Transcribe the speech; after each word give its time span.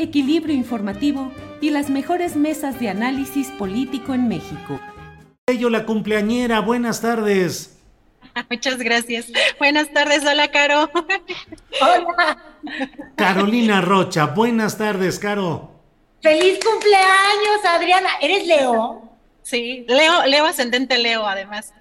equilibrio 0.00 0.54
informativo 0.54 1.32
y 1.60 1.70
las 1.70 1.90
mejores 1.90 2.36
mesas 2.36 2.80
de 2.80 2.88
análisis 2.88 3.48
político 3.48 4.14
en 4.14 4.28
México. 4.28 4.80
Ello 5.46 5.68
la 5.70 5.84
cumpleañera, 5.84 6.60
buenas 6.60 7.00
tardes. 7.00 7.78
Muchas 8.50 8.78
gracias. 8.78 9.32
Buenas 9.58 9.92
tardes, 9.92 10.24
hola 10.24 10.48
Caro. 10.48 10.90
Hola. 11.80 12.38
Carolina 13.16 13.80
Rocha, 13.80 14.26
buenas 14.26 14.78
tardes, 14.78 15.18
Caro. 15.18 15.70
Feliz 16.22 16.58
cumpleaños, 16.64 17.64
Adriana. 17.66 18.08
¿Eres 18.20 18.46
Leo? 18.46 19.09
Sí, 19.42 19.84
Leo, 19.88 20.26
Leo 20.26 20.46
ascendente 20.46 20.98
Leo, 20.98 21.26
además. 21.26 21.72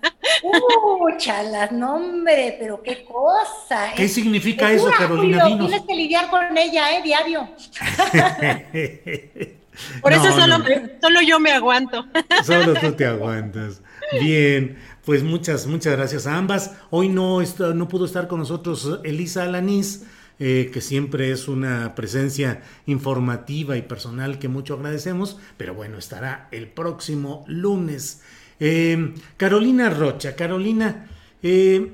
Uh, 0.43 1.17
chalas, 1.17 1.71
no 1.71 1.95
hombre, 1.95 2.55
pero 2.59 2.81
qué 2.81 3.03
cosa. 3.03 3.91
¿Qué 3.95 4.07
significa 4.07 4.71
eso, 4.71 4.89
Carolina? 4.97 5.43
Julio, 5.43 5.67
tienes 5.67 5.85
que 5.85 5.95
lidiar 5.95 6.30
con 6.30 6.57
ella, 6.57 6.97
¿eh? 6.97 7.02
Diario. 7.03 7.49
Por 10.02 10.13
eso 10.13 10.31
solo, 10.31 10.57
solo 11.02 11.21
yo 11.21 11.39
me 11.39 11.52
aguanto. 11.52 12.05
Solo 12.43 12.73
tú 12.73 12.93
te 12.93 13.05
aguantas. 13.05 13.81
Bien, 14.19 14.77
pues 15.05 15.23
muchas, 15.23 15.67
muchas 15.67 15.95
gracias 15.95 16.27
a 16.27 16.37
ambas. 16.37 16.75
Hoy 16.89 17.09
no, 17.09 17.41
no 17.41 17.87
pudo 17.87 18.05
estar 18.05 18.27
con 18.27 18.39
nosotros 18.39 18.99
Elisa 19.03 19.43
Alanís, 19.43 20.05
eh, 20.40 20.70
que 20.73 20.82
siempre 20.82 21.32
es 21.32 21.48
una 21.48 21.95
presencia 21.95 22.64
informativa 22.86 23.78
y 23.78 23.82
personal 23.82 24.40
que 24.40 24.48
mucho 24.48 24.76
agradecemos, 24.76 25.38
pero 25.58 25.73
bueno, 25.73 25.98
estará 25.98 26.48
el 26.52 26.68
próximo 26.70 27.44
lunes. 27.48 28.22
Eh, 28.60 29.14
Carolina 29.38 29.89
Rocha, 29.89 30.36
Carolina, 30.36 31.08
eh, 31.44 31.92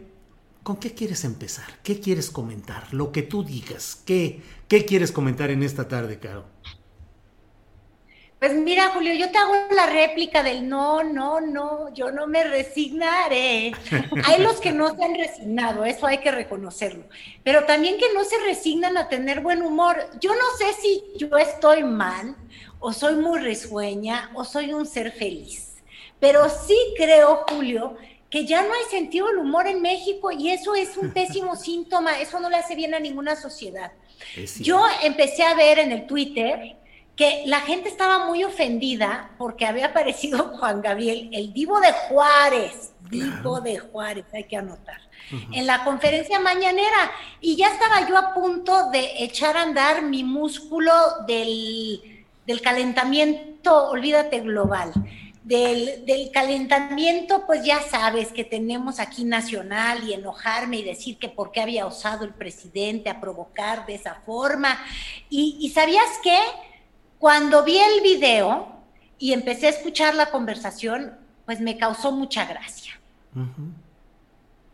¿con 0.64 0.78
qué 0.78 0.94
quieres 0.94 1.26
empezar? 1.26 1.80
¿Qué 1.84 2.00
quieres 2.00 2.30
comentar? 2.30 2.94
Lo 2.94 3.12
que 3.12 3.24
tú 3.24 3.44
digas. 3.44 4.02
¿Qué, 4.06 4.42
qué 4.68 4.86
quieres 4.86 5.12
comentar 5.12 5.52
en 5.52 5.64
esta 5.64 5.88
tarde, 5.88 6.20
Caro? 6.20 6.55
Pues 8.46 8.58
mira, 8.58 8.92
Julio, 8.94 9.12
yo 9.16 9.32
te 9.32 9.40
hago 9.40 9.56
la 9.72 9.88
réplica 9.88 10.44
del 10.44 10.70
no, 10.70 11.04
no, 11.04 11.42
no, 11.42 11.92
yo 11.96 12.12
no 12.12 12.28
me 12.28 12.44
resignaré. 12.44 13.72
Hay 14.24 14.40
los 14.40 14.62
que 14.62 14.72
no 14.72 14.96
se 14.96 15.04
han 15.04 15.16
resignado, 15.16 15.84
eso 15.84 16.06
hay 16.06 16.20
que 16.20 16.30
reconocerlo, 16.30 17.06
pero 17.44 17.66
también 17.66 17.98
que 17.98 18.14
no 18.14 18.24
se 18.24 18.38
resignan 18.46 18.98
a 18.98 19.10
tener 19.10 19.42
buen 19.42 19.64
humor. 19.64 19.98
Yo 20.22 20.30
no 20.36 20.44
sé 20.60 20.80
si 20.80 21.04
yo 21.18 21.36
estoy 21.40 21.84
mal, 21.84 22.36
o 22.80 22.94
soy 22.94 23.16
muy 23.16 23.40
risueña, 23.40 24.30
o 24.36 24.46
soy 24.46 24.74
un 24.74 24.86
ser 24.86 25.12
feliz, 25.12 25.78
pero 26.20 26.48
sí 26.48 26.78
creo, 26.96 27.46
Julio, 27.50 27.98
que 28.30 28.46
ya 28.46 28.62
no 28.62 28.76
hay 28.76 28.92
sentido 28.92 29.26
del 29.26 29.40
humor 29.40 29.66
en 29.66 29.82
México 29.82 30.30
y 30.30 30.52
eso 30.52 30.76
es 30.76 30.98
un 30.98 31.10
pésimo 31.10 31.56
síntoma, 31.56 32.20
eso 32.20 32.40
no 32.40 32.52
le 32.52 32.58
hace 32.58 32.76
bien 32.76 32.94
a 32.94 33.00
ninguna 33.00 33.36
sociedad. 33.36 33.92
Yo 34.60 34.86
empecé 35.02 35.42
a 35.42 35.56
ver 35.56 35.80
en 35.80 35.92
el 35.92 36.06
Twitter 36.06 36.78
que 37.16 37.44
la 37.46 37.62
gente 37.62 37.90
estaba 37.90 38.26
muy 38.26 38.44
ofendida 38.44 39.32
porque 39.38 39.66
había 39.66 39.88
aparecido 39.88 40.50
Juan 40.60 40.82
Gabriel, 40.82 41.30
el 41.32 41.54
divo 41.54 41.80
de 41.80 41.92
Juárez, 41.92 42.94
divo 43.10 43.62
de 43.62 43.78
Juárez, 43.80 44.26
hay 44.34 44.46
que 44.46 44.58
anotar, 44.58 45.00
en 45.52 45.66
la 45.66 45.84
conferencia 45.84 46.40
mañanera. 46.40 47.12
Y 47.40 47.56
ya 47.56 47.68
estaba 47.68 48.08
yo 48.08 48.18
a 48.18 48.34
punto 48.34 48.90
de 48.90 49.24
echar 49.24 49.58
a 49.58 49.64
andar 49.64 50.02
mi 50.02 50.24
músculo 50.24 50.92
del, 51.28 52.26
calentamiento, 52.62 53.90
olvídate 53.90 54.42
global. 54.42 54.92
Del, 55.44 56.04
del, 56.08 56.32
calentamiento, 56.32 57.46
pues 57.46 57.64
ya 57.64 57.80
sabes 57.80 58.32
que 58.32 58.44
tenemos 58.44 59.00
aquí 59.00 59.24
nacional 59.24 60.04
y 60.10 60.14
enojarme 60.14 60.78
y 60.78 60.84
decir 60.84 61.20
que 61.20 61.30
por 61.30 61.52
qué 61.52 61.62
había 61.62 61.86
osado 61.86 62.26
el 62.26 62.34
presidente 62.34 63.12
a 63.12 63.22
provocar 63.22 63.86
de 63.86 63.94
esa 63.94 64.16
forma. 64.26 64.80
Y, 65.30 65.58
y 65.60 65.70
¿sabías 65.70 66.08
qué? 66.24 66.40
Cuando 67.20 67.64
vi 67.64 67.78
el 67.78 68.02
video 68.02 68.76
y 69.18 69.34
empecé 69.34 69.68
a 69.68 69.70
escuchar 69.70 70.16
la 70.16 70.32
conversación, 70.32 71.14
pues 71.46 71.62
me 71.62 71.78
causó 71.78 72.12
mucha 72.12 72.46
gracia. 72.46 72.94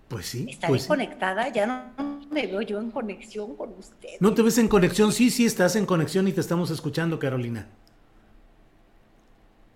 Pues 0.07 0.25
sí. 0.25 0.47
Estaré 0.49 0.71
pues 0.71 0.87
conectada, 0.87 1.47
ya 1.49 1.65
no 1.65 2.21
me 2.31 2.47
veo 2.47 2.61
yo 2.61 2.79
en 2.79 2.91
conexión 2.91 3.55
con 3.55 3.73
usted. 3.77 4.09
¿No 4.19 4.33
te 4.33 4.41
ves 4.41 4.57
en 4.57 4.67
conexión? 4.67 5.11
Sí, 5.11 5.29
sí, 5.29 5.45
estás 5.45 5.75
en 5.75 5.85
conexión 5.85 6.27
y 6.27 6.33
te 6.33 6.41
estamos 6.41 6.69
escuchando, 6.71 7.19
Carolina. 7.19 7.67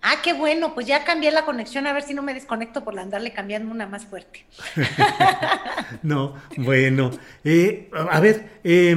Ah, 0.02 0.16
qué 0.22 0.32
bueno, 0.34 0.72
pues 0.72 0.86
ya 0.86 1.04
cambié 1.04 1.32
la 1.32 1.44
conexión, 1.44 1.86
a 1.86 1.92
ver 1.92 2.04
si 2.04 2.14
no 2.14 2.22
me 2.22 2.32
desconecto 2.32 2.84
por 2.84 2.96
andarle 2.98 3.32
cambiando 3.32 3.72
una 3.72 3.86
más 3.86 4.06
fuerte. 4.06 4.46
no, 6.02 6.34
bueno. 6.58 7.10
Eh, 7.42 7.90
a 7.92 8.20
ver, 8.20 8.60
eh, 8.62 8.94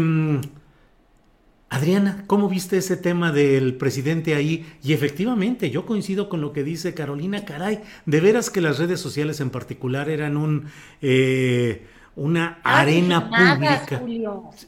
Adriana, 1.69 2.23
¿cómo 2.25 2.49
viste 2.49 2.77
ese 2.77 2.97
tema 2.97 3.31
del 3.31 3.75
presidente 3.75 4.33
ahí? 4.33 4.65
Y 4.83 4.93
efectivamente, 4.93 5.69
yo 5.69 5.85
coincido 5.85 6.27
con 6.27 6.41
lo 6.41 6.51
que 6.51 6.63
dice 6.63 6.95
Carolina, 6.95 7.45
caray, 7.45 7.81
de 8.07 8.21
veras 8.21 8.49
que 8.49 8.59
las 8.59 8.79
redes 8.79 8.99
sociales 8.99 9.39
en 9.39 9.49
particular 9.51 10.09
eran 10.09 10.37
un... 10.37 10.65
Eh, 11.01 11.85
una 12.15 12.59
arena 12.63 13.29
pública. 13.29 14.03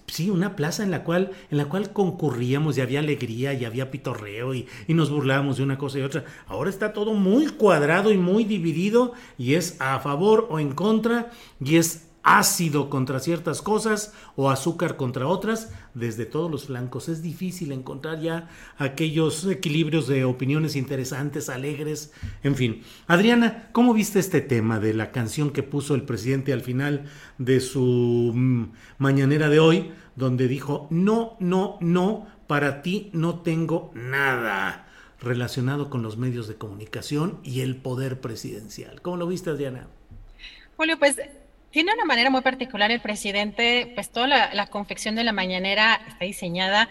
Sí, 0.07 0.29
una 0.29 0.55
plaza 0.55 0.83
en 0.83 0.91
la 0.91 1.03
cual, 1.03 1.31
en 1.49 1.57
la 1.57 1.65
cual 1.65 1.91
concurríamos 1.91 2.77
y 2.77 2.81
había 2.81 2.99
alegría 2.99 3.53
y 3.53 3.65
había 3.65 3.91
pitorreo 3.91 4.53
y, 4.53 4.67
y, 4.87 4.93
nos 4.93 5.09
burlábamos 5.09 5.57
de 5.57 5.63
una 5.63 5.77
cosa 5.77 5.99
y 5.99 6.03
otra. 6.03 6.23
Ahora 6.47 6.69
está 6.69 6.93
todo 6.93 7.13
muy 7.13 7.47
cuadrado 7.47 8.13
y 8.13 8.17
muy 8.17 8.45
dividido 8.45 9.13
y 9.37 9.55
es 9.55 9.75
a 9.81 9.99
favor 9.99 10.47
o 10.49 10.59
en 10.59 10.71
contra 10.71 11.29
y 11.59 11.75
es 11.75 12.10
ácido 12.23 12.89
contra 12.89 13.19
ciertas 13.19 13.61
cosas 13.61 14.13
o 14.35 14.49
azúcar 14.49 14.95
contra 14.95 15.27
otras 15.27 15.71
desde 15.93 16.25
todos 16.25 16.51
los 16.51 16.65
flancos. 16.65 17.09
Es 17.09 17.21
difícil 17.21 17.71
encontrar 17.71 18.21
ya 18.21 18.49
aquellos 18.77 19.45
equilibrios 19.45 20.07
de 20.07 20.25
opiniones 20.25 20.75
interesantes, 20.75 21.49
alegres, 21.49 22.13
en 22.43 22.55
fin. 22.55 22.83
Adriana, 23.07 23.69
¿cómo 23.71 23.93
viste 23.93 24.19
este 24.19 24.41
tema 24.41 24.79
de 24.79 24.93
la 24.93 25.11
canción 25.11 25.51
que 25.51 25.63
puso 25.63 25.95
el 25.95 26.03
presidente 26.03 26.53
al 26.53 26.61
final 26.61 27.05
de 27.37 27.59
su 27.59 28.31
mm, 28.33 28.65
mañanera 28.97 29.49
de 29.49 29.59
hoy, 29.59 29.91
donde 30.15 30.47
dijo, 30.47 30.87
no, 30.91 31.37
no, 31.39 31.77
no, 31.81 32.27
para 32.47 32.81
ti 32.81 33.09
no 33.13 33.39
tengo 33.39 33.91
nada 33.95 34.87
relacionado 35.19 35.89
con 35.89 36.01
los 36.01 36.17
medios 36.17 36.47
de 36.47 36.55
comunicación 36.55 37.39
y 37.43 37.61
el 37.61 37.77
poder 37.77 38.21
presidencial? 38.21 39.01
¿Cómo 39.01 39.17
lo 39.17 39.27
viste, 39.27 39.49
Adriana? 39.49 39.87
Julio, 40.77 40.97
pues 40.97 41.17
tiene 41.71 41.93
una 41.93 42.05
manera 42.05 42.29
muy 42.29 42.41
particular 42.41 42.91
el 42.91 42.99
presidente, 42.99 43.91
pues 43.95 44.09
toda 44.09 44.27
la, 44.27 44.67
confección 44.67 45.15
de 45.15 45.23
la 45.23 45.31
mañanera 45.31 46.01
está 46.07 46.25
diseñada, 46.25 46.89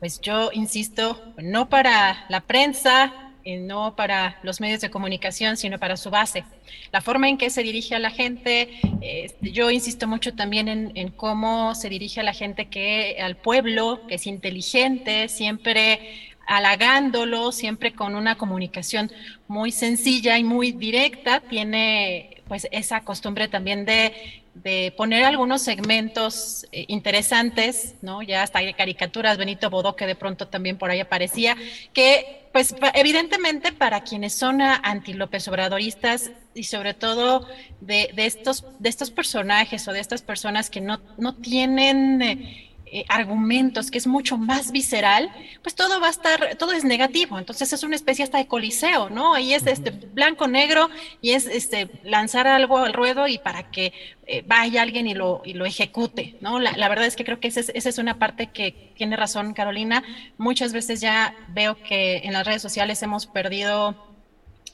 pues 0.00 0.20
yo 0.20 0.50
insisto, 0.52 1.34
no 1.38 1.68
para 1.68 2.24
la 2.28 2.40
prensa, 2.40 3.12
eh, 3.44 3.58
no 3.58 3.94
para 3.96 4.38
los 4.42 4.60
medios 4.60 4.80
de 4.80 4.90
comunicación, 4.90 5.58
sino 5.58 5.78
para 5.78 5.98
su 5.98 6.10
base. 6.10 6.44
La 6.90 7.02
forma 7.02 7.28
en 7.28 7.36
que 7.36 7.50
se 7.50 7.62
dirige 7.62 7.94
a 7.94 7.98
la 7.98 8.10
gente, 8.10 8.70
eh, 9.02 9.34
yo 9.42 9.70
insisto 9.70 10.06
mucho 10.06 10.34
también 10.34 10.68
en, 10.68 10.92
en, 10.94 11.10
cómo 11.10 11.74
se 11.74 11.90
dirige 11.90 12.20
a 12.20 12.22
la 12.22 12.32
gente 12.32 12.66
que 12.66 13.18
al 13.20 13.36
pueblo, 13.36 14.06
que 14.06 14.14
es 14.14 14.26
inteligente, 14.26 15.28
siempre 15.28 16.33
halagándolo, 16.46 17.52
siempre 17.52 17.92
con 17.92 18.14
una 18.14 18.36
comunicación 18.36 19.10
muy 19.48 19.72
sencilla 19.72 20.38
y 20.38 20.44
muy 20.44 20.72
directa, 20.72 21.40
tiene 21.40 22.42
pues 22.48 22.68
esa 22.70 23.00
costumbre 23.00 23.48
también 23.48 23.84
de 23.84 24.42
de 24.54 24.94
poner 24.96 25.24
algunos 25.24 25.62
segmentos 25.62 26.66
eh, 26.70 26.84
interesantes, 26.88 27.96
¿no? 28.02 28.22
Ya 28.22 28.42
hasta 28.42 28.60
hay 28.60 28.72
caricaturas, 28.72 29.36
Benito 29.36 29.68
Bodó, 29.68 29.96
que 29.96 30.06
de 30.06 30.14
pronto 30.14 30.46
también 30.46 30.78
por 30.78 30.90
ahí 30.90 31.00
aparecía, 31.00 31.56
que 31.92 32.46
pues 32.52 32.74
evidentemente 32.94 33.72
para 33.72 34.02
quienes 34.02 34.32
son 34.32 34.62
anti-López 34.62 35.48
Obradoristas 35.48 36.30
y 36.54 36.64
sobre 36.64 36.94
todo 36.94 37.48
de, 37.80 38.10
de, 38.14 38.26
estos, 38.26 38.64
de 38.78 38.88
estos 38.88 39.10
personajes 39.10 39.88
o 39.88 39.92
de 39.92 39.98
estas 39.98 40.22
personas 40.22 40.70
que 40.70 40.80
no, 40.80 41.00
no 41.18 41.34
tienen... 41.34 42.22
Eh, 42.22 42.70
eh, 42.96 43.04
argumentos, 43.08 43.90
que 43.90 43.98
es 43.98 44.06
mucho 44.06 44.38
más 44.38 44.70
visceral, 44.70 45.28
pues 45.62 45.74
todo 45.74 46.00
va 46.00 46.06
a 46.06 46.10
estar, 46.10 46.54
todo 46.54 46.70
es 46.70 46.84
negativo. 46.84 47.40
Entonces 47.40 47.72
es 47.72 47.82
una 47.82 47.96
especie 47.96 48.22
hasta 48.22 48.38
de 48.38 48.46
coliseo, 48.46 49.10
¿no? 49.10 49.34
Ahí 49.34 49.52
es 49.52 49.66
este 49.66 49.90
blanco, 49.90 50.46
negro, 50.46 50.88
y 51.20 51.32
es 51.32 51.48
este 51.48 51.90
lanzar 52.04 52.46
algo 52.46 52.78
al 52.78 52.92
ruedo 52.92 53.26
y 53.26 53.38
para 53.38 53.68
que 53.72 53.92
eh, 54.28 54.44
vaya 54.46 54.82
alguien 54.82 55.08
y 55.08 55.14
lo, 55.14 55.42
y 55.44 55.54
lo 55.54 55.66
ejecute, 55.66 56.36
¿no? 56.40 56.60
La, 56.60 56.88
verdad 56.88 57.04
es 57.04 57.16
que 57.16 57.24
creo 57.24 57.40
que 57.40 57.48
esa 57.48 57.62
es, 57.62 57.98
una 57.98 58.20
parte 58.20 58.46
que 58.46 58.92
tiene 58.96 59.16
razón 59.16 59.54
Carolina. 59.54 60.04
Muchas 60.38 60.72
veces 60.72 61.00
ya 61.00 61.34
veo 61.48 61.76
que 61.82 62.18
en 62.18 62.32
las 62.32 62.46
redes 62.46 62.62
sociales 62.62 63.02
hemos 63.02 63.26
perdido 63.26 63.96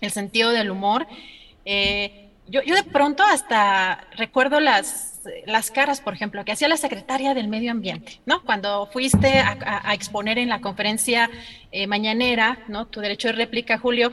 el 0.02 0.10
sentido 0.10 0.50
del 0.50 0.70
humor. 0.70 1.06
Eh, 1.64 2.28
yo, 2.48 2.60
yo 2.64 2.74
de 2.74 2.84
pronto 2.84 3.22
hasta 3.22 4.04
recuerdo 4.14 4.60
las 4.60 5.09
las 5.46 5.70
caras, 5.70 6.00
por 6.00 6.14
ejemplo, 6.14 6.44
que 6.44 6.52
hacía 6.52 6.68
la 6.68 6.76
secretaria 6.76 7.34
del 7.34 7.48
Medio 7.48 7.70
Ambiente, 7.70 8.20
¿no? 8.26 8.42
Cuando 8.42 8.86
fuiste 8.92 9.38
a, 9.38 9.92
exponer 9.94 10.38
en 10.38 10.48
la 10.48 10.60
conferencia 10.60 11.30
eh, 11.72 11.86
mañanera, 11.86 12.64
¿no? 12.68 12.86
Tu 12.86 13.00
derecho 13.00 13.28
de 13.28 13.32
réplica, 13.32 13.78
Julio, 13.78 14.12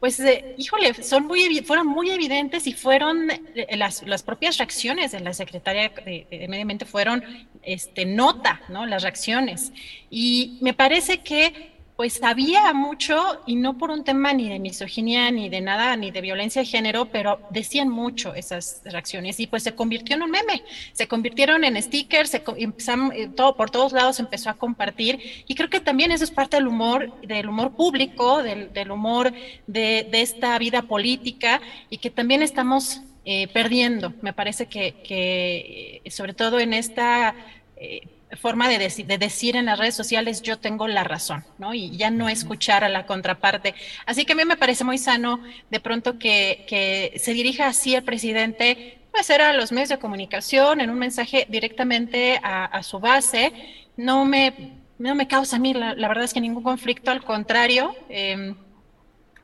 pues, 0.00 0.20
eh, 0.20 0.54
híjole, 0.58 0.94
son 1.02 1.26
muy, 1.26 1.62
fueron 1.62 1.86
muy 1.86 2.10
evidentes 2.10 2.66
y 2.66 2.74
fueron 2.74 3.30
eh, 3.30 3.76
las, 3.76 4.02
las, 4.02 4.22
propias 4.22 4.58
reacciones 4.58 5.12
de 5.12 5.20
la 5.20 5.34
secretaria 5.34 5.88
de, 5.88 6.26
de, 6.30 6.48
Medio 6.48 6.62
Ambiente 6.62 6.84
fueron 6.84 7.24
este, 7.62 8.04
nota, 8.04 8.60
¿no? 8.68 8.86
Las 8.86 9.02
reacciones. 9.02 9.72
Y 10.10 10.58
me 10.60 10.74
parece 10.74 11.18
que 11.18 11.75
pues 11.96 12.14
sabía 12.14 12.74
mucho 12.74 13.40
y 13.46 13.56
no 13.56 13.78
por 13.78 13.90
un 13.90 14.04
tema 14.04 14.34
ni 14.34 14.50
de 14.50 14.58
misoginia 14.58 15.30
ni 15.30 15.48
de 15.48 15.62
nada, 15.62 15.96
ni 15.96 16.10
de 16.10 16.20
violencia 16.20 16.60
de 16.60 16.66
género, 16.66 17.06
pero 17.06 17.40
decían 17.50 17.88
mucho 17.88 18.34
esas 18.34 18.82
reacciones 18.84 19.40
y 19.40 19.46
pues 19.46 19.62
se 19.62 19.74
convirtió 19.74 20.14
en 20.14 20.22
un 20.22 20.30
meme, 20.30 20.62
se 20.92 21.08
convirtieron 21.08 21.64
en 21.64 21.80
stickers, 21.82 22.30
se 22.30 22.42
eh, 22.56 23.28
todo, 23.34 23.56
por 23.56 23.70
todos 23.70 23.92
lados 23.92 24.20
empezó 24.20 24.50
a 24.50 24.54
compartir 24.54 25.44
y 25.46 25.54
creo 25.54 25.70
que 25.70 25.80
también 25.80 26.12
eso 26.12 26.24
es 26.24 26.30
parte 26.30 26.58
del 26.58 26.66
humor, 26.66 27.18
del 27.22 27.48
humor 27.48 27.74
público, 27.74 28.42
del, 28.42 28.90
humor 28.90 29.32
de, 29.66 30.08
esta 30.12 30.58
vida 30.58 30.82
política 30.82 31.62
y 31.88 31.98
que 31.98 32.10
también 32.10 32.42
estamos 32.42 33.00
eh, 33.24 33.48
perdiendo. 33.48 34.12
Me 34.20 34.32
parece 34.32 34.66
que, 34.66 36.02
eh, 36.04 36.10
sobre 36.10 36.34
todo 36.34 36.60
en 36.60 36.74
esta 36.74 37.34
forma 38.36 38.68
de, 38.68 38.78
de, 38.78 39.18
decir 39.18 39.56
en 39.56 39.66
las 39.66 39.78
redes 39.78 39.94
sociales 39.94 40.42
yo 40.42 40.58
tengo 40.58 40.88
la 40.88 41.04
razón, 41.04 41.44
¿no? 41.58 41.74
Y 41.74 41.96
ya 41.96 42.10
no 42.10 42.28
escuchar 42.28 42.84
a 42.84 42.88
la 42.88 43.06
contraparte. 43.06 43.74
Así 44.04 44.24
que 44.24 44.32
a 44.32 44.36
mí 44.36 44.44
me 44.44 44.56
parece 44.56 44.84
muy 44.84 44.98
sano 44.98 45.40
de 45.70 45.80
pronto 45.80 46.18
que, 46.18 46.64
que 46.68 47.18
se 47.18 47.32
dirija 47.32 47.66
así 47.66 47.94
el 47.94 48.04
presidente, 48.04 48.98
pues 49.12 49.30
era 49.30 49.50
a 49.50 49.52
los 49.52 49.72
medios 49.72 49.88
de 49.88 49.98
comunicación, 49.98 50.80
en 50.80 50.90
un 50.90 50.98
mensaje 50.98 51.46
directamente 51.48 52.38
a, 52.42 52.82
su 52.82 53.00
base. 53.00 53.52
No 53.96 54.24
me, 54.24 54.74
no 54.98 55.14
me 55.14 55.26
causa 55.26 55.56
a 55.56 55.58
mí, 55.58 55.72
la, 55.72 55.94
verdad 55.94 56.24
es 56.24 56.34
que 56.34 56.40
ningún 56.40 56.62
conflicto, 56.62 57.10
al 57.10 57.24
contrario. 57.24 57.94
Eh, 58.08 58.54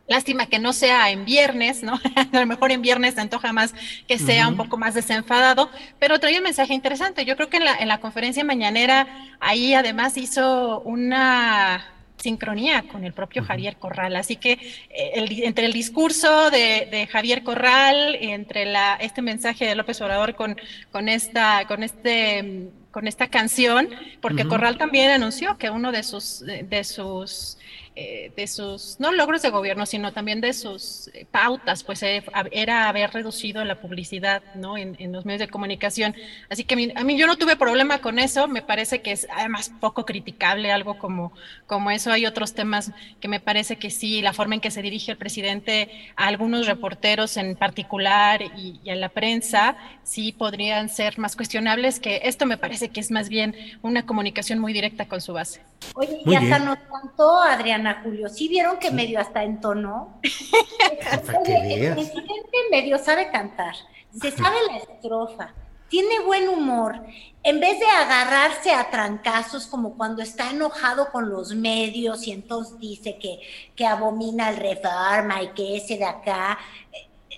Lástima 0.08 0.46
que 0.46 0.58
no 0.58 0.72
sea 0.72 1.10
en 1.10 1.24
viernes, 1.24 1.82
¿no? 1.82 1.94
a 2.32 2.40
lo 2.40 2.46
mejor 2.46 2.72
en 2.72 2.82
viernes 2.82 3.14
te 3.14 3.20
antoja 3.20 3.52
más 3.52 3.74
que 4.06 4.18
sea 4.18 4.48
un 4.48 4.56
poco 4.56 4.76
más 4.76 4.94
desenfadado, 4.94 5.70
pero 5.98 6.18
trae 6.18 6.36
un 6.38 6.44
mensaje 6.44 6.74
interesante. 6.74 7.24
Yo 7.24 7.36
creo 7.36 7.48
que 7.48 7.58
en 7.58 7.64
la, 7.64 7.76
en 7.76 7.88
la 7.88 8.00
conferencia 8.00 8.44
mañanera 8.44 9.06
ahí 9.40 9.74
además 9.74 10.16
hizo 10.16 10.80
una 10.80 11.92
sincronía 12.22 12.82
con 12.82 13.04
el 13.04 13.12
propio 13.12 13.42
Javier 13.42 13.76
Corral. 13.76 14.16
Así 14.16 14.36
que 14.36 14.52
eh, 14.52 15.42
entre 15.44 15.66
el 15.66 15.72
discurso 15.72 16.50
de, 16.50 17.08
Javier 17.10 17.42
Corral, 17.42 18.16
entre 18.20 18.64
la, 18.64 18.94
este 18.94 19.22
mensaje 19.22 19.66
de 19.66 19.74
López 19.74 20.00
Obrador 20.00 20.34
con, 20.34 20.56
con, 20.90 21.08
esta, 21.08 21.66
con, 21.66 21.82
este, 21.82 22.70
con 22.90 23.08
esta 23.08 23.26
canción, 23.28 23.88
porque 24.20 24.46
Corral 24.46 24.78
también 24.78 25.10
anunció 25.10 25.58
que 25.58 25.70
uno 25.70 25.92
de 25.92 26.02
sus, 26.02 26.40
de 26.40 26.84
sus 26.84 27.58
eh, 27.94 28.32
de 28.34 28.46
sus, 28.46 28.96
no 29.00 29.12
logros 29.12 29.42
de 29.42 29.50
gobierno, 29.50 29.84
sino 29.84 30.14
también 30.14 30.40
de 30.40 30.54
sus 30.54 31.08
eh, 31.08 31.26
pautas, 31.30 31.84
pues 31.84 32.02
eh, 32.02 32.24
era 32.50 32.88
haber 32.88 33.10
reducido 33.10 33.62
la 33.66 33.82
publicidad 33.82 34.42
¿no? 34.54 34.78
En, 34.78 35.12
los 35.12 35.26
medios 35.26 35.40
de 35.40 35.48
comunicación. 35.48 36.14
Así 36.48 36.64
que 36.64 36.92
a 36.94 37.04
mí, 37.04 37.18
yo 37.18 37.26
no 37.26 37.36
tuve 37.36 37.54
problema 37.54 37.98
con 37.98 38.18
eso, 38.18 38.48
me 38.48 38.62
parece 38.62 39.02
que 39.02 39.12
es 39.12 39.26
además 39.30 39.70
poco 39.78 40.06
criticable 40.06 40.72
algo 40.72 40.96
como, 40.96 41.34
como 41.66 41.90
eso. 41.90 42.10
Hay 42.10 42.24
otros 42.24 42.54
temas 42.54 42.92
que 43.20 43.28
me 43.28 43.40
parece 43.40 43.76
que 43.76 43.90
sí, 43.90 44.22
la 44.22 44.32
forma 44.32 44.54
en 44.54 44.62
que 44.62 44.70
se 44.70 44.80
dirige 44.80 45.12
el 45.12 45.18
presidente 45.18 45.90
a 46.16 46.28
algunos 46.28 46.66
reporteros 46.66 47.36
en 47.36 47.56
particular 47.56 48.40
y, 48.56 48.88
a 48.88 48.94
la 48.94 49.10
prensa, 49.10 49.76
sí 50.02 50.32
podrían 50.32 50.88
ser 50.88 51.18
más 51.18 51.36
cuestionables, 51.36 52.00
que 52.00 52.22
esto 52.24 52.46
me 52.46 52.56
parece 52.56 52.88
que 52.88 53.00
es 53.00 53.10
más 53.10 53.28
bien 53.28 53.54
una 53.82 54.06
comunicación 54.06 54.60
muy 54.60 54.72
directa 54.72 55.06
con 55.06 55.20
su 55.20 55.34
base. 55.34 55.60
Oye, 55.94 56.20
y 56.24 56.34
hasta 56.34 56.58
no 56.58 56.76
tanto, 56.76 57.42
Adriana 57.82 58.02
Julio, 58.02 58.28
¿sí 58.28 58.48
vieron 58.48 58.78
que 58.78 58.90
medio 58.90 59.20
hasta 59.20 59.42
entonó? 59.42 60.20
Oye, 61.40 61.86
el 61.86 61.94
presidente 61.94 62.58
medio 62.70 62.98
sabe 62.98 63.30
cantar, 63.30 63.74
se 64.12 64.30
sabe 64.30 64.56
la 64.68 64.78
estrofa, 64.78 65.54
tiene 65.88 66.20
buen 66.20 66.48
humor. 66.48 67.00
En 67.42 67.60
vez 67.60 67.78
de 67.80 67.86
agarrarse 67.86 68.72
a 68.72 68.88
trancazos 68.90 69.66
como 69.66 69.96
cuando 69.96 70.22
está 70.22 70.50
enojado 70.50 71.10
con 71.10 71.28
los 71.28 71.54
medios 71.54 72.26
y 72.26 72.32
entonces 72.32 72.78
dice 72.78 73.18
que, 73.18 73.40
que 73.74 73.86
abomina 73.86 74.50
el 74.50 74.56
reforma 74.56 75.42
y 75.42 75.48
que 75.48 75.76
ese 75.76 75.98
de 75.98 76.04
acá, 76.04 76.58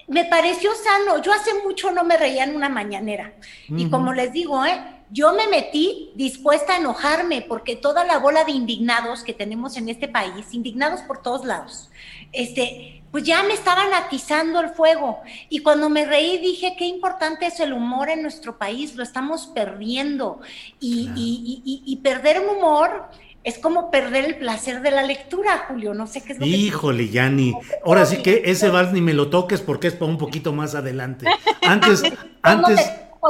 me 0.07 0.27
pareció 0.27 0.71
sano. 0.75 1.23
Yo 1.23 1.33
hace 1.33 1.55
mucho 1.65 1.91
no 1.91 2.05
me 2.05 2.17
reía 2.17 2.45
en 2.45 2.55
una 2.55 2.69
mañanera. 2.69 3.33
Y 3.69 3.89
como 3.89 4.13
les 4.13 4.33
digo, 4.33 4.65
¿eh? 4.67 4.79
Yo 5.11 5.35
me 5.35 5.47
metí 5.49 6.11
dispuesta 6.15 6.75
a 6.75 6.79
enojarme 6.79 7.43
porque 7.43 7.77
toda 7.77 8.05
la 8.05 8.19
bola 8.19 8.45
de 8.45 8.53
indignados 8.53 9.23
que 9.23 9.33
tenemos 9.33 9.77
en 9.77 9.89
este 9.89 10.09
país, 10.09 10.53
indignados 10.53 11.03
por 11.03 11.23
todos 11.23 11.45
lados, 11.45 11.91
este, 12.33 13.03
pues 13.11 13.23
ya 13.23 13.45
me 13.45 13.55
estaban 13.55 13.95
atizando 13.95 14.61
el 14.61 14.71
fuego. 14.71 15.21
Y 15.49 15.61
cuando 15.61 15.89
me 15.89 16.05
reí 16.05 16.39
dije, 16.39 16.75
qué 16.77 16.87
importante 16.87 17.47
es 17.47 17.61
el 17.61 17.73
humor 17.73 18.09
en 18.09 18.23
nuestro 18.23 18.59
país, 18.59 18.97
lo 18.97 19.03
estamos 19.03 19.47
perdiendo. 19.47 20.41
Y, 20.81 21.11
y, 21.15 21.83
y, 21.87 21.97
perder 21.99 22.41
un 22.41 22.57
humor 22.57 23.09
es 23.45 23.59
como 23.59 23.91
perder 23.91 24.25
el 24.25 24.39
placer 24.39 24.83
de 24.83 24.91
la 24.91 25.03
lectura, 25.03 25.67
Julio. 25.69 25.95
No 25.95 26.07
sé 26.09 26.23
qué 26.23 26.33
es 26.33 26.41
lo 26.41 26.47
Híjole, 26.47 27.09
Yanni. 27.09 27.55
Ahora 27.85 28.05
sí 28.05 28.17
que 28.17 28.43
ese 28.47 28.69
vals 28.71 28.93
ni 28.93 29.01
me 29.01 29.15
lo 29.15 29.29
toques 29.31 29.61
porque 29.61 29.87
es 29.87 29.95
para 29.95 30.11
un 30.11 30.19
poquito 30.19 30.53
más 30.53 30.75
adelante. 30.75 31.27
Antes, 31.63 32.03
antes 32.43 32.81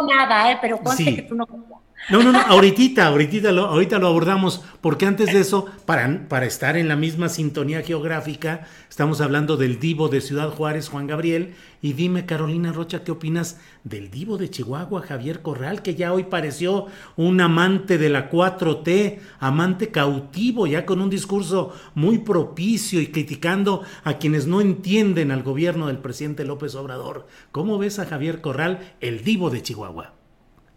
nada, 0.03 0.51
¿eh? 0.51 0.59
pero 0.61 0.79
conste 0.79 1.15
que 1.15 1.23
tú 1.23 1.35
no 1.35 1.47
no, 2.11 2.23
no, 2.23 2.33
no, 2.33 2.39
ahorita, 2.39 3.07
ahorita 3.07 3.51
lo, 3.51 3.65
ahorita 3.65 3.99
lo 3.99 4.09
abordamos, 4.09 4.63
porque 4.83 5.07
antes 5.07 5.33
de 5.33 5.41
eso, 5.41 5.67
para, 5.87 6.29
para 6.29 6.45
estar 6.45 6.77
en 6.77 6.87
la 6.87 6.97
misma 6.97 7.31
sintonía 7.31 7.83
geográfica, 7.83 8.67
estamos 8.91 9.23
hablando 9.23 9.57
del 9.57 9.81
divo 9.81 10.09
de 10.09 10.21
Ciudad 10.21 10.51
Juárez, 10.51 10.91
Juan 10.91 11.07
Gabriel, 11.07 11.55
y 11.81 11.95
dime, 11.95 12.27
Carolina 12.27 12.73
Rocha, 12.73 13.05
¿qué 13.05 13.11
opinas 13.11 13.59
del 13.85 14.11
divo 14.11 14.37
de 14.37 14.51
Chihuahua, 14.51 15.03
Javier 15.03 15.41
Corral, 15.41 15.83
que 15.83 15.95
ya 15.95 16.13
hoy 16.13 16.25
pareció 16.25 16.87
un 17.17 17.41
amante 17.41 17.97
de 17.97 18.11
la 18.11 18.31
4T, 18.31 19.19
amante 19.39 19.89
cautivo, 19.89 20.67
ya 20.67 20.85
con 20.85 21.01
un 21.01 21.09
discurso 21.11 21.75
muy 21.95 22.19
propicio 22.19 23.01
y 23.01 23.07
criticando 23.07 23.83
a 24.03 24.19
quienes 24.19 24.47
no 24.47 24.61
entienden 24.61 25.31
al 25.31 25.43
gobierno 25.43 25.87
del 25.87 25.99
presidente 25.99 26.45
López 26.45 26.75
Obrador? 26.75 27.27
¿Cómo 27.51 27.79
ves 27.79 27.99
a 27.99 28.07
Javier 28.07 28.41
Corral, 28.41 28.95
el 29.01 29.25
divo 29.25 29.51
de 29.51 29.63
Chihuahua? 29.63 30.13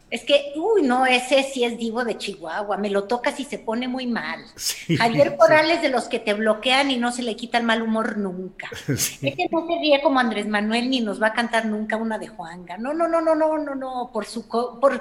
Es 0.10 0.24
que, 0.24 0.54
uy, 0.56 0.84
no, 0.84 1.06
ese 1.06 1.44
sí 1.44 1.66
es 1.66 1.78
divo 1.78 2.06
de 2.06 2.18
Chihuahua, 2.18 2.78
me 2.78 2.90
lo 2.90 3.04
tocas 3.04 3.38
y 3.42 3.44
se 3.44 3.60
pone 3.60 3.90
muy 3.90 4.08
mal. 4.08 4.40
Javier 4.98 5.36
Corral 5.36 5.70
es 5.70 5.82
de 5.82 5.90
los 5.90 6.06
que 6.06 6.20
te 6.20 6.34
bloquean 6.34 6.92
y 6.92 6.98
no 6.98 7.12
se 7.12 7.24
le 7.24 7.36
quita 7.36 7.58
el 7.58 7.66
mal 7.66 7.82
humor 7.82 8.18
nunca. 8.18 8.70
Sí. 8.98 9.28
Ese 9.28 9.50
no 9.52 9.68
se 9.68 9.76
ríe 9.80 10.02
como 10.02 10.20
Andrés 10.20 10.48
Manuel 10.48 10.90
ni 10.90 11.02
nos 11.02 11.22
va 11.22 11.28
a 11.28 11.34
cantar 11.34 11.66
nunca 11.66 11.98
una 11.98 12.18
de 12.18 12.28
Juanga. 12.28 12.78
No, 12.78 12.94
no, 12.94 13.08
no, 13.08 13.22
no, 13.22 13.36
no, 13.36 13.58
no, 13.58 13.76
no, 13.76 14.10
por 14.12 14.26
su, 14.26 14.48
por, 14.48 14.80
por, 14.80 15.00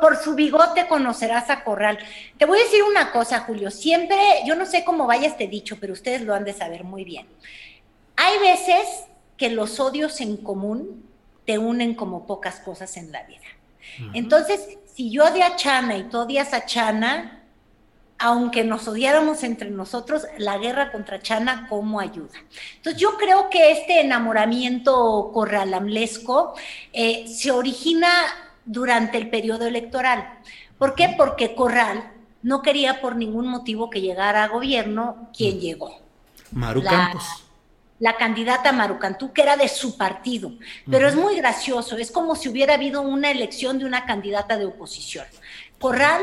por 0.00 0.16
su 0.16 0.34
bigote 0.34 0.88
conocerás 0.88 1.50
a 1.50 1.62
Corral. 1.62 1.98
Te 2.36 2.46
voy 2.46 2.58
a 2.58 2.62
decir 2.64 2.82
una 2.82 3.12
cosa, 3.12 3.40
Julio, 3.40 3.70
siempre, 3.70 4.18
yo 4.46 4.54
no 4.54 4.66
sé 4.66 4.82
cómo 4.84 5.06
vaya 5.06 5.28
este 5.28 5.46
dicho, 5.46 5.76
pero 5.80 5.92
ustedes 5.92 6.22
lo 6.22 6.34
han 6.34 6.44
de 6.44 6.52
saber 6.52 6.84
muy 6.84 7.04
bien. 7.04 7.26
Hay 8.16 8.38
veces 8.38 9.04
que 9.36 9.50
los 9.50 9.78
odios 9.78 10.20
en 10.20 10.36
común 10.38 11.04
te 11.46 11.58
unen 11.58 11.94
como 11.94 12.26
pocas 12.26 12.60
cosas 12.60 12.96
en 12.96 13.12
la 13.12 13.22
vida. 13.24 13.47
Entonces, 14.14 14.78
si 14.94 15.10
yo 15.10 15.24
odio 15.24 15.44
a 15.44 15.56
Chana 15.56 15.96
y 15.96 16.04
tú 16.04 16.18
odias 16.18 16.52
a 16.52 16.66
Chana, 16.66 17.42
aunque 18.18 18.64
nos 18.64 18.88
odiáramos 18.88 19.44
entre 19.44 19.70
nosotros, 19.70 20.26
la 20.38 20.58
guerra 20.58 20.90
contra 20.90 21.20
Chana, 21.20 21.66
¿cómo 21.68 22.00
ayuda? 22.00 22.38
Entonces, 22.76 23.00
yo 23.00 23.16
creo 23.16 23.48
que 23.48 23.70
este 23.70 24.00
enamoramiento 24.00 25.30
corralamlesco 25.32 26.54
eh, 26.92 27.26
se 27.28 27.50
origina 27.50 28.08
durante 28.64 29.18
el 29.18 29.30
periodo 29.30 29.66
electoral. 29.66 30.38
¿Por 30.78 30.94
qué? 30.94 31.14
Porque 31.16 31.54
Corral 31.54 32.12
no 32.42 32.62
quería 32.62 33.00
por 33.00 33.16
ningún 33.16 33.48
motivo 33.48 33.90
que 33.90 34.00
llegara 34.00 34.44
a 34.44 34.48
gobierno 34.48 35.28
quien 35.36 35.60
llegó. 35.60 35.98
Maru 36.50 36.82
Campos 36.82 37.47
la 38.00 38.16
candidata 38.16 38.72
Marucantú, 38.72 39.32
que 39.32 39.42
era 39.42 39.56
de 39.56 39.68
su 39.68 39.96
partido. 39.96 40.52
Pero 40.90 41.08
es 41.08 41.16
muy 41.16 41.36
gracioso, 41.36 41.96
es 41.96 42.10
como 42.10 42.36
si 42.36 42.48
hubiera 42.48 42.74
habido 42.74 43.02
una 43.02 43.30
elección 43.30 43.78
de 43.78 43.84
una 43.84 44.06
candidata 44.06 44.56
de 44.56 44.66
oposición. 44.66 45.26
Corral, 45.78 46.22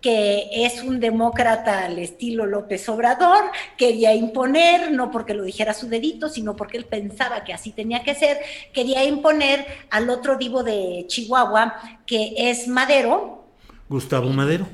que 0.00 0.48
es 0.52 0.82
un 0.82 1.00
demócrata 1.00 1.86
al 1.86 1.98
estilo 1.98 2.46
López 2.46 2.88
Obrador, 2.88 3.44
quería 3.76 4.14
imponer, 4.14 4.92
no 4.92 5.10
porque 5.10 5.34
lo 5.34 5.42
dijera 5.42 5.74
su 5.74 5.88
dedito, 5.88 6.28
sino 6.28 6.54
porque 6.54 6.76
él 6.76 6.84
pensaba 6.84 7.44
que 7.44 7.52
así 7.52 7.72
tenía 7.72 8.02
que 8.02 8.14
ser, 8.14 8.38
quería 8.72 9.04
imponer 9.04 9.66
al 9.90 10.08
otro 10.10 10.36
divo 10.36 10.62
de 10.62 11.04
Chihuahua, 11.08 12.00
que 12.06 12.34
es 12.36 12.68
Madero. 12.68 13.46
Gustavo 13.88 14.28
Madero 14.30 14.66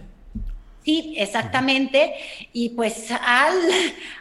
Sí, 0.84 1.14
exactamente. 1.16 2.14
Y 2.52 2.70
pues 2.70 3.10
al, 3.10 3.54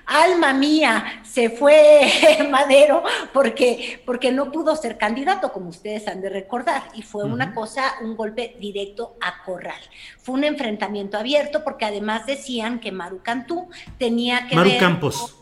alma 0.05 0.53
mía, 0.53 1.21
se 1.23 1.49
fue 1.49 2.47
Madero 2.51 3.03
porque, 3.33 4.01
porque 4.05 4.31
no 4.31 4.51
pudo 4.51 4.75
ser 4.75 4.97
candidato, 4.97 5.51
como 5.51 5.69
ustedes 5.69 6.07
han 6.07 6.21
de 6.21 6.29
recordar. 6.29 6.83
Y 6.93 7.01
fue 7.01 7.23
una 7.23 7.53
cosa, 7.53 7.95
un 8.01 8.15
golpe 8.15 8.55
directo 8.59 9.15
a 9.21 9.43
Corral. 9.43 9.81
Fue 10.19 10.35
un 10.35 10.43
enfrentamiento 10.43 11.17
abierto 11.17 11.63
porque 11.63 11.85
además 11.85 12.25
decían 12.25 12.79
que 12.79 12.91
Maru 12.91 13.21
Cantú 13.23 13.69
tenía 13.97 14.47
que 14.47 14.55
Maru 14.55 14.71
Campos. 14.79 15.35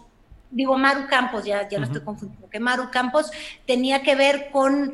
digo 0.52 0.78
Maru 0.78 1.08
Campos, 1.10 1.44
ya, 1.44 1.68
ya 1.68 1.80
lo 1.80 1.86
estoy 1.86 2.02
confundiendo, 2.02 2.50
que 2.50 2.60
Maru 2.60 2.90
Campos 2.92 3.30
tenía 3.66 4.04
que 4.04 4.16
ver 4.16 4.50
con 4.52 4.94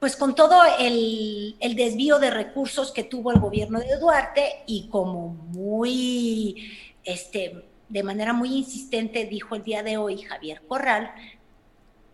pues 0.00 0.16
con 0.16 0.34
todo 0.34 0.60
el, 0.78 1.56
desvío 1.76 2.18
de 2.18 2.30
recursos 2.30 2.92
que 2.92 3.04
tuvo 3.04 3.32
el 3.32 3.40
gobierno 3.40 3.80
de 3.80 3.96
Duarte 3.98 4.62
y 4.66 4.88
como 4.88 5.28
muy, 5.28 6.72
este, 7.04 7.64
de 7.88 8.02
manera 8.02 8.32
muy 8.32 8.54
insistente 8.54 9.26
dijo 9.26 9.54
el 9.54 9.62
día 9.62 9.82
de 9.82 9.96
hoy 9.96 10.22
Javier 10.22 10.62
Corral, 10.66 11.12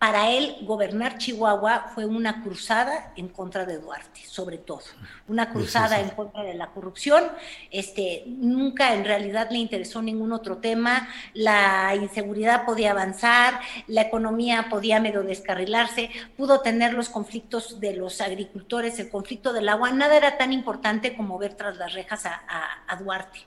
para 0.00 0.30
él 0.30 0.56
gobernar 0.62 1.18
Chihuahua 1.18 1.90
fue 1.94 2.06
una 2.06 2.42
cruzada 2.42 3.12
en 3.16 3.28
contra 3.28 3.66
de 3.66 3.76
Duarte, 3.76 4.22
sobre 4.24 4.56
todo, 4.56 4.80
una 5.28 5.52
cruzada 5.52 6.00
en 6.00 6.08
contra 6.08 6.42
de 6.42 6.54
la 6.54 6.68
corrupción. 6.68 7.24
Este, 7.70 8.24
nunca 8.26 8.94
en 8.94 9.04
realidad 9.04 9.50
le 9.50 9.58
interesó 9.58 10.00
ningún 10.00 10.32
otro 10.32 10.56
tema, 10.56 11.06
la 11.34 11.94
inseguridad 11.96 12.64
podía 12.64 12.92
avanzar, 12.92 13.60
la 13.88 14.00
economía 14.00 14.68
podía 14.70 15.00
medio 15.00 15.22
descarrilarse, 15.22 16.08
pudo 16.34 16.62
tener 16.62 16.94
los 16.94 17.10
conflictos 17.10 17.78
de 17.78 17.94
los 17.94 18.22
agricultores, 18.22 18.98
el 19.00 19.10
conflicto 19.10 19.52
del 19.52 19.68
agua, 19.68 19.92
nada 19.92 20.16
era 20.16 20.38
tan 20.38 20.54
importante 20.54 21.14
como 21.14 21.36
ver 21.36 21.52
tras 21.52 21.76
las 21.76 21.92
rejas 21.92 22.24
a, 22.24 22.40
a 22.88 22.96
Duarte. 22.96 23.40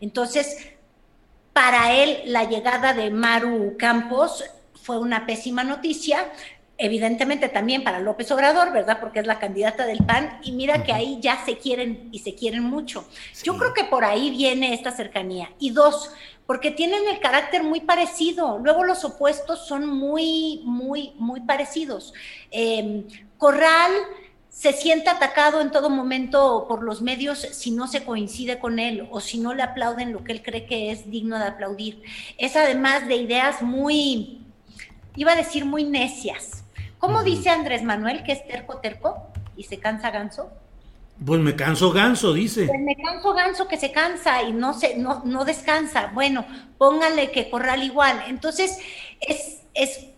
Entonces, 0.00 0.70
para 1.52 1.94
él 1.96 2.20
la 2.26 2.44
llegada 2.44 2.94
de 2.94 3.10
Maru 3.10 3.76
Campos 3.76 4.44
fue 4.86 4.98
una 4.98 5.26
pésima 5.26 5.64
noticia, 5.64 6.30
evidentemente 6.78 7.48
también 7.48 7.82
para 7.82 7.98
López 7.98 8.30
Obrador, 8.30 8.72
¿verdad? 8.72 8.98
Porque 9.00 9.18
es 9.18 9.26
la 9.26 9.40
candidata 9.40 9.84
del 9.84 9.98
PAN 9.98 10.38
y 10.44 10.52
mira 10.52 10.84
que 10.84 10.92
ahí 10.92 11.18
ya 11.20 11.44
se 11.44 11.58
quieren 11.58 12.08
y 12.12 12.20
se 12.20 12.36
quieren 12.36 12.62
mucho. 12.62 13.04
Yo 13.42 13.58
creo 13.58 13.74
que 13.74 13.82
por 13.82 14.04
ahí 14.04 14.30
viene 14.30 14.74
esta 14.74 14.92
cercanía. 14.92 15.50
Y 15.58 15.70
dos, 15.70 16.12
porque 16.46 16.70
tienen 16.70 17.00
el 17.08 17.18
carácter 17.18 17.64
muy 17.64 17.80
parecido. 17.80 18.60
Luego 18.62 18.84
los 18.84 19.04
opuestos 19.04 19.66
son 19.66 19.88
muy, 19.88 20.60
muy, 20.64 21.14
muy 21.16 21.40
parecidos. 21.40 22.14
Em, 22.52 23.08
Corral 23.38 23.90
se 24.48 24.72
siente 24.72 25.10
atacado 25.10 25.60
en 25.60 25.72
todo 25.72 25.90
momento 25.90 26.66
por 26.68 26.84
los 26.84 27.02
medios 27.02 27.40
si 27.40 27.72
no 27.72 27.88
se 27.88 28.04
coincide 28.04 28.60
con 28.60 28.78
él 28.78 29.08
o 29.10 29.20
si 29.20 29.38
no 29.38 29.52
le 29.52 29.64
aplauden 29.64 30.12
lo 30.12 30.22
que 30.22 30.30
él 30.30 30.42
cree 30.42 30.64
que 30.64 30.92
es 30.92 31.10
digno 31.10 31.40
de 31.40 31.46
aplaudir. 31.46 32.02
Es 32.38 32.54
además 32.54 33.08
de 33.08 33.16
ideas 33.16 33.62
muy 33.62 34.45
iba 35.16 35.32
a 35.32 35.36
decir 35.36 35.64
muy 35.64 35.84
necias. 35.84 36.64
¿Cómo 36.98 37.22
dice 37.22 37.50
Andrés 37.50 37.82
Manuel 37.82 38.22
que 38.22 38.32
es 38.32 38.46
terco 38.46 38.78
terco 38.78 39.28
y 39.56 39.64
se 39.64 39.78
cansa 39.78 40.10
ganso? 40.10 40.50
Pues 41.24 41.40
me 41.40 41.56
canso 41.56 41.92
ganso, 41.92 42.34
dice. 42.34 42.66
Pues 42.66 42.80
me 42.80 42.96
canso 42.96 43.32
ganso 43.32 43.68
que 43.68 43.78
se 43.78 43.90
cansa 43.90 44.42
y 44.42 44.52
no 44.52 44.74
se, 44.74 44.96
no, 44.96 45.22
no 45.24 45.44
descansa. 45.44 46.10
Bueno, 46.12 46.44
pónganle 46.76 47.30
que 47.30 47.48
corral 47.48 47.82
igual. 47.82 48.22
Entonces, 48.28 48.78
es, 49.20 49.62
es 49.72 50.08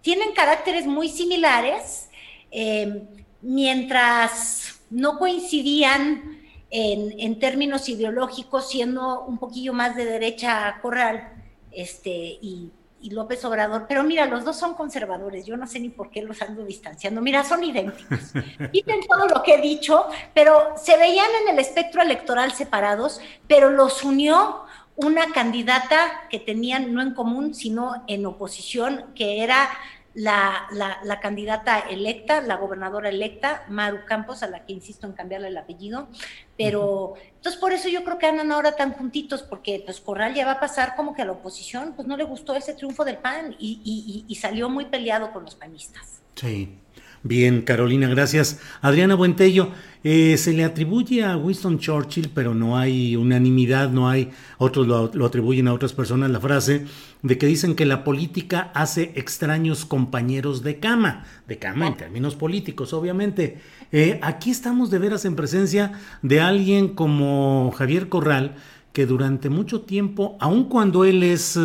tienen 0.00 0.32
caracteres 0.32 0.86
muy 0.86 1.08
similares, 1.10 2.08
eh, 2.50 3.02
mientras 3.42 4.80
no 4.88 5.18
coincidían 5.18 6.38
en, 6.70 7.20
en, 7.20 7.38
términos 7.38 7.88
ideológicos, 7.88 8.70
siendo 8.70 9.24
un 9.24 9.36
poquillo 9.36 9.74
más 9.74 9.96
de 9.96 10.06
derecha 10.06 10.78
corral, 10.80 11.32
este, 11.70 12.10
y 12.40 12.70
y 13.00 13.10
López 13.10 13.44
Obrador, 13.44 13.86
pero 13.88 14.02
mira, 14.02 14.26
los 14.26 14.44
dos 14.44 14.56
son 14.56 14.74
conservadores, 14.74 15.46
yo 15.46 15.56
no 15.56 15.66
sé 15.66 15.80
ni 15.80 15.88
por 15.88 16.10
qué 16.10 16.22
los 16.22 16.42
ando 16.42 16.64
distanciando, 16.64 17.20
mira, 17.20 17.44
son 17.44 17.62
idénticos. 17.62 18.32
Dicen 18.72 19.00
todo 19.08 19.28
lo 19.28 19.42
que 19.42 19.54
he 19.54 19.60
dicho, 19.60 20.06
pero 20.34 20.74
se 20.76 20.96
veían 20.96 21.28
en 21.42 21.54
el 21.54 21.58
espectro 21.58 22.02
electoral 22.02 22.52
separados, 22.52 23.20
pero 23.46 23.70
los 23.70 24.02
unió 24.02 24.62
una 24.96 25.32
candidata 25.32 26.26
que 26.28 26.40
tenían 26.40 26.92
no 26.92 27.00
en 27.00 27.14
común, 27.14 27.54
sino 27.54 28.02
en 28.08 28.26
oposición, 28.26 29.06
que 29.14 29.44
era 29.44 29.70
la, 30.18 30.66
la, 31.04 31.20
candidata 31.20 31.78
electa, 31.78 32.40
la 32.40 32.56
gobernadora 32.56 33.08
electa, 33.08 33.64
Maru 33.68 34.04
Campos, 34.04 34.42
a 34.42 34.48
la 34.48 34.66
que 34.66 34.72
insisto 34.72 35.06
en 35.06 35.12
cambiarle 35.12 35.46
el 35.46 35.56
apellido, 35.56 36.08
pero 36.56 37.14
entonces 37.36 37.60
por 37.60 37.72
eso 37.72 37.88
yo 37.88 38.02
creo 38.02 38.18
que 38.18 38.26
andan 38.26 38.50
ahora 38.50 38.74
tan 38.74 38.94
juntitos, 38.94 39.44
porque 39.44 39.80
pues 39.84 40.00
Corral 40.00 40.34
ya 40.34 40.44
va 40.44 40.52
a 40.52 40.60
pasar 40.60 40.96
como 40.96 41.14
que 41.14 41.22
a 41.22 41.24
la 41.24 41.32
oposición, 41.32 41.92
pues 41.94 42.08
no 42.08 42.16
le 42.16 42.24
gustó 42.24 42.56
ese 42.56 42.74
triunfo 42.74 43.04
del 43.04 43.18
PAN 43.18 43.54
y, 43.60 43.80
y, 43.84 44.24
y 44.26 44.34
salió 44.34 44.68
muy 44.68 44.86
peleado 44.86 45.32
con 45.32 45.44
los 45.44 45.54
panistas. 45.54 46.20
Sí. 46.34 46.80
Bien, 47.24 47.62
Carolina, 47.62 48.08
gracias. 48.08 48.60
Adriana 48.80 49.16
Buentello, 49.16 49.70
eh, 50.04 50.36
se 50.38 50.52
le 50.52 50.62
atribuye 50.62 51.24
a 51.24 51.36
Winston 51.36 51.80
Churchill, 51.80 52.30
pero 52.32 52.54
no 52.54 52.78
hay 52.78 53.16
unanimidad, 53.16 53.90
no 53.90 54.08
hay, 54.08 54.30
otros 54.58 54.86
lo, 54.86 55.26
atribuyen 55.26 55.66
a 55.66 55.72
otras 55.72 55.92
personas 55.92 56.30
la 56.30 56.38
frase 56.38 56.86
de 57.22 57.36
que 57.36 57.46
dicen 57.46 57.74
que 57.74 57.86
la 57.86 58.04
política 58.04 58.70
hace 58.72 59.12
extraños 59.16 59.84
compañeros 59.84 60.62
de 60.62 60.78
cama, 60.78 61.24
de 61.48 61.58
cama 61.58 61.88
en 61.88 61.96
términos 61.96 62.36
políticos, 62.36 62.92
obviamente. 62.92 63.58
Eh, 63.90 64.20
aquí 64.22 64.50
estamos 64.50 64.90
de 64.90 65.00
veras 65.00 65.24
en 65.24 65.34
presencia 65.34 65.92
de 66.22 66.40
alguien 66.40 66.88
como 66.88 67.72
Javier 67.76 68.08
Corral, 68.08 68.54
que 68.92 69.06
durante 69.06 69.48
mucho 69.48 69.80
tiempo, 69.80 70.36
aun 70.40 70.64
cuando 70.64 71.04
él 71.04 71.22
es... 71.24 71.58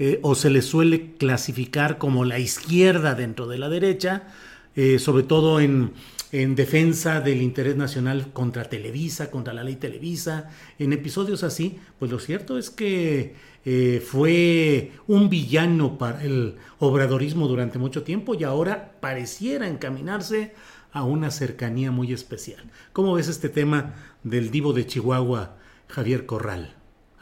Eh, 0.00 0.18
o 0.22 0.34
se 0.34 0.50
le 0.50 0.60
suele 0.60 1.12
clasificar 1.12 1.98
como 1.98 2.24
la 2.24 2.40
izquierda 2.40 3.14
dentro 3.14 3.46
de 3.46 3.58
la 3.58 3.68
derecha, 3.68 4.24
eh, 4.76 4.98
sobre 4.98 5.22
todo 5.22 5.60
en, 5.60 5.92
defensa 6.32 7.20
del 7.20 7.42
interés 7.42 7.76
nacional 7.76 8.32
contra 8.32 8.64
Televisa, 8.64 9.30
contra 9.30 9.54
la 9.54 9.62
ley 9.62 9.76
Televisa, 9.76 10.50
en 10.80 10.92
episodios 10.92 11.44
así, 11.44 11.78
pues 12.00 12.10
lo 12.10 12.18
cierto 12.18 12.58
es 12.58 12.70
que 12.70 13.36
eh, 13.64 14.02
fue 14.04 14.90
un 15.06 15.30
villano 15.30 15.96
para 15.96 16.24
el 16.24 16.56
obradorismo 16.80 17.46
durante 17.46 17.78
mucho 17.78 18.02
tiempo 18.02 18.34
y 18.34 18.42
ahora 18.42 18.96
pareciera 19.00 19.68
encaminarse 19.68 20.54
a 20.90 21.04
una 21.04 21.30
cercanía 21.30 21.92
muy 21.92 22.12
especial. 22.12 22.64
¿Cómo 22.92 23.14
ves 23.14 23.28
este 23.28 23.48
tema 23.48 23.94
del 24.24 24.50
divo 24.50 24.72
de 24.72 24.88
Chihuahua, 24.88 25.56
Javier 25.86 26.26
Corral? 26.26 26.74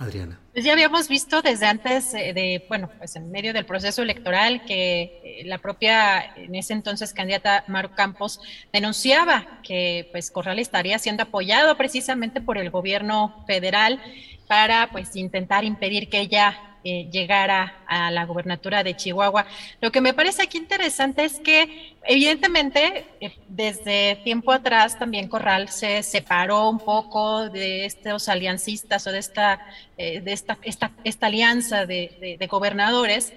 Adriana. 0.03 0.39
Pues 0.53 0.65
ya 0.65 0.73
habíamos 0.73 1.09
visto 1.09 1.41
desde 1.41 1.67
antes 1.67 2.13
eh, 2.15 2.33
de, 2.35 2.65
bueno, 2.69 2.91
pues 2.99 3.17
en 3.17 3.31
medio 3.31 3.53
del 3.53 3.65
proceso 3.65 4.03
electoral 4.03 4.65
que 4.67 5.21
eh, 5.25 5.43
la 5.47 5.59
propia, 5.59 6.35
en 6.37 6.55
ese 6.55 6.73
entonces 6.75 7.13
candidata 7.13 7.65
Maru 7.69 7.91
Campos, 7.95 8.41
denunciaba 8.73 9.61
que 9.63 10.09
pues 10.13 10.31
Corral 10.31 10.59
estaría 10.59 10.99
siendo 10.99 11.23
apoyado 11.23 11.77
precisamente 11.77 12.41
por 12.41 12.59
el 12.59 12.71
gobierno 12.71 13.45
federal 13.47 14.01
para 14.47 14.91
pues 14.91 15.17
intentar 15.17 15.65
impedir 15.65 16.11
que 16.11 16.21
ella 16.21 16.72
eh, 16.85 17.09
llegara 17.13 17.77
a 17.87 18.11
la 18.11 18.25
gubernatura 18.25 18.83
de 18.83 18.97
Chihuahua. 18.97 19.47
Lo 19.81 19.93
que 19.93 20.01
me 20.01 20.15
parece 20.15 20.43
aquí 20.43 20.59
interesante 20.59 21.25
es 21.25 21.39
que 21.39 21.95
evidentemente 22.03 23.07
eh, 23.21 23.39
desde 23.47 24.17
tiempo 24.25 24.51
atrás 24.51 24.99
también 24.99 25.29
Corral 25.29 25.69
se 25.69 26.03
separó 26.03 26.69
un 26.69 26.81
poco 26.81 27.49
de 27.49 27.85
estos 27.85 28.29
aliancistas 28.29 29.07
o 29.07 29.13
de 29.13 29.21
esta, 29.21 29.65
eh, 29.97 30.21
de 30.21 30.33
esta, 30.33 30.59
esta, 30.63 30.91
esta 31.05 31.27
alianza 31.27 31.87
de, 31.87 32.49
gobernadores. 32.51 33.33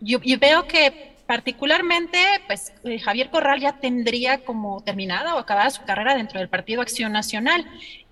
yo, 0.00 0.20
yo 0.20 0.38
veo 0.40 0.66
que 0.66 1.12
particularmente, 1.28 2.18
pues 2.48 2.72
Javier 3.04 3.30
Corral 3.30 3.60
ya 3.60 3.78
tendría 3.78 4.38
como 4.38 4.82
terminada 4.82 5.36
o 5.36 5.38
acabada 5.38 5.70
su 5.70 5.84
carrera 5.84 6.16
dentro 6.16 6.40
del 6.40 6.48
Partido 6.48 6.82
Acción 6.82 7.12
Nacional. 7.12 7.64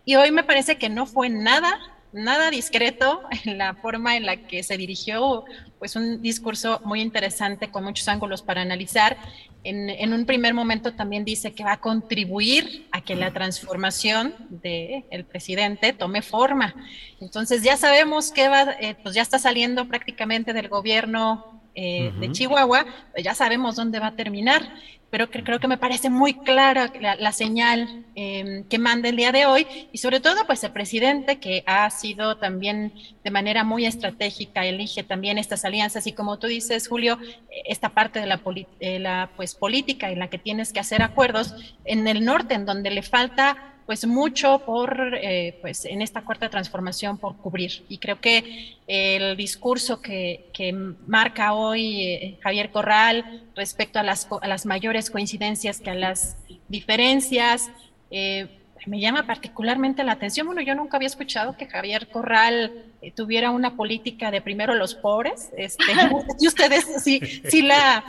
Y 0.05 0.15
hoy 0.15 0.31
me 0.31 0.45
parece 0.45 0.79
que 0.79 0.89
no 0.89 1.05
fue 1.07 1.29
nada 1.31 1.96
nada 2.13 2.51
discreto 2.51 3.23
en 3.45 3.59
la 3.59 3.75
forma 3.75 4.17
en 4.17 4.27
la 4.27 4.37
que 4.37 4.63
se 4.63 4.77
dirigió, 4.77 5.45
pues 5.79 5.97
un 5.97 6.23
discurso 6.23 6.81
muy 6.85 7.01
interesante 7.01 7.71
con 7.71 7.85
muchos 7.85 8.09
ángulos 8.09 8.43
para 8.43 8.63
analizar. 8.63 9.17
En, 9.65 10.13
un 10.13 10.27
primer 10.27 10.55
momento 10.55 10.95
también 10.95 11.25
dice 11.25 11.53
que 11.53 11.65
va 11.65 11.73
a 11.73 11.81
contribuir 11.81 12.87
a 12.93 13.01
que 13.01 13.17
la 13.17 13.33
transformación 13.33 14.33
del 14.49 15.25
presidente 15.25 15.93
tome 15.93 16.23
forma. 16.23 16.73
Entonces 17.21 17.65
ya 17.65 17.77
sabemos 17.77 18.31
que 18.31 18.49
va, 18.49 18.77
eh, 18.81 18.95
pues 19.03 19.17
ya 19.17 19.23
está 19.23 19.41
saliendo 19.41 19.89
prácticamente 19.89 20.53
del 20.53 20.69
gobierno 20.69 21.56
eh, 21.77 22.13
de 22.19 22.33
Chihuahua, 22.33 22.85
pues 23.13 23.23
ya 23.23 23.35
sabemos 23.35 23.77
dónde 23.77 24.01
va 24.01 24.09
a 24.09 24.17
terminar 24.17 24.63
pero 25.11 25.31
que 25.31 25.45
creo 25.45 25.61
que 25.61 25.69
me 25.69 25.79
parece 25.79 26.11
muy 26.11 26.35
clara 26.35 26.93
la, 27.01 27.33
señal 27.33 28.05
em, 28.15 28.65
que 28.65 28.79
manda 28.79 29.09
el 29.09 29.17
día 29.17 29.31
de 29.31 29.47
hoy 29.47 29.67
y 29.93 29.99
sobre 29.99 30.21
todo 30.21 30.45
pues 30.47 30.65
el 30.65 30.73
presidente 30.73 31.39
que 31.39 31.63
ha 31.67 31.89
sido 31.91 32.37
también 32.39 32.93
de 33.23 33.31
manera 33.31 33.63
muy 33.63 33.87
estratégica, 33.87 34.67
elige 34.67 35.05
también 35.05 35.39
estas 35.39 35.65
alianzas 35.65 36.07
y 36.07 36.13
como 36.13 36.39
tú 36.39 36.49
dices 36.49 36.89
Julio, 36.89 37.19
esta 37.67 37.91
parte 37.91 38.21
de 38.21 38.27
la, 38.27 38.41
la 38.81 39.31
pues 39.37 39.55
política 39.55 40.11
en 40.11 40.19
la 40.19 40.29
que 40.29 40.39
tienes 40.39 40.73
que 40.73 40.81
hacer 40.81 41.03
acuerdos 41.03 41.55
en 41.85 42.07
el 42.09 42.25
norte 42.25 42.55
en 42.55 42.67
donde 42.67 42.91
le 42.91 43.03
falta 43.03 43.76
pues 43.87 44.05
mucho 44.05 44.59
por, 44.67 45.15
eh, 45.15 45.59
pues 45.63 45.85
en 45.85 46.03
esta 46.03 46.23
cuarta 46.23 46.51
transformación 46.51 47.19
por 47.19 47.37
cubrir. 47.37 47.85
Y 47.89 47.99
creo 47.99 48.21
que 48.21 48.77
el 48.89 49.37
discurso 49.37 50.03
que, 50.03 50.51
que 50.53 50.73
marca 50.73 51.55
hoy 51.55 52.03
eh, 52.03 52.39
Javier 52.43 52.71
Corral 52.71 53.45
respecto 53.55 54.01
a 54.01 54.03
las, 54.03 54.27
a 54.43 54.49
las 54.49 54.67
mayores 54.67 55.09
coincidencias 55.09 55.81
que 55.81 55.91
a 55.91 55.95
las 55.95 56.37
diferencias, 56.69 57.71
eh, 58.11 58.49
me 58.87 59.01
llama 59.01 59.27
particularmente 59.27 60.05
la 60.05 60.13
atención. 60.13 60.47
Bueno, 60.47 60.61
yo 60.63 60.75
nunca 60.75 60.97
había 60.97 61.09
escuchado 61.09 61.57
que 61.57 61.67
Javier 61.67 62.09
Corral 62.09 62.85
tuviera 63.17 63.51
una 63.51 63.75
política 63.75 64.31
de 64.31 64.41
primero 64.41 64.75
los 64.75 64.95
pobres. 64.95 65.51
Este, 65.57 65.85
y 66.41 66.47
ustedes 66.47 66.85
sí, 67.03 67.21
sí 67.49 67.63
la 67.63 68.05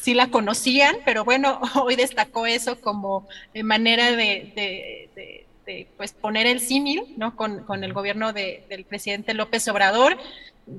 sí 0.00 0.14
la 0.14 0.28
conocían, 0.28 0.96
pero 1.04 1.24
bueno, 1.24 1.60
hoy 1.82 1.96
destacó 1.96 2.46
eso 2.46 2.80
como 2.80 3.28
manera 3.62 4.12
de, 4.12 5.06
pues 5.96 6.12
poner 6.12 6.46
el 6.46 6.60
símil, 6.60 7.04
¿no? 7.16 7.36
Con, 7.36 7.84
el 7.84 7.92
gobierno 7.92 8.32
del 8.32 8.84
presidente 8.88 9.34
López 9.34 9.68
Obrador, 9.68 10.18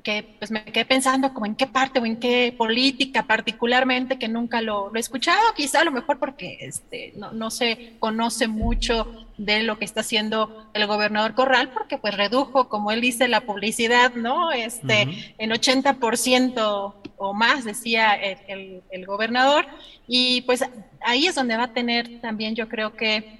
que 0.03 0.35
pues 0.39 0.51
me 0.51 0.63
quedé 0.63 0.85
pensando 0.85 1.33
como 1.33 1.45
en 1.45 1.55
qué 1.55 1.67
parte 1.67 1.99
o 1.99 2.05
en 2.05 2.17
qué 2.17 2.53
política 2.57 3.23
particularmente 3.23 4.17
que 4.17 4.27
nunca 4.27 4.61
lo, 4.61 4.93
he 4.95 4.99
escuchado, 4.99 5.39
quizá 5.55 5.81
a 5.81 5.83
lo 5.83 5.91
mejor 5.91 6.19
porque 6.19 6.57
este, 6.61 7.13
no, 7.15 7.51
se 7.51 7.93
conoce 7.99 8.47
mucho 8.47 9.27
de 9.37 9.63
lo 9.63 9.77
que 9.77 9.85
está 9.85 10.01
haciendo 10.01 10.69
el 10.73 10.87
gobernador 10.87 11.33
Corral, 11.33 11.69
porque 11.69 11.97
pues 11.97 12.15
redujo, 12.15 12.69
como 12.69 12.91
él 12.91 13.01
dice, 13.01 13.27
la 13.27 13.41
publicidad, 13.41 14.13
¿no? 14.13 14.51
Este, 14.51 15.33
en 15.37 15.49
80% 15.49 16.93
o 17.17 17.33
más, 17.33 17.65
decía 17.65 18.13
el, 18.13 18.81
el, 18.89 19.05
gobernador, 19.05 19.65
y 20.07 20.41
pues 20.41 20.63
ahí 21.01 21.27
es 21.27 21.35
donde 21.35 21.57
va 21.57 21.63
a 21.63 21.73
tener 21.73 22.21
también 22.21 22.55
yo 22.55 22.67
creo 22.67 22.93
que 22.95 23.39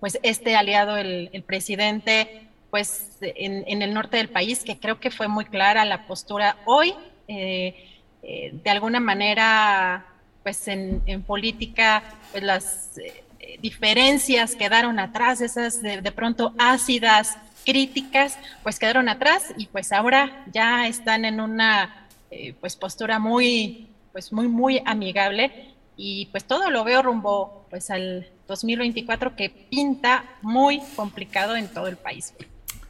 pues 0.00 0.18
este 0.22 0.54
aliado, 0.54 0.98
el, 0.98 1.30
el 1.32 1.42
presidente, 1.42 2.48
pues 2.74 3.18
en, 3.20 3.82
el 3.82 3.94
norte 3.94 4.16
del 4.16 4.28
país, 4.28 4.64
que 4.64 4.80
creo 4.80 4.98
que 4.98 5.12
fue 5.12 5.28
muy 5.28 5.44
clara 5.44 5.84
la 5.84 6.08
postura 6.08 6.56
hoy, 6.64 6.92
eh, 7.28 8.00
eh, 8.24 8.50
de 8.52 8.68
alguna 8.68 8.98
manera, 8.98 10.04
pues 10.42 10.66
en, 10.66 11.22
política, 11.24 12.02
pues 12.32 12.42
las 12.42 12.98
eh, 12.98 13.60
diferencias 13.62 14.56
quedaron 14.56 14.98
atrás, 14.98 15.40
esas 15.40 15.82
de, 15.82 16.02
pronto 16.10 16.52
ácidas 16.58 17.38
críticas, 17.64 18.40
pues 18.64 18.80
quedaron 18.80 19.08
atrás 19.08 19.54
y 19.56 19.66
pues 19.66 19.92
ahora 19.92 20.44
ya 20.52 20.88
están 20.88 21.24
en 21.24 21.38
una 21.38 22.08
pues 22.58 22.74
postura 22.74 23.20
muy, 23.20 23.86
pues 24.10 24.32
muy, 24.32 24.48
muy 24.48 24.82
amigable 24.84 25.76
y 25.96 26.26
pues 26.32 26.42
todo 26.42 26.70
lo 26.70 26.82
veo 26.82 27.02
rumbo 27.02 27.66
pues 27.70 27.88
al 27.90 28.28
2024 28.48 29.36
que 29.36 29.48
pinta 29.48 30.24
muy 30.42 30.82
complicado 30.96 31.54
en 31.54 31.68
todo 31.68 31.86
el 31.86 31.96
país. 31.96 32.34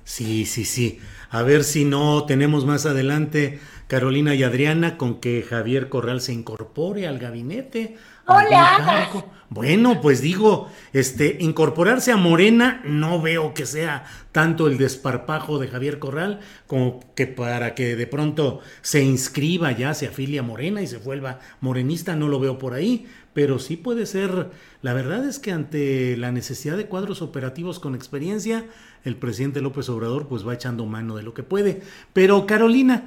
Sí, 0.04 0.46
sí, 0.46 0.64
sí. 0.64 1.00
A 1.30 1.42
ver 1.42 1.64
si 1.64 1.84
no 1.84 2.24
tenemos 2.24 2.64
más 2.66 2.86
adelante, 2.86 3.58
Carolina 3.88 4.34
y 4.34 4.42
Adriana, 4.42 4.96
con 4.96 5.20
que 5.20 5.42
Javier 5.42 5.88
Corral 5.88 6.20
se 6.20 6.32
incorpore 6.32 7.06
al 7.06 7.18
gabinete. 7.18 7.96
Hola. 8.26 9.08
Bueno, 9.50 10.00
pues 10.00 10.20
digo, 10.20 10.68
este, 10.92 11.36
incorporarse 11.40 12.10
a 12.10 12.16
Morena 12.16 12.80
no 12.84 13.20
veo 13.20 13.54
que 13.54 13.66
sea 13.66 14.04
tanto 14.32 14.66
el 14.66 14.78
desparpajo 14.78 15.58
de 15.58 15.68
Javier 15.68 15.98
Corral 15.98 16.40
como 16.66 17.00
que 17.14 17.26
para 17.26 17.74
que 17.74 17.94
de 17.94 18.06
pronto 18.06 18.60
se 18.82 19.02
inscriba 19.02 19.70
ya, 19.72 19.94
se 19.94 20.06
afilia 20.06 20.40
a 20.40 20.44
Morena 20.44 20.82
y 20.82 20.86
se 20.86 20.96
vuelva 20.96 21.38
morenista, 21.60 22.16
no 22.16 22.28
lo 22.28 22.40
veo 22.40 22.58
por 22.58 22.72
ahí, 22.72 23.06
pero 23.32 23.58
sí 23.58 23.76
puede 23.76 24.06
ser, 24.06 24.50
la 24.82 24.94
verdad 24.94 25.24
es 25.28 25.38
que 25.38 25.52
ante 25.52 26.16
la 26.16 26.32
necesidad 26.32 26.76
de 26.76 26.86
cuadros 26.86 27.22
operativos 27.22 27.78
con 27.78 27.94
experiencia, 27.94 28.64
el 29.04 29.16
presidente 29.16 29.60
López 29.60 29.88
Obrador 29.88 30.26
pues 30.28 30.46
va 30.46 30.54
echando 30.54 30.86
mano 30.86 31.16
de 31.16 31.22
lo 31.22 31.34
que 31.34 31.42
puede. 31.42 31.82
Pero 32.12 32.46
Carolina, 32.46 33.04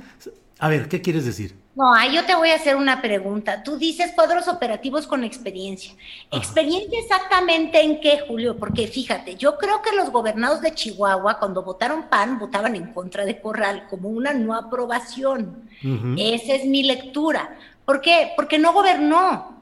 a 0.60 0.70
ver, 0.70 0.88
¿qué 0.88 1.02
quieres 1.02 1.26
decir? 1.26 1.56
No, 1.76 1.94
ahí 1.94 2.16
yo 2.16 2.26
te 2.26 2.34
voy 2.34 2.50
a 2.50 2.56
hacer 2.56 2.76
una 2.76 3.04
pregunta. 3.04 3.62
Tú 3.62 3.78
dices 3.78 4.12
cuadros 4.16 4.48
operativos 4.48 5.06
con 5.06 5.24
experiencia. 5.24 5.94
¿Experiencia 6.32 7.00
exactamente 7.00 7.80
en 7.82 8.00
qué, 8.00 8.22
Julio? 8.28 8.58
Porque 8.58 8.88
fíjate, 8.88 9.36
yo 9.36 9.58
creo 9.60 9.84
que 9.84 9.96
los 9.96 10.10
gobernados 10.10 10.62
de 10.62 10.74
Chihuahua, 10.74 11.38
cuando 11.38 11.62
votaron 11.62 12.10
PAN, 12.10 12.40
votaban 12.40 12.76
en 12.76 12.94
contra 12.94 13.26
de 13.26 13.40
Corral 13.40 13.86
como 13.92 14.10
una 14.10 14.34
no 14.34 14.56
aprobación. 14.56 15.70
Esa 16.18 16.56
es 16.56 16.66
mi 16.66 16.82
lectura. 16.82 17.56
¿Por 17.86 18.02
qué? 18.02 18.32
Porque 18.36 18.58
no 18.58 18.74
gobernó. 18.74 19.62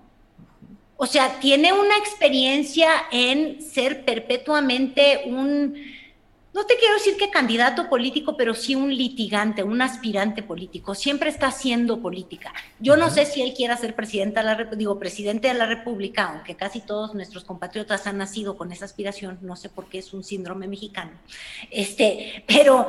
O 0.95 1.05
sea, 1.05 1.39
tiene 1.41 1.73
una 1.73 1.97
experiencia 1.97 2.89
en 3.11 3.61
ser 3.61 4.05
perpetuamente 4.05 5.23
un 5.25 5.75
no 6.55 6.65
te 6.65 6.77
quiero 6.77 6.93
decir 6.93 7.17
que 7.17 7.29
candidato 7.29 7.89
político, 7.89 8.37
pero 8.37 8.53
sí 8.53 8.75
un 8.75 8.95
litigante, 8.95 9.61
un 9.61 9.81
aspirante 9.81 10.41
político. 10.41 10.95
Siempre 10.95 11.29
está 11.29 11.47
haciendo 11.47 12.01
política. 12.01 12.53
Yo 12.79 12.95
no 12.95 13.09
sé 13.09 13.25
si 13.25 13.41
él 13.41 13.53
quiera 13.53 13.75
ser 13.75 13.93
presidente 13.93 14.39
de 14.39 14.45
la, 14.45 14.55
digo, 14.55 14.97
presidente 14.97 15.49
de 15.49 15.53
la 15.53 15.65
República, 15.65 16.29
aunque 16.29 16.55
casi 16.55 16.79
todos 16.79 17.13
nuestros 17.13 17.43
compatriotas 17.43 18.07
han 18.07 18.19
nacido 18.19 18.55
con 18.55 18.71
esa 18.71 18.85
aspiración. 18.85 19.37
No 19.41 19.57
sé 19.57 19.67
por 19.67 19.87
qué 19.87 19.97
es 19.97 20.13
un 20.13 20.23
síndrome 20.23 20.69
mexicano. 20.69 21.11
Este, 21.71 22.45
pero, 22.47 22.87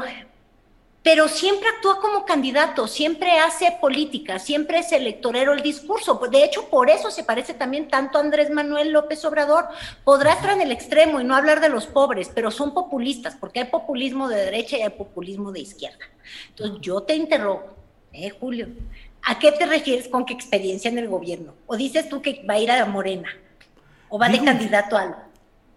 pero 1.07 1.29
siempre 1.29 1.69
actúa 1.69 2.01
como 2.01 2.27
candidato, 2.27 2.89
siempre 2.89 3.39
hace 3.39 3.71
política, 3.81 4.41
siempre 4.41 4.81
es 4.81 4.91
electorero 4.91 5.53
el 5.53 5.63
discurso. 5.63 6.21
De 6.29 6.43
hecho, 6.43 6.69
por 6.69 6.91
eso 6.91 7.13
se 7.13 7.23
parece 7.23 7.55
también 7.55 7.87
tanto 7.87 8.19
a 8.19 8.23
Andrés 8.23 8.51
Manuel 8.51 8.91
López 8.91 9.25
Obrador. 9.25 9.67
Podrá 10.03 10.33
estar 10.33 10.51
en 10.51 10.63
el 10.63 10.73
extremo 10.73 11.21
y 11.21 11.25
no 11.25 11.37
hablar 11.37 11.61
de 11.61 11.69
los 11.69 11.87
pobres, 11.87 12.29
pero 12.35 12.51
son 12.51 12.75
populistas, 12.75 13.37
porque 13.39 13.61
hay 13.61 13.67
populismo 13.67 14.27
de 14.27 14.47
derecha 14.47 14.79
y 14.79 14.83
hay 14.83 14.91
populismo 14.91 15.53
de 15.53 15.61
izquierda. 15.61 16.05
Entonces, 16.49 16.79
yo 16.81 17.01
te 17.01 17.15
interrogo, 17.15 17.77
¿eh, 18.13 18.31
Julio? 18.31 18.67
¿A 19.23 19.39
qué 19.39 19.53
te 19.53 19.65
refieres 19.65 20.09
con 20.09 20.27
qué 20.27 20.35
experiencia 20.35 20.91
en 20.91 20.99
el 20.99 21.07
gobierno? 21.07 21.55
¿O 21.69 21.77
dices 21.77 22.09
tú 22.09 22.21
que 22.21 22.45
va 22.51 22.55
a 22.55 22.59
ir 22.59 22.73
a 22.73 22.85
Morena? 22.85 23.29
¿O 24.09 24.19
va 24.19 24.29
de 24.29 24.43
candidato 24.43 24.97
a 24.97 25.03
algo? 25.03 25.26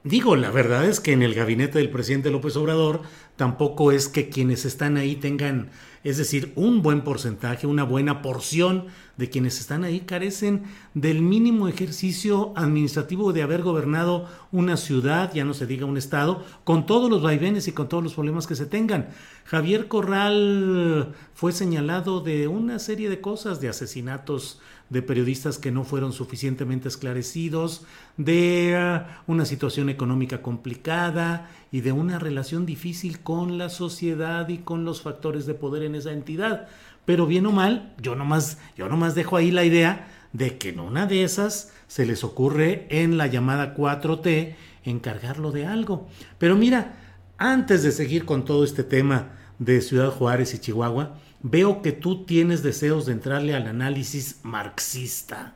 Digo, 0.05 0.37
la 0.37 0.49
verdad 0.49 0.85
es 0.85 1.01
que 1.01 1.11
en 1.11 1.23
el 1.23 1.33
gabinete 1.33 1.77
del 1.77 1.89
presidente 1.89 2.31
López 2.31 2.55
Obrador 2.55 3.01
tampoco 3.35 3.91
es 3.91 4.07
que 4.07 4.29
quienes 4.29 4.63
están 4.63 4.95
ahí 4.95 5.17
tengan, 5.17 5.71
es 6.05 6.17
decir, 6.17 6.53
un 6.55 6.81
buen 6.81 7.01
porcentaje, 7.01 7.67
una 7.67 7.83
buena 7.83 8.21
porción 8.21 8.85
de 9.17 9.29
quienes 9.29 9.59
están 9.59 9.83
ahí 9.83 9.99
carecen 9.99 10.63
del 10.93 11.21
mínimo 11.21 11.67
ejercicio 11.67 12.53
administrativo 12.55 13.33
de 13.33 13.41
haber 13.41 13.61
gobernado 13.61 14.29
una 14.53 14.77
ciudad, 14.77 15.33
ya 15.33 15.43
no 15.43 15.53
se 15.53 15.67
diga 15.67 15.85
un 15.85 15.97
estado, 15.97 16.45
con 16.63 16.85
todos 16.85 17.09
los 17.09 17.21
vaivenes 17.21 17.67
y 17.67 17.73
con 17.73 17.89
todos 17.89 18.01
los 18.01 18.13
problemas 18.13 18.47
que 18.47 18.55
se 18.55 18.65
tengan. 18.65 19.09
Javier 19.43 19.89
Corral 19.89 21.13
fue 21.33 21.51
señalado 21.51 22.21
de 22.21 22.47
una 22.47 22.79
serie 22.79 23.09
de 23.09 23.19
cosas, 23.19 23.59
de 23.59 23.67
asesinatos 23.67 24.61
de 24.89 25.01
periodistas 25.01 25.57
que 25.57 25.71
no 25.71 25.83
fueron 25.83 26.13
suficientemente 26.13 26.87
esclarecidos, 26.87 27.85
de 28.17 28.75
ah, 28.75 29.21
una 29.27 29.45
situación 29.45 29.89
económica 29.89 30.41
complicada 30.41 31.49
y 31.71 31.81
de 31.81 31.91
una 31.91 32.19
relación 32.19 32.65
difícil 32.65 33.19
con 33.19 33.57
la 33.57 33.69
sociedad 33.69 34.47
y 34.49 34.59
con 34.59 34.85
los 34.85 35.01
factores 35.01 35.45
de 35.45 35.53
poder 35.53 35.83
en 35.83 35.95
esa 35.95 36.11
entidad. 36.11 36.67
Pero 37.05 37.27
bien 37.27 37.45
o 37.45 37.51
mal, 37.51 37.93
yo 38.01 38.15
nomás, 38.15 38.57
yo 38.77 38.89
nomás 38.89 39.15
dejo 39.15 39.37
ahí 39.37 39.51
la 39.51 39.63
idea 39.63 40.07
de 40.33 40.57
que 40.57 40.69
en 40.69 40.79
una 40.79 41.05
de 41.05 41.23
esas 41.23 41.71
se 41.87 42.05
les 42.05 42.23
ocurre 42.23 42.87
en 42.89 43.17
la 43.17 43.27
llamada 43.27 43.75
4T 43.75 44.55
encargarlo 44.83 45.51
de 45.51 45.65
algo. 45.65 46.07
Pero 46.37 46.55
mira, 46.55 46.97
antes 47.37 47.83
de 47.83 47.91
seguir 47.91 48.25
con 48.25 48.45
todo 48.45 48.63
este 48.63 48.83
tema 48.83 49.29
de 49.59 49.81
Ciudad 49.81 50.09
Juárez 50.09 50.53
y 50.53 50.59
Chihuahua, 50.59 51.17
veo 51.41 51.81
que 51.81 51.91
tú 51.91 52.25
tienes 52.25 52.63
deseos 52.63 53.05
de 53.05 53.13
entrarle 53.13 53.55
al 53.55 53.67
análisis 53.67 54.39
marxista, 54.43 55.55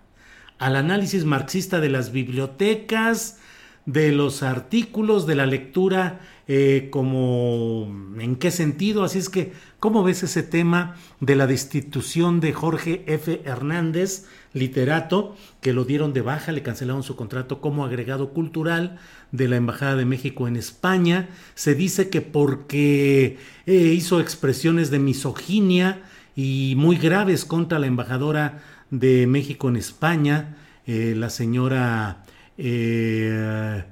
al 0.59 0.75
análisis 0.75 1.25
marxista 1.25 1.79
de 1.79 1.89
las 1.89 2.11
bibliotecas, 2.11 3.39
de 3.85 4.11
los 4.11 4.43
artículos, 4.43 5.27
de 5.27 5.35
la 5.35 5.45
lectura, 5.45 6.21
eh, 6.47 6.87
como 6.91 7.87
en 8.19 8.35
qué 8.37 8.51
sentido. 8.51 9.03
Así 9.03 9.19
es 9.19 9.29
que, 9.29 9.53
¿cómo 9.83 10.01
ves 10.01 10.23
ese 10.23 10.43
tema 10.43 10.95
de 11.19 11.35
la 11.35 11.45
destitución 11.45 12.39
de 12.39 12.53
Jorge 12.53 13.03
F. 13.05 13.41
Hernández, 13.43 14.25
literato, 14.53 15.35
que 15.59 15.73
lo 15.73 15.83
dieron 15.83 16.13
de 16.13 16.21
baja, 16.21 16.53
le 16.53 16.63
cancelaron 16.63 17.03
su 17.03 17.17
contrato 17.17 17.59
como 17.59 17.83
agregado 17.83 18.29
cultural 18.29 18.97
de 19.33 19.49
la 19.49 19.57
Embajada 19.57 19.97
de 19.97 20.05
México 20.05 20.47
en 20.47 20.55
España? 20.55 21.27
Se 21.53 21.75
dice 21.75 22.09
que 22.09 22.21
porque 22.21 23.37
eh, 23.65 23.73
hizo 23.73 24.21
expresiones 24.21 24.89
de 24.89 24.99
misoginia 24.99 26.01
y 26.33 26.75
muy 26.77 26.95
graves 26.95 27.43
contra 27.43 27.77
la 27.77 27.87
embajadora 27.87 28.63
de 28.89 29.27
México 29.27 29.67
en 29.67 29.75
España, 29.75 30.55
eh, 30.87 31.13
la 31.13 31.29
señora... 31.29 32.23
Eh, 32.57 33.83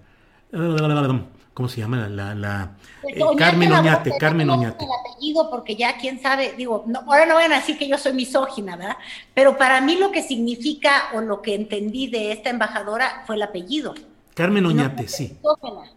¿Cómo 1.53 1.67
se 1.67 1.81
llama? 1.81 2.07
La, 2.07 2.33
la 2.33 2.77
Pues, 3.01 3.17
eh, 3.17 3.21
Carmen 3.37 3.71
Oñate, 3.71 4.09
Oñate, 4.09 4.17
Carmen 4.17 4.49
Oñate. 4.49 4.85
El 4.85 4.91
apellido, 4.91 5.49
porque 5.49 5.75
ya 5.75 5.97
quién 5.97 6.21
sabe, 6.21 6.53
digo, 6.57 6.85
no, 6.87 6.99
ahora 7.01 7.25
no 7.25 7.35
van 7.35 7.51
a 7.51 7.57
decir 7.57 7.77
que 7.77 7.87
yo 7.87 7.97
soy 7.97 8.13
misógina, 8.13 8.77
¿verdad? 8.77 8.97
Pero 9.33 9.57
para 9.57 9.81
mí 9.81 9.97
lo 9.97 10.11
que 10.11 10.23
significa 10.23 11.09
o 11.13 11.21
lo 11.21 11.41
que 11.41 11.55
entendí 11.55 12.07
de 12.07 12.31
esta 12.31 12.49
embajadora 12.49 13.23
fue 13.27 13.35
el 13.35 13.41
apellido. 13.41 13.93
Carmen 14.33 14.65
Oñate, 14.65 15.07
sí. 15.09 15.37
misógina. 15.37 15.91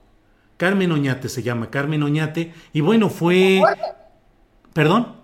Carmen 0.57 0.90
Oñate 0.90 1.29
se 1.29 1.43
llama, 1.43 1.71
Carmen 1.71 2.03
Oñate. 2.03 2.53
Y 2.73 2.81
bueno, 2.81 3.09
fue... 3.09 3.61
¿Perdón? 4.73 5.24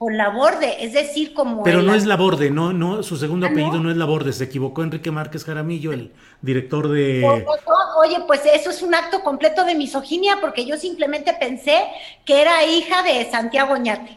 Por 0.00 0.14
la 0.14 0.30
borde, 0.30 0.82
es 0.82 0.94
decir, 0.94 1.34
como. 1.34 1.62
Pero 1.62 1.80
el- 1.80 1.86
no 1.86 1.94
es 1.94 2.06
Laborde, 2.06 2.50
no, 2.50 2.72
no, 2.72 3.02
su 3.02 3.18
segundo 3.18 3.44
Ah, 3.44 3.50
apellido 3.50 3.74
¿no? 3.74 3.82
no 3.82 3.90
es 3.90 3.98
Laborde, 3.98 4.32
se 4.32 4.44
equivocó 4.44 4.82
Enrique 4.82 5.10
Márquez 5.10 5.44
Jaramillo, 5.44 5.92
el 5.92 6.12
director 6.40 6.88
de... 6.88 7.22
O- 7.22 7.34
o- 7.34 8.00
Oye, 8.00 8.16
pues 8.26 8.40
eso 8.46 8.70
es 8.70 8.80
un 8.80 8.94
acto 8.94 9.20
completo 9.22 9.62
de 9.66 9.74
misoginia, 9.74 10.38
porque 10.40 10.64
yo 10.64 10.78
simplemente 10.78 11.34
pensé 11.38 11.82
que 12.24 12.40
era 12.40 12.64
hija 12.64 13.02
de 13.02 13.30
Santiago 13.30 13.74
Oñate. 13.74 14.16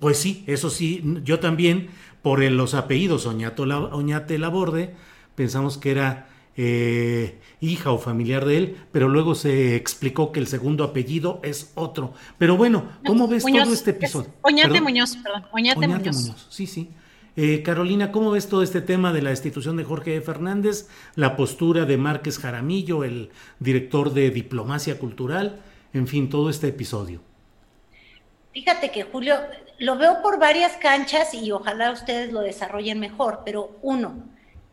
Pues 0.00 0.18
sí, 0.18 0.42
eso 0.48 0.68
sí, 0.68 1.00
yo 1.22 1.38
también, 1.38 1.90
por 2.22 2.42
el- 2.42 2.56
los 2.56 2.74
apellidos 2.74 3.24
Oñato, 3.26 3.66
La- 3.66 3.78
Oñate 3.78 4.36
Laborde, 4.36 4.96
pensamos 5.36 5.78
que 5.78 5.92
era 5.92 6.26
eh, 6.56 7.38
hija 7.60 7.92
o 7.92 7.98
familiar 7.98 8.44
de 8.44 8.56
él, 8.56 8.76
pero 8.92 9.08
luego 9.08 9.34
se 9.34 9.76
explicó 9.76 10.32
que 10.32 10.40
el 10.40 10.46
segundo 10.46 10.84
apellido 10.84 11.40
es 11.42 11.72
otro. 11.74 12.12
Pero 12.38 12.56
bueno, 12.56 12.88
¿cómo 13.06 13.28
ves 13.28 13.44
Muñoz, 13.44 13.64
todo 13.64 13.74
este 13.74 13.90
es 13.90 13.96
episodio? 13.96 14.30
Oñate 14.42 14.68
¿Perdón? 14.68 14.84
Muñoz, 14.84 15.16
perdón. 15.16 15.46
Oñate, 15.52 15.78
Oñate 15.78 15.98
Muñoz. 15.98 16.22
Muñoz, 16.22 16.46
sí, 16.50 16.66
sí. 16.66 16.90
Eh, 17.36 17.62
Carolina, 17.62 18.10
¿cómo 18.12 18.32
ves 18.32 18.48
todo 18.48 18.62
este 18.62 18.80
tema 18.80 19.12
de 19.12 19.22
la 19.22 19.30
destitución 19.30 19.76
de 19.76 19.84
Jorge 19.84 20.16
E. 20.16 20.20
Fernández, 20.20 20.88
la 21.14 21.36
postura 21.36 21.84
de 21.84 21.96
Márquez 21.96 22.38
Jaramillo, 22.38 23.04
el 23.04 23.30
director 23.60 24.12
de 24.12 24.30
Diplomacia 24.30 24.98
Cultural, 24.98 25.60
en 25.92 26.06
fin, 26.06 26.28
todo 26.28 26.50
este 26.50 26.68
episodio? 26.68 27.20
Fíjate 28.52 28.90
que 28.90 29.04
Julio, 29.04 29.36
lo 29.78 29.96
veo 29.96 30.20
por 30.22 30.38
varias 30.40 30.76
canchas 30.76 31.32
y 31.32 31.52
ojalá 31.52 31.92
ustedes 31.92 32.32
lo 32.32 32.40
desarrollen 32.40 32.98
mejor, 32.98 33.42
pero 33.44 33.78
uno, 33.80 34.24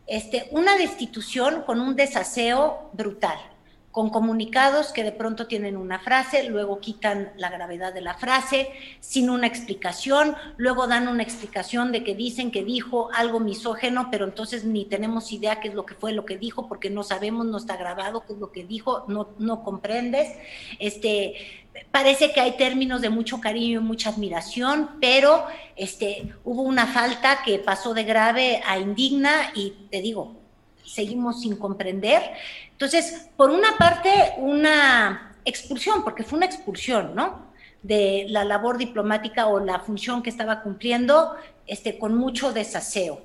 este, 0.07 0.47
una 0.51 0.77
destitución 0.77 1.63
con 1.63 1.79
un 1.79 1.95
desaseo 1.95 2.89
brutal, 2.93 3.37
con 3.91 4.09
comunicados 4.09 4.91
que 4.93 5.03
de 5.03 5.11
pronto 5.11 5.47
tienen 5.47 5.75
una 5.75 5.99
frase, 5.99 6.43
luego 6.43 6.79
quitan 6.79 7.31
la 7.35 7.49
gravedad 7.49 7.93
de 7.93 8.01
la 8.01 8.13
frase, 8.13 8.69
sin 8.99 9.29
una 9.29 9.47
explicación, 9.47 10.35
luego 10.57 10.85
dan 10.87 11.07
una 11.07 11.23
explicación 11.23 11.91
de 11.91 12.03
que 12.03 12.13
dicen 12.13 12.51
que 12.51 12.63
dijo 12.63 13.09
algo 13.13 13.39
misógeno, 13.39 14.09
pero 14.11 14.25
entonces 14.25 14.65
ni 14.65 14.85
tenemos 14.85 15.31
idea 15.31 15.59
qué 15.59 15.69
es 15.69 15.73
lo 15.73 15.85
que 15.85 15.95
fue 15.95 16.11
lo 16.11 16.25
que 16.25 16.37
dijo, 16.37 16.67
porque 16.67 16.89
no 16.89 17.03
sabemos, 17.03 17.47
no 17.47 17.57
está 17.57 17.75
grabado 17.75 18.23
qué 18.25 18.33
es 18.33 18.39
lo 18.39 18.51
que 18.51 18.65
dijo, 18.65 19.05
no, 19.07 19.29
no 19.39 19.63
comprendes. 19.63 20.31
Este, 20.77 21.33
parece 21.91 22.31
que 22.31 22.39
hay 22.39 22.57
términos 22.57 23.01
de 23.01 23.09
mucho 23.09 23.41
cariño 23.41 23.79
y 23.79 23.83
mucha 23.83 24.09
admiración, 24.09 24.91
pero 25.01 25.45
este, 25.75 26.33
hubo 26.43 26.61
una 26.61 26.85
falta 26.85 27.41
que 27.43 27.59
pasó 27.59 27.93
de 27.93 28.03
grave 28.03 28.61
a 28.65 28.77
indigna 28.77 29.51
y 29.55 29.71
te 29.89 30.01
digo, 30.01 30.36
seguimos 30.87 31.41
sin 31.41 31.55
comprender. 31.57 32.21
Entonces, 32.71 33.29
por 33.37 33.49
una 33.51 33.77
parte, 33.77 34.09
una 34.37 35.35
expulsión, 35.45 36.03
porque 36.03 36.23
fue 36.23 36.37
una 36.37 36.45
expulsión, 36.45 37.13
¿no? 37.15 37.47
De 37.83 38.25
la 38.29 38.43
labor 38.43 38.77
diplomática 38.77 39.47
o 39.47 39.59
la 39.59 39.79
función 39.79 40.23
que 40.23 40.29
estaba 40.29 40.61
cumpliendo 40.61 41.35
este, 41.67 41.99
con 41.99 42.15
mucho 42.15 42.51
desaseo, 42.53 43.21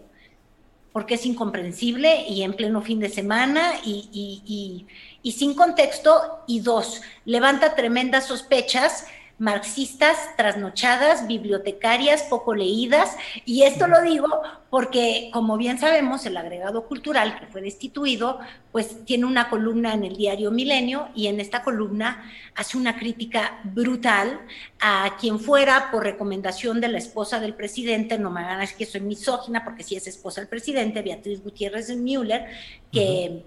porque 0.93 1.15
es 1.15 1.25
incomprensible 1.25 2.27
y 2.29 2.43
en 2.43 2.53
pleno 2.55 2.83
fin 2.83 3.01
de 3.01 3.09
semana 3.09 3.73
y, 3.85 4.09
y- 4.13 4.43
y- 4.47 4.87
y 5.23 5.33
sin 5.33 5.55
contexto. 5.55 6.41
Y 6.47 6.61
dos, 6.61 7.01
levanta 7.25 7.75
tremendas 7.75 8.27
sospechas 8.27 9.07
marxistas, 9.39 10.17
trasnochadas, 10.37 11.27
bibliotecarias, 11.27 12.23
poco 12.23 12.55
leídas. 12.55 13.17
Y 13.45 13.63
esto 13.63 13.89
lo 13.89 14.01
digo 14.03 14.29
porque, 14.71 15.31
como 15.33 15.57
bien 15.57 15.79
sabemos, 15.79 16.25
el 16.27 16.37
agregado 16.37 16.87
cultural 16.87 17.39
que 17.39 17.47
fue 17.47 17.61
destituido, 17.61 18.39
pues 18.71 19.05
tiene 19.05 19.27
una 19.27 19.51
columna 19.51 19.95
en 19.95 20.05
el 20.05 20.17
diario 20.17 20.51
Milenio 20.51 21.09
y 21.15 21.27
en 21.27 21.41
esta 21.41 21.63
columna 21.63 22.31
hace 22.55 22.79
una 22.79 22.97
crítica 22.97 23.61
brutal 23.65 24.41
a 24.81 25.17
quien 25.21 25.41
fuera 25.41 25.91
por 25.91 26.05
recomendación 26.05 26.81
de 26.81 26.89
la 26.89 26.99
esposa 26.99 27.41
del 27.41 27.55
presidente, 27.55 28.19
no 28.19 28.31
me 28.31 28.43
van 28.43 28.59
a 28.59 28.61
decir 28.61 28.77
que 28.77 28.87
soy 28.87 29.01
misógina 29.01 29.65
porque 29.65 29.83
sí 29.83 29.97
es 29.97 30.07
esposa 30.07 30.41
del 30.41 30.49
presidente, 30.49 31.03
Beatriz 31.03 31.43
Gutiérrez 31.43 31.91
Müller, 31.97 32.47
que, 32.91 33.45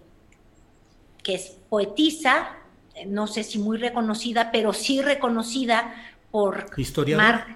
que 1.23 1.35
es 1.35 1.57
poetisa, 1.69 2.64
no 3.07 3.27
sé 3.27 3.43
si 3.43 3.59
muy 3.59 3.77
reconocida, 3.77 4.51
pero 4.51 4.73
sí 4.73 5.01
reconocida 5.01 5.93
por. 6.31 6.67
Marc, 7.17 7.47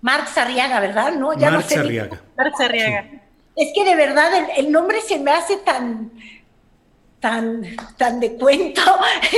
Marx 0.00 0.38
Arriaga, 0.38 0.80
¿verdad? 0.80 1.12
No, 1.14 1.36
ya 1.38 1.50
no 1.50 1.62
sé. 1.62 1.78
Arriaga. 1.78 2.20
Es 3.56 3.72
que 3.74 3.84
de 3.84 3.96
verdad 3.96 4.32
el, 4.34 4.66
el 4.66 4.72
nombre 4.72 5.00
se 5.00 5.18
me 5.18 5.32
hace 5.32 5.58
tan, 5.58 6.12
tan, 7.20 7.62
tan 7.96 8.20
de 8.20 8.36
cuento, 8.36 8.82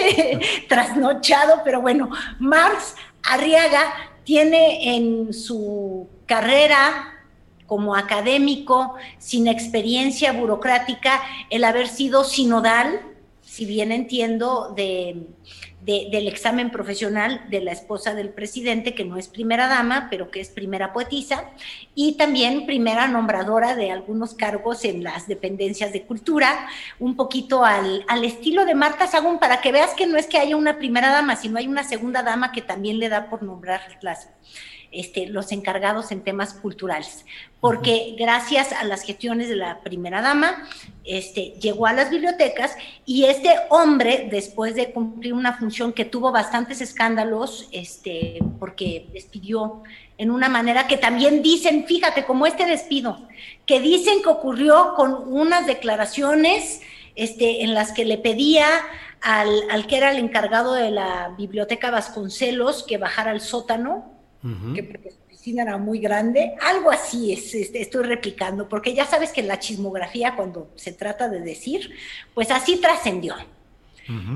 trasnochado, 0.69 1.63
pero 1.65 1.81
bueno, 1.81 2.11
Marx 2.39 2.95
Arriaga 3.25 3.93
tiene 4.25 4.97
en 4.97 5.33
su 5.33 6.09
carrera 6.27 7.09
como 7.67 7.97
académico, 7.97 8.95
sin 9.19 9.47
experiencia 9.49 10.33
burocrática, 10.33 11.23
el 11.49 11.65
haber 11.65 11.89
sido 11.89 12.23
sinodal, 12.23 13.01
si 13.53 13.67
bien 13.67 13.93
entiendo, 13.93 14.73
de, 14.75 15.27
del 15.83 16.27
examen 16.27 16.71
profesional 16.71 17.45
de 17.51 17.61
la 17.61 17.73
esposa 17.73 18.15
del 18.15 18.31
presidente, 18.31 18.95
que 18.95 19.05
no 19.05 19.19
es 19.19 19.29
primera 19.29 19.69
dama, 19.69 20.09
pero 20.11 20.31
que 20.31 20.41
es 20.41 20.49
primera 20.49 20.95
poetisa, 20.95 21.51
y 21.95 22.13
también 22.17 22.65
primera 22.65 23.09
nombradora 23.09 23.77
de 23.77 23.91
algunos 23.91 24.33
cargos 24.33 24.87
en 24.87 25.05
las 25.05 25.29
dependencias 25.29 25.93
de 25.93 26.01
cultura, 26.05 26.67
un 26.99 27.15
poquito 27.15 27.63
al, 27.63 28.07
al 28.09 28.25
estilo 28.25 28.65
de 28.65 28.75
Marta 28.75 29.07
Sagún, 29.07 29.39
para 29.39 29.61
que 29.61 29.71
veas 29.71 29.93
que 29.93 30.07
no 30.07 30.17
es 30.17 30.27
que 30.27 30.39
haya 30.39 30.57
una 30.57 30.79
primera 30.79 31.11
dama, 31.11 31.37
sino 31.37 31.59
hay 31.59 31.69
una 31.69 31.85
segunda 31.85 32.23
dama 32.23 32.53
que 32.53 32.63
también 32.63 32.99
le 32.99 33.11
da 33.11 33.29
por 33.29 33.43
nombrar 33.43 33.83
las 34.01 34.31
este, 34.93 35.27
los 35.27 35.53
encargados 35.53 36.13
en 36.13 36.23
temas 36.23 36.53
culturales, 36.53 37.25
porque 37.61 38.15
gracias 38.19 38.73
a 38.73 38.85
las 38.85 39.03
gestiones 39.03 39.49
de 39.49 39.57
la 39.57 39.81
primera 39.81 40.21
dama, 40.21 40.69
este, 41.05 41.55
llegó 41.61 41.87
a 41.87 41.93
las 41.93 42.11
bibliotecas 42.11 42.77
y 43.07 43.25
este 43.25 43.51
hombre, 43.71 44.29
después 44.31 44.75
de 44.75 44.93
cumplir 44.93 45.33
una 45.33 45.55
función 45.55 45.93
que 45.93 46.05
tuvo 46.05 46.31
bastantes 46.31 46.81
escándalos, 46.81 47.69
este, 47.73 48.39
porque 48.61 49.09
despidió 49.13 49.83
en 50.19 50.31
una 50.31 50.49
manera 50.49 50.87
que 50.87 50.99
también 50.99 51.43
dicen, 51.43 51.87
fíjate, 51.87 52.25
como 52.25 52.47
este 52.47 52.67
despido, 52.67 53.27
que 53.67 53.81
dicen 53.81 54.23
que 54.23 54.29
ocurrió 54.29 54.95
con 54.95 55.15
unas 55.27 55.67
declaraciones 55.67 56.83
este, 57.17 57.65
en 57.65 57.75
las 57.75 57.93
que 57.93 58.05
le 58.05 58.19
pedía 58.19 58.67
al, 59.23 59.51
al, 59.71 59.87
que 59.87 59.97
era 59.97 60.11
el 60.11 60.19
encargado 60.19 60.75
de 60.75 60.91
la 60.91 61.33
biblioteca 61.39 61.91
Vasconcelos 61.91 62.83
que 62.83 62.99
bajara 62.99 63.31
al 63.31 63.41
sótano 63.41 64.12
que 64.75 64.83
porque 64.83 65.11
su 65.11 65.19
oficina 65.27 65.63
era 65.63 65.79
muy 65.79 66.01
grande, 66.01 66.57
algo 66.61 66.91
así 66.91 67.33
es, 67.33 67.55
este, 67.55 67.81
estoy 67.81 68.05
replicando, 68.05 68.69
porque 68.69 68.93
ya 68.93 69.07
sabes 69.07 69.31
que 69.31 69.43
la 69.43 69.61
chismografía 69.61 70.35
cuando 70.35 70.71
se 70.75 70.93
trata 70.93 71.29
de 71.29 71.41
decir, 71.41 71.93
pues 72.35 72.51
así 72.51 72.77
trascendió. 72.77 73.37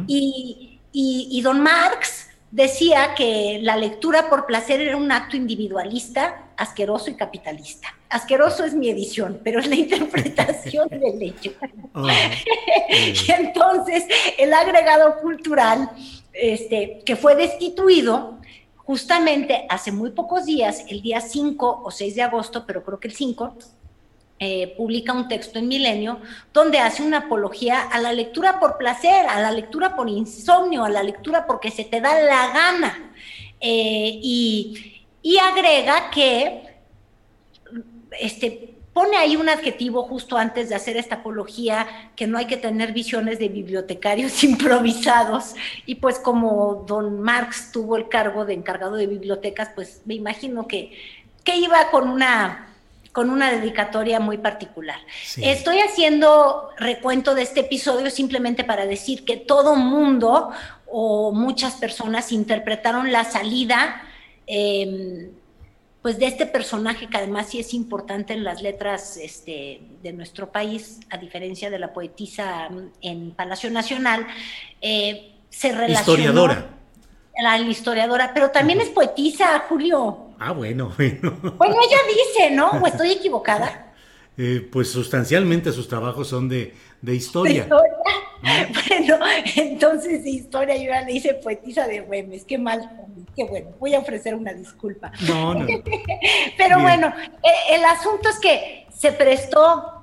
y, 0.06 0.78
y, 0.92 1.40
don 1.42 1.60
Marx 1.60 2.28
decía 2.50 3.14
que 3.14 3.58
la 3.62 3.76
lectura 3.76 4.30
por 4.30 4.46
placer 4.46 4.80
era 4.80 4.96
un 4.96 5.10
acto 5.10 5.36
individualista, 5.36 6.46
asqueroso 6.56 7.10
y 7.10 7.14
capitalista. 7.14 7.88
Asqueroso 8.08 8.64
es 8.64 8.74
mi 8.74 8.88
edición, 8.88 9.40
pero 9.42 9.60
es 9.60 9.66
la 9.66 9.74
interpretación 9.84 10.88
del 10.88 11.22
hecho. 11.22 11.52
y 12.88 13.32
entonces 13.32 14.04
el 14.38 14.54
agregado 14.54 15.18
cultural, 15.20 15.90
este, 16.32 17.02
que 17.04 17.16
fue 17.16 17.34
destituido, 17.34 18.35
justamente 18.86 19.66
hace 19.68 19.90
muy 19.90 20.10
pocos 20.10 20.46
días, 20.46 20.84
el 20.88 21.02
día 21.02 21.20
5 21.20 21.82
o 21.84 21.90
6 21.90 22.14
de 22.14 22.22
agosto, 22.22 22.64
pero 22.66 22.84
creo 22.84 23.00
que 23.00 23.08
el 23.08 23.14
5, 23.14 23.54
eh, 24.38 24.74
publica 24.76 25.14
un 25.14 25.28
texto 25.28 25.58
en 25.58 25.66
Milenio 25.66 26.20
donde 26.52 26.78
hace 26.78 27.02
una 27.02 27.20
apología 27.20 27.80
a 27.80 27.98
la 27.98 28.12
lectura 28.12 28.60
por 28.60 28.76
placer, 28.76 29.26
a 29.26 29.40
la 29.40 29.50
lectura 29.50 29.96
por 29.96 30.10
insomnio, 30.10 30.84
a 30.84 30.90
la 30.90 31.02
lectura 31.02 31.46
porque 31.46 31.70
se 31.70 31.84
te 31.84 32.00
da 32.00 32.20
la 32.20 32.48
gana. 32.48 33.12
Eh, 33.58 34.20
y, 34.22 35.06
y, 35.22 35.38
agrega 35.38 36.10
que 36.10 36.76
este, 38.20 38.75
pone 38.96 39.18
ahí 39.18 39.36
un 39.36 39.50
adjetivo 39.50 40.04
justo 40.04 40.38
antes 40.38 40.70
de 40.70 40.74
hacer 40.74 40.96
esta 40.96 41.16
apología, 41.16 41.86
que 42.16 42.26
no 42.26 42.38
hay 42.38 42.46
que 42.46 42.56
tener 42.56 42.94
visiones 42.94 43.38
de 43.38 43.50
bibliotecarios 43.50 44.42
improvisados. 44.50 45.54
Y 45.84 45.96
pues 45.96 46.18
como 46.18 46.86
don 46.88 47.20
Marx 47.20 47.72
tuvo 47.72 47.98
el 47.98 48.08
cargo 48.08 48.46
de 48.46 48.54
encargado 48.54 48.96
de 48.96 49.06
bibliotecas, 49.06 49.68
pues 49.74 50.00
me 50.06 50.14
imagino 50.14 50.66
que, 50.66 50.96
que 51.44 51.58
iba 51.58 51.90
con 51.90 52.08
una, 52.08 52.74
con 53.12 53.28
una 53.28 53.50
dedicatoria 53.50 54.18
muy 54.18 54.38
particular. 54.38 54.98
Estoy 55.36 55.80
haciendo 55.80 56.70
recuento 56.78 57.34
de 57.34 57.42
este 57.42 57.60
episodio 57.60 58.08
simplemente 58.08 58.64
para 58.64 58.86
decir 58.86 59.26
que 59.26 59.36
todo 59.36 59.76
mundo 59.76 60.52
o 60.86 61.32
muchas 61.32 61.74
personas 61.74 62.32
interpretaron 62.32 63.12
la 63.12 63.24
salida. 63.24 64.00
Eh, 64.46 65.32
pues 66.06 66.20
de 66.20 66.26
este 66.26 66.46
personaje 66.46 67.08
que 67.08 67.16
además 67.16 67.48
sí 67.48 67.58
es 67.58 67.74
importante 67.74 68.32
en 68.32 68.44
las 68.44 68.62
letras 68.62 69.16
este, 69.16 69.80
de 70.04 70.12
nuestro 70.12 70.52
país, 70.52 71.00
a 71.10 71.16
diferencia 71.16 71.68
de 71.68 71.80
la 71.80 71.92
poetisa 71.92 72.68
mm, 72.70 72.90
en 73.02 73.30
Palacio 73.32 73.72
Nacional, 73.72 74.24
eh, 74.80 75.32
se 75.50 75.72
relaciona... 75.72 75.98
Historiadora. 75.98 76.66
La, 77.42 77.58
historiadora, 77.58 78.30
pero 78.32 78.52
también 78.52 78.80
es 78.80 78.88
poetisa, 78.90 79.64
Julio. 79.68 80.28
Ah, 80.38 80.52
bueno, 80.52 80.92
bueno. 80.96 81.40
Bueno, 81.56 81.74
ella 81.74 81.98
dice, 82.06 82.54
¿no? 82.54 82.70
¿O 82.70 82.86
estoy 82.86 83.10
equivocada? 83.10 83.85
Eh, 84.38 84.68
pues 84.70 84.90
sustancialmente 84.90 85.72
sus 85.72 85.88
trabajos 85.88 86.28
son 86.28 86.48
de, 86.48 86.74
de 87.00 87.14
historia. 87.14 87.52
¿De 87.52 87.58
historia? 87.60 87.92
Bueno, 88.88 89.18
entonces 89.56 90.22
de 90.22 90.30
historia 90.30 90.76
yo 90.76 90.84
ya 90.84 91.00
le 91.00 91.12
hice 91.12 91.34
poetisa 91.34 91.86
de 91.88 92.00
Güemes, 92.00 92.44
qué 92.44 92.58
mal, 92.58 92.88
qué 93.34 93.44
bueno, 93.44 93.70
voy 93.80 93.94
a 93.94 93.98
ofrecer 93.98 94.34
una 94.34 94.52
disculpa. 94.52 95.10
No, 95.26 95.54
no. 95.54 95.66
Pero 96.56 96.80
bueno, 96.80 97.12
eh, 97.42 97.74
el 97.74 97.84
asunto 97.84 98.28
es 98.28 98.38
que 98.38 98.86
se 98.94 99.12
prestó 99.12 99.96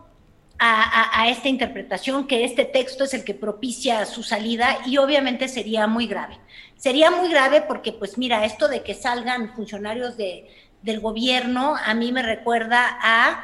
a, 0.60 1.28
esta 1.30 1.50
interpretación, 1.50 2.26
que 2.26 2.46
este 2.46 2.64
texto 2.66 3.04
es 3.04 3.14
el 3.14 3.24
que 3.24 3.34
propicia 3.34 4.06
su 4.06 4.24
salida 4.24 4.78
y 4.86 4.98
obviamente 4.98 5.48
sería 5.48 5.88
muy 5.88 6.08
grave. 6.08 6.38
Sería 6.78 7.12
muy 7.12 7.30
grave 7.30 7.62
porque, 7.62 7.92
pues 7.92 8.18
mira, 8.18 8.46
esto 8.46 8.68
de 8.68 8.82
que 8.82 8.94
salgan 8.94 9.54
funcionarios 9.54 10.16
de, 10.16 10.50
del 10.82 11.00
gobierno 11.02 11.76
a 11.76 11.94
mí 11.94 12.12
me 12.12 12.22
recuerda 12.22 12.98
a 13.02 13.44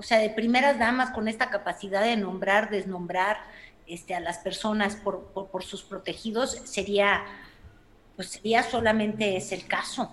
O 0.00 0.02
sea, 0.02 0.16
de 0.16 0.30
primeras 0.30 0.78
damas 0.78 1.10
con 1.10 1.28
esta 1.28 1.50
capacidad 1.50 2.02
de 2.02 2.16
nombrar, 2.16 2.70
desnombrar 2.70 3.36
este, 3.86 4.14
a 4.14 4.20
las 4.20 4.38
personas 4.38 4.96
por, 4.96 5.26
por, 5.26 5.62
sus 5.62 5.82
protegidos, 5.82 6.52
sería, 6.64 7.22
pues 8.16 8.30
sería 8.30 8.62
solamente 8.62 9.36
es 9.36 9.52
el 9.52 9.66
caso. 9.66 10.10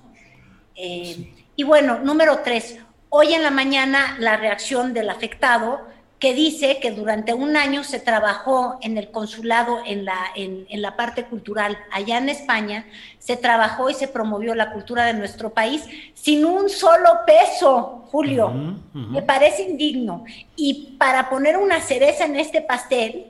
Eh, 0.76 1.34
y 1.56 1.64
bueno, 1.64 2.00
número 2.00 2.40
tres, 2.40 2.80
hoy 3.08 3.34
en 3.34 3.44
la 3.44 3.50
mañana 3.50 4.18
la 4.20 4.36
reacción 4.36 4.94
del 4.94 5.10
afectado 5.10 5.88
que 6.20 6.34
dice 6.34 6.80
que 6.80 6.92
durante 6.92 7.34
un 7.34 7.56
año 7.56 7.84
se 7.84 8.00
trabajó 8.00 8.80
en 8.82 8.98
el 8.98 9.12
consulado, 9.12 9.80
en 9.86 10.04
la, 10.04 10.18
en, 10.36 10.66
la 10.82 10.96
parte 10.96 11.26
cultural 11.26 11.78
allá 11.92 12.18
en 12.18 12.30
España, 12.30 12.86
se 13.20 13.38
trabajó 13.38 13.90
y 13.90 13.94
se 13.94 14.08
promovió 14.08 14.56
la 14.56 14.72
cultura 14.72 15.06
de 15.06 15.14
nuestro 15.14 15.52
país 15.52 15.84
sin 16.16 16.44
un 16.46 16.70
solo 16.70 17.20
peso, 17.26 18.06
Julio. 18.10 18.52
Me 18.94 19.22
parece 19.22 19.64
indigno. 19.64 20.26
Y 20.56 20.96
para 20.98 21.30
poner 21.30 21.58
una 21.58 21.82
cereza 21.82 22.26
en 22.26 22.36
este 22.36 22.62
pastel, 22.62 23.28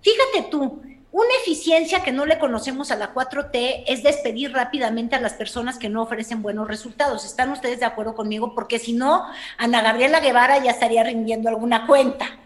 fíjate 0.00 0.48
tú, 0.50 0.80
una 1.12 1.30
eficiencia 1.42 2.02
que 2.02 2.12
no 2.12 2.24
le 2.24 2.38
conocemos 2.38 2.90
a 2.90 2.96
la 2.96 3.12
4T 3.12 3.84
es 3.86 4.02
despedir 4.02 4.52
rápidamente 4.52 5.16
a 5.16 5.20
las 5.20 5.34
personas 5.34 5.76
que 5.78 5.88
no 5.88 6.02
ofrecen 6.02 6.40
buenos 6.40 6.68
resultados. 6.68 7.24
¿Están 7.24 7.50
ustedes 7.50 7.80
de 7.80 7.86
acuerdo 7.86 8.14
conmigo? 8.14 8.54
Porque 8.54 8.78
si 8.78 8.92
no, 8.92 9.26
Ana 9.58 9.82
Gabriela 9.82 10.20
Guevara 10.20 10.62
ya 10.62 10.70
estaría 10.70 11.02
rindiendo 11.02 11.48
alguna 11.48 11.86
cuenta. 11.86 12.38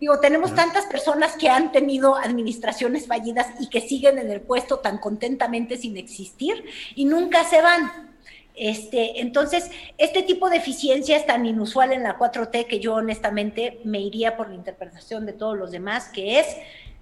Digo, 0.00 0.20
tenemos 0.20 0.54
tantas 0.54 0.86
personas 0.86 1.36
que 1.36 1.48
han 1.48 1.72
tenido 1.72 2.16
administraciones 2.16 3.06
fallidas 3.06 3.48
y 3.58 3.68
que 3.70 3.80
siguen 3.80 4.18
en 4.18 4.30
el 4.30 4.40
puesto 4.40 4.78
tan 4.78 4.98
contentamente 4.98 5.76
sin 5.76 5.96
existir 5.96 6.64
y 6.94 7.06
nunca 7.06 7.42
se 7.44 7.60
van. 7.60 8.13
Este, 8.54 9.20
entonces, 9.20 9.70
este 9.98 10.22
tipo 10.22 10.48
de 10.48 10.58
eficiencia 10.58 11.16
es 11.16 11.26
tan 11.26 11.44
inusual 11.44 11.92
en 11.92 12.04
la 12.04 12.18
4T 12.18 12.66
que 12.66 12.78
yo 12.78 12.94
honestamente 12.94 13.80
me 13.84 14.00
iría 14.00 14.36
por 14.36 14.48
la 14.48 14.54
interpretación 14.54 15.26
de 15.26 15.32
todos 15.32 15.58
los 15.58 15.72
demás, 15.72 16.08
que 16.08 16.38
es 16.38 16.46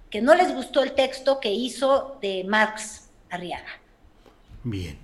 que 0.09 0.21
no 0.21 0.35
les 0.35 0.53
gustó 0.53 0.83
el 0.83 0.93
texto 0.93 1.39
que 1.39 1.51
hizo 1.51 2.17
de 2.21 2.43
Marx 2.47 3.09
Arriaga. 3.29 3.79
Bien, 4.63 4.97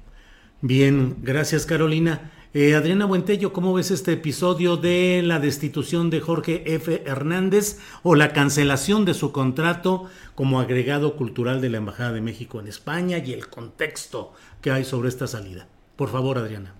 bien, 0.61 1.17
gracias 1.21 1.65
Carolina. 1.65 2.31
Eh, 2.55 2.73
Adriana 2.73 3.05
Buentello, 3.05 3.53
¿cómo 3.53 3.75
ves 3.75 3.91
este 3.91 4.13
episodio 4.13 4.75
de 4.75 5.21
la 5.23 5.39
destitución 5.39 6.09
de 6.09 6.19
Jorge 6.19 6.63
F. 6.65 7.03
Hernández 7.05 7.77
o 8.01 8.15
la 8.15 8.33
cancelación 8.33 9.05
de 9.05 9.13
su 9.13 9.31
contrato 9.31 10.09
como 10.33 10.59
agregado 10.59 11.15
cultural 11.15 11.61
de 11.61 11.69
la 11.69 11.77
Embajada 11.77 12.11
de 12.11 12.21
México 12.21 12.59
en 12.59 12.67
España 12.67 13.19
y 13.19 13.33
el 13.33 13.49
contexto 13.49 14.33
que 14.61 14.71
hay 14.71 14.83
sobre 14.83 15.09
esta 15.09 15.27
salida? 15.27 15.67
Por 15.99 16.09
favor, 16.09 16.37
Adriana. 16.37 16.73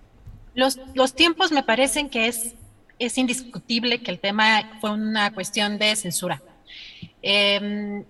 Los, 0.56 1.14
tiempos 1.14 1.52
me 1.52 1.62
parecen 1.62 2.10
que 2.10 2.28
es, 2.28 3.18
indiscutible 3.18 4.02
que 4.02 4.12
el 4.12 4.20
tema 4.20 4.78
fue 4.80 4.92
una 4.92 5.34
cuestión 5.34 5.78
de 5.78 5.94
censura. 5.98 6.42
Em, 7.22 8.06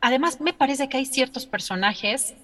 además, 0.00 0.40
me 0.40 0.52
parece 0.52 0.88
que 0.88 0.96
hay 0.96 1.06
ciertos 1.06 1.44
personajes 1.44 2.34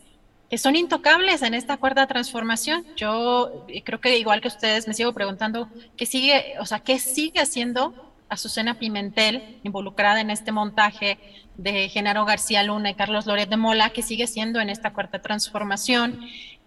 que 0.51 0.59
son 0.59 0.75
intocables 0.75 1.43
en 1.43 1.55
esta 1.55 1.77
cuarta 1.77 2.09
transformación. 2.09 2.85
Yo 2.97 3.65
creo 3.85 4.01
que 4.01 4.19
igual 4.19 4.41
que 4.41 4.49
ustedes 4.49 4.89
me 4.89 4.95
sigo 4.95 5.13
preguntando 5.13 5.69
qué 5.97 6.05
sigue, 6.05 6.55
o 6.59 6.67
sea, 6.67 6.81
qué 6.81 6.99
sigue 6.99 7.39
haciendo 7.39 7.95
Azucena 8.29 8.75
Pimentel 8.75 9.61
involucrada 9.63 10.21
en 10.21 10.31
este 10.31 10.51
montaje 10.51 11.19
de 11.57 11.89
Genaro 11.89 12.25
García 12.25 12.65
Luna 12.65 12.91
y 12.91 12.95
Carlos 12.95 13.27
Loret 13.27 13.49
de 13.49 13.57
Mola, 13.57 13.91
que 13.91 14.03
sigue 14.03 14.27
siendo 14.27 14.61
en 14.61 14.69
esta 14.69 14.93
cuarta 14.93 15.23
transformación. 15.23 16.21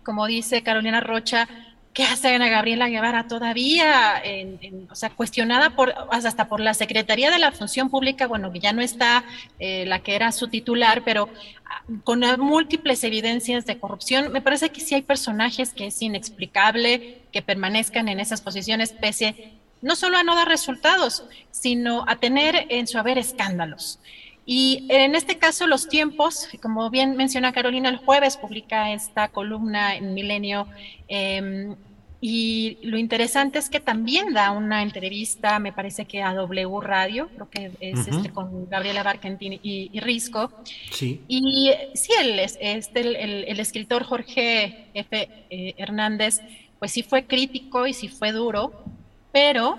Como 0.04 0.26
dice 0.28 0.64
Carolina 0.64 1.02
Rocha, 1.02 1.48
¿qué 1.94 2.04
hace 2.04 2.34
Ana 2.34 2.50
Gabriela 2.50 2.88
Guevara 2.88 3.28
todavía? 3.28 4.22
o 4.90 4.96
sea, 4.96 5.10
cuestionada 5.10 5.72
por, 5.72 5.94
hasta 6.12 6.48
por 6.48 6.60
la 6.60 6.74
Secretaría 6.74 7.32
de 7.32 7.40
la 7.40 7.52
Función 7.52 7.90
Pública, 7.90 8.28
bueno, 8.28 8.52
que 8.52 8.60
ya 8.60 8.74
no 8.74 8.82
está 8.82 9.24
eh, 9.60 9.86
la 9.86 10.00
que 10.00 10.16
era 10.16 10.32
su 10.32 10.48
titular, 10.48 11.04
pero 11.04 11.30
ah, 11.66 11.82
con 12.04 12.22
múltiples 12.40 13.04
evidencias 13.04 13.66
de 13.66 13.80
corrupción, 13.80 14.32
me 14.32 14.42
parece 14.42 14.70
que 14.70 14.82
sí 14.82 14.96
hay 14.96 15.02
personajes 15.02 15.74
que 15.74 15.88
es 15.88 16.02
inexplicable 16.02 17.22
que 17.32 17.42
permanezcan 17.42 18.08
en 18.08 18.20
esas 18.20 18.42
posiciones 18.42 18.94
pese 18.94 19.54
no 19.82 19.96
solo 19.96 20.18
a 20.18 20.24
no 20.24 20.36
dar 20.36 20.48
resultados, 20.48 21.24
sino 21.52 22.04
a 22.08 22.18
tener 22.18 22.66
en 22.70 22.88
su 22.88 22.98
haber 22.98 23.18
escándalos. 23.18 24.00
Y 24.52 24.88
en 24.90 25.14
este 25.14 25.38
caso 25.38 25.68
los 25.68 25.88
tiempos, 25.88 26.48
como 26.60 26.90
bien 26.90 27.16
menciona 27.16 27.54
Carolina, 27.54 27.88
el 27.88 27.98
jueves 27.98 28.36
publica 28.36 28.92
esta 28.92 29.28
columna 29.28 29.96
en 29.96 30.16
Milenio 30.16 30.66
em, 31.08 31.76
y 32.20 32.80
lo 32.82 32.98
interesante 32.98 33.60
es 33.60 33.70
que 33.70 33.80
también 33.80 34.34
da 34.34 34.50
una 34.50 34.82
entrevista, 34.82 35.60
me 35.60 35.72
parece 35.72 36.06
que 36.06 36.24
a 36.24 36.34
W 36.34 36.82
Radio, 36.82 37.30
creo 37.36 37.48
que 37.48 37.72
es 37.80 38.08
este, 38.08 38.32
con 38.32 38.68
Gabriela 38.68 39.04
Barkentin 39.04 39.60
y, 39.62 40.00
Risco. 40.00 40.52
Sí. 40.94 41.22
Y 41.28 41.72
sí, 41.94 42.12
el, 42.20 42.40
este, 42.40 43.02
el, 43.52 43.60
escritor 43.60 44.04
Jorge 44.04 44.88
F. 44.96 45.30
Eh, 45.52 45.76
Hernández, 45.78 46.42
pues 46.80 46.92
sí 46.92 47.04
fue 47.04 47.26
crítico 47.26 47.86
y 47.86 47.94
sí 47.94 48.08
fue 48.08 48.32
duro, 48.32 48.84
pero 49.32 49.78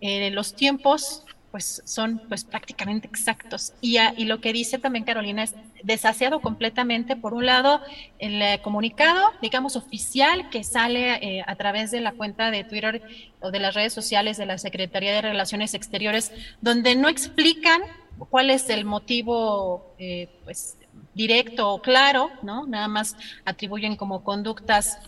eh, 0.00 0.30
los 0.30 0.54
tiempos 0.56 1.23
pues 1.54 1.82
son 1.84 2.20
pues 2.28 2.42
prácticamente 2.42 3.06
exactos. 3.06 3.74
Y, 3.80 3.98
y, 4.16 4.24
lo 4.24 4.40
que 4.40 4.52
dice 4.52 4.76
también 4.76 5.04
Carolina 5.04 5.44
es 5.44 5.54
desaseado 5.84 6.40
completamente, 6.40 7.14
por 7.14 7.32
un 7.32 7.46
lado, 7.46 7.80
el 8.18 8.42
eh, 8.42 8.60
comunicado, 8.60 9.30
digamos, 9.40 9.76
oficial 9.76 10.50
que 10.50 10.64
sale 10.64 11.12
eh, 11.22 11.44
a 11.46 11.54
través 11.54 11.92
de 11.92 12.00
la 12.00 12.10
cuenta 12.10 12.50
de 12.50 12.64
Twitter 12.64 13.02
o 13.40 13.52
de 13.52 13.60
las 13.60 13.72
redes 13.72 13.92
sociales 13.92 14.36
de 14.36 14.46
la 14.46 14.58
Secretaría 14.58 15.12
de 15.12 15.22
Relaciones 15.22 15.74
Exteriores, 15.74 16.32
donde 16.60 16.96
no 16.96 17.08
explican 17.08 17.82
cuál 18.30 18.50
es 18.50 18.68
el 18.68 18.84
motivo, 18.84 19.94
eh, 20.00 20.28
pues, 20.42 20.76
directo 21.14 21.70
o 21.70 21.80
claro, 21.80 22.32
¿no? 22.42 22.66
Nada 22.66 22.88
más 22.88 23.16
atribuyen 23.44 23.94
como 23.94 24.24
conductas 24.24 24.98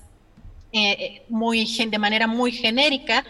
muy, 1.28 1.64
de 1.64 1.98
manera 1.98 2.28
muy 2.28 2.52
genérica 2.52 3.24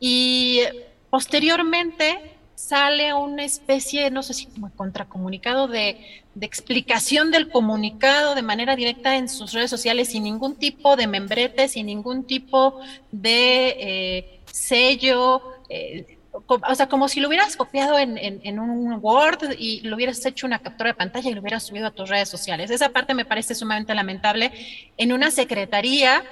y 0.00 0.62
posteriormente 1.10 2.35
sale 2.56 3.12
una 3.12 3.44
especie, 3.44 4.10
no 4.10 4.22
sé 4.22 4.34
si 4.34 4.46
como 4.46 4.72
contracomunicado, 4.72 5.68
de, 5.68 6.22
explicación 6.40 7.30
del 7.30 7.48
comunicado 7.48 8.34
de 8.34 8.42
manera 8.42 8.76
directa 8.76 9.16
en 9.16 9.28
sus 9.28 9.52
redes 9.52 9.70
sociales 9.70 10.08
sin 10.08 10.24
ningún 10.24 10.56
tipo 10.56 10.96
de 10.96 11.06
membrete, 11.06 11.68
sin 11.68 11.86
ningún 11.86 12.24
tipo 12.24 12.80
de 13.12 13.76
eh, 13.78 14.40
sello. 14.50 15.42
Eh, 15.68 16.18
o 16.32 16.74
sea, 16.74 16.88
como 16.88 17.08
si 17.08 17.20
lo 17.20 17.28
hubieras 17.28 17.56
copiado 17.56 17.98
en, 17.98 18.18
en, 18.18 18.58
un 18.58 18.98
Word 19.00 19.54
y 19.58 19.80
lo 19.80 19.96
hubieras 19.96 20.24
hecho 20.26 20.46
una 20.46 20.58
captura 20.58 20.90
de 20.90 20.94
pantalla 20.94 21.30
y 21.30 21.34
lo 21.34 21.40
hubieras 21.40 21.62
subido 21.62 21.86
a 21.86 21.90
tus 21.90 22.10
redes 22.10 22.28
sociales. 22.28 22.70
Esa 22.70 22.90
parte 22.90 23.14
me 23.14 23.24
parece 23.24 23.54
sumamente 23.54 23.94
lamentable 23.94 24.52
en 24.98 25.14
una 25.14 25.30
secretaría, 25.30 26.22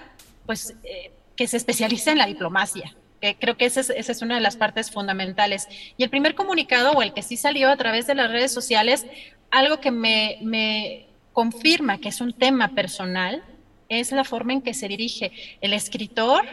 pues, 0.45 0.75
eh, 0.85 1.13
que 1.37 1.47
se 1.47 1.57
especializa 1.57 2.13
en 2.13 2.19
la 2.19 2.27
diplomacia 2.27 2.95
creo 3.39 3.57
que 3.57 3.65
esa 3.65 3.81
es, 3.81 4.23
una 4.23 4.37
de 4.37 4.41
las 4.41 4.57
partes 4.57 4.91
fundamentales. 4.91 5.69
Y 5.97 6.03
el 6.03 6.11
primer 6.11 6.35
comunicado, 6.35 6.93
o 6.93 7.03
el 7.03 7.15
que 7.15 7.23
sí 7.23 7.37
salió 7.37 7.71
a 7.71 7.77
través 7.77 8.07
de 8.07 8.15
las 8.15 8.31
redes 8.31 8.53
sociales, 8.53 9.07
algo 9.51 9.81
que 9.81 9.91
me, 9.91 10.39
me 10.43 11.07
confirma 11.33 11.99
que 11.99 12.09
es 12.09 12.21
un 12.21 12.33
tema 12.33 12.69
personal, 12.69 13.43
es 13.89 14.13
la 14.13 14.25
forma 14.25 14.53
en 14.53 14.63
que 14.63 14.75
se 14.75 14.89
dirige 14.89 15.33
el 15.61 15.73
escritor. 15.73 16.45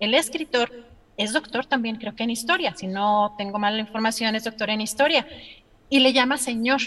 El 0.00 0.14
escritor 0.14 0.86
es 1.16 1.32
doctor 1.32 1.66
también, 1.66 1.96
creo 1.96 2.14
que 2.16 2.24
en 2.24 2.30
historia, 2.30 2.74
si 2.74 2.86
no 2.86 3.34
tengo 3.38 3.58
mala 3.58 3.78
información, 3.78 4.34
es 4.34 4.44
doctor 4.44 4.70
en 4.70 4.80
historia, 4.80 5.26
y 5.88 6.00
le 6.00 6.12
llama 6.12 6.38
señor. 6.38 6.80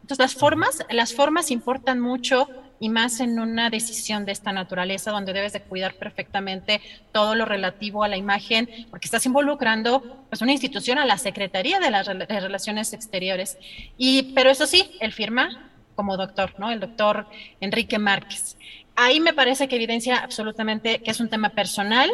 Entonces, 0.00 0.18
las 0.18 0.34
formas, 0.34 0.84
las 0.90 1.12
formas 1.12 1.50
importan 1.50 2.00
mucho 2.00 2.48
y 2.80 2.88
más 2.88 3.20
en 3.20 3.38
una 3.38 3.70
decisión 3.70 4.24
de 4.24 4.32
esta 4.32 4.52
naturaleza 4.52 5.10
donde 5.10 5.32
debes 5.32 5.52
de 5.52 5.62
cuidar 5.62 5.94
perfectamente 5.94 6.80
todo 7.12 7.34
lo 7.34 7.44
relativo 7.44 8.04
a 8.04 8.08
la 8.08 8.16
imagen, 8.16 8.68
porque 8.90 9.06
estás 9.06 9.26
involucrando 9.26 10.24
pues 10.28 10.42
una 10.42 10.52
institución 10.52 10.98
a 10.98 11.06
la 11.06 11.18
Secretaría 11.18 11.80
de 11.80 11.90
las 11.90 12.06
Relaciones 12.06 12.92
Exteriores. 12.92 13.58
Y 13.96 14.34
pero 14.34 14.50
eso 14.50 14.66
sí, 14.66 14.92
él 15.00 15.12
firma 15.12 15.70
como 15.94 16.16
doctor, 16.16 16.54
¿no? 16.58 16.70
El 16.70 16.80
doctor 16.80 17.26
Enrique 17.60 17.98
Márquez. 17.98 18.56
Ahí 18.94 19.20
me 19.20 19.32
parece 19.32 19.68
que 19.68 19.76
evidencia 19.76 20.18
absolutamente 20.18 21.00
que 21.00 21.10
es 21.10 21.20
un 21.20 21.28
tema 21.28 21.50
personal. 21.50 22.10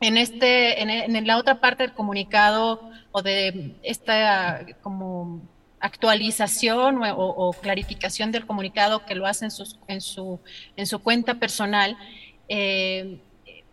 En 0.00 0.16
este 0.16 0.80
en, 0.80 0.88
en 0.90 1.26
la 1.26 1.36
otra 1.36 1.60
parte 1.60 1.82
del 1.82 1.92
comunicado 1.92 2.90
o 3.12 3.20
de 3.20 3.76
esta 3.82 4.64
como 4.80 5.42
actualización 5.80 7.00
o, 7.02 7.52
clarificación 7.60 8.30
del 8.32 8.46
comunicado 8.46 9.04
que 9.06 9.14
lo 9.14 9.26
hace 9.26 9.46
en, 9.46 9.50
en, 9.88 10.00
su, 10.00 10.38
en 10.76 10.86
su 10.86 10.98
cuenta 11.00 11.34
personal, 11.34 11.96
eh, 12.48 13.18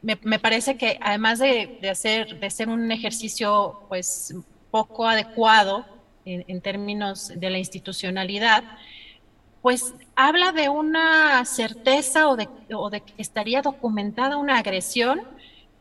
me, 0.01 0.39
parece 0.39 0.77
que 0.77 0.97
además 1.01 1.39
de, 1.39 1.79
hacer, 1.89 2.39
de 2.39 2.49
ser 2.49 2.69
un 2.69 2.91
ejercicio 2.91 3.81
pues 3.89 4.33
poco 4.71 5.07
adecuado 5.07 5.85
en, 6.23 6.61
términos 6.61 7.31
de 7.35 7.49
la 7.49 7.57
institucionalidad, 7.57 8.63
pues 9.61 9.93
habla 10.15 10.51
de 10.51 10.69
una 10.69 11.43
certeza 11.45 12.29
o 12.29 12.35
de, 12.35 12.47
o 12.73 12.89
de 12.89 13.01
que 13.01 13.13
estaría 13.17 13.61
documentada 13.61 14.37
una 14.37 14.57
agresión 14.57 15.21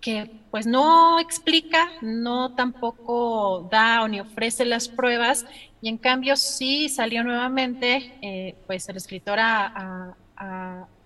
que 0.01 0.31
pues 0.51 0.67
no 0.67 1.19
explica, 1.19 1.91
no 2.01 2.55
tampoco 2.55 3.69
da 3.71 4.03
o 4.03 4.09
ni 4.09 4.21
ofrece 4.21 4.65
las 4.65 4.89
pruebas 4.89 5.47
y 5.81 5.89
en 5.89 5.99
cambio 5.99 6.37
sí 6.37 6.89
salió 6.89 7.25
nuevamente 7.25 8.15
eh, 8.23 8.55
pues 8.67 8.89
el 8.89 8.97
escritor 8.97 9.39
a, 9.41 10.17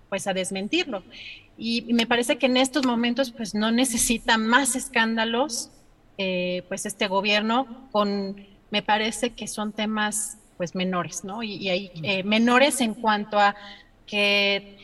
pues 0.09 0.27
a 0.27 0.35
desmentirlo. 0.35 1.03
Y, 1.57 1.93
me 1.93 2.07
parece 2.07 2.39
que 2.39 2.47
en 2.47 2.57
estos 2.57 2.87
momentos 2.87 3.31
pues 3.33 3.55
no 3.55 3.71
necesita 3.71 4.39
más 4.39 4.77
escándalos 4.77 5.71
eh, 6.17 6.65
pues 6.69 6.87
este 6.87 7.07
gobierno 7.07 7.89
con, 7.93 8.47
me 8.71 8.83
parece 8.83 9.31
que 9.31 9.47
son 9.47 9.73
temas 9.73 10.39
pues 10.57 10.75
menores, 10.75 11.25
¿no? 11.25 11.43
Y, 11.43 11.69
hay 11.69 11.91
eh, 12.03 12.23
menores 12.23 12.81
en 12.81 12.95
cuanto 12.95 13.39
a 13.39 13.57
que 14.07 14.77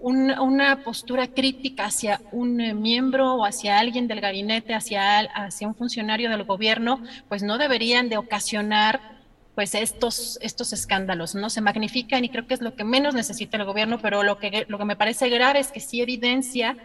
una 0.00 0.82
postura 0.84 1.26
crítica 1.26 1.86
hacia 1.86 2.20
un 2.30 2.60
eh, 2.60 2.74
miembro 2.74 3.34
o 3.34 3.44
hacia 3.44 3.78
alguien 3.78 4.06
del 4.06 4.20
gabinete, 4.20 4.74
hacia, 4.74 5.20
hacia 5.20 5.66
un 5.66 5.74
funcionario 5.74 6.30
del 6.30 6.44
gobierno, 6.44 7.02
pues 7.28 7.42
no 7.42 7.58
deberían 7.58 8.08
de 8.08 8.16
ocasionar 8.16 9.18
pues 9.54 9.74
estos, 9.74 10.38
estos 10.40 10.72
escándalos, 10.72 11.34
¿no? 11.34 11.50
Se 11.50 11.60
magnifican 11.60 12.24
y 12.24 12.28
creo 12.28 12.46
que 12.46 12.54
es 12.54 12.60
lo 12.60 12.76
que 12.76 12.84
menos 12.84 13.14
necesita 13.14 13.56
el 13.56 13.64
gobierno, 13.64 13.98
pero 14.00 14.22
lo 14.22 14.38
que, 14.38 14.66
lo 14.68 14.78
que 14.78 14.84
me 14.84 14.94
parece 14.94 15.28
grave 15.28 15.58
es 15.58 15.72
que 15.72 15.80
sí 15.80 16.00
evidencia 16.00 16.76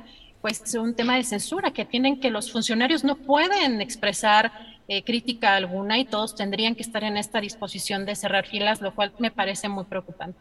pues 0.41 0.73
un 0.73 0.95
tema 0.95 1.15
de 1.15 1.23
censura, 1.23 1.71
que 1.71 1.85
tienen 1.85 2.19
que 2.19 2.31
los 2.31 2.51
funcionarios 2.51 3.03
no 3.03 3.15
pueden 3.15 3.79
expresar 3.79 4.51
eh, 4.87 5.03
crítica 5.03 5.55
alguna 5.55 5.99
y 5.99 6.05
todos 6.05 6.35
tendrían 6.35 6.75
que 6.75 6.81
estar 6.81 7.03
en 7.03 7.15
esta 7.15 7.39
disposición 7.39 8.05
de 8.05 8.15
cerrar 8.15 8.45
filas, 8.45 8.81
lo 8.81 8.93
cual 8.93 9.13
me 9.19 9.31
parece 9.31 9.69
muy 9.69 9.85
preocupante. 9.85 10.37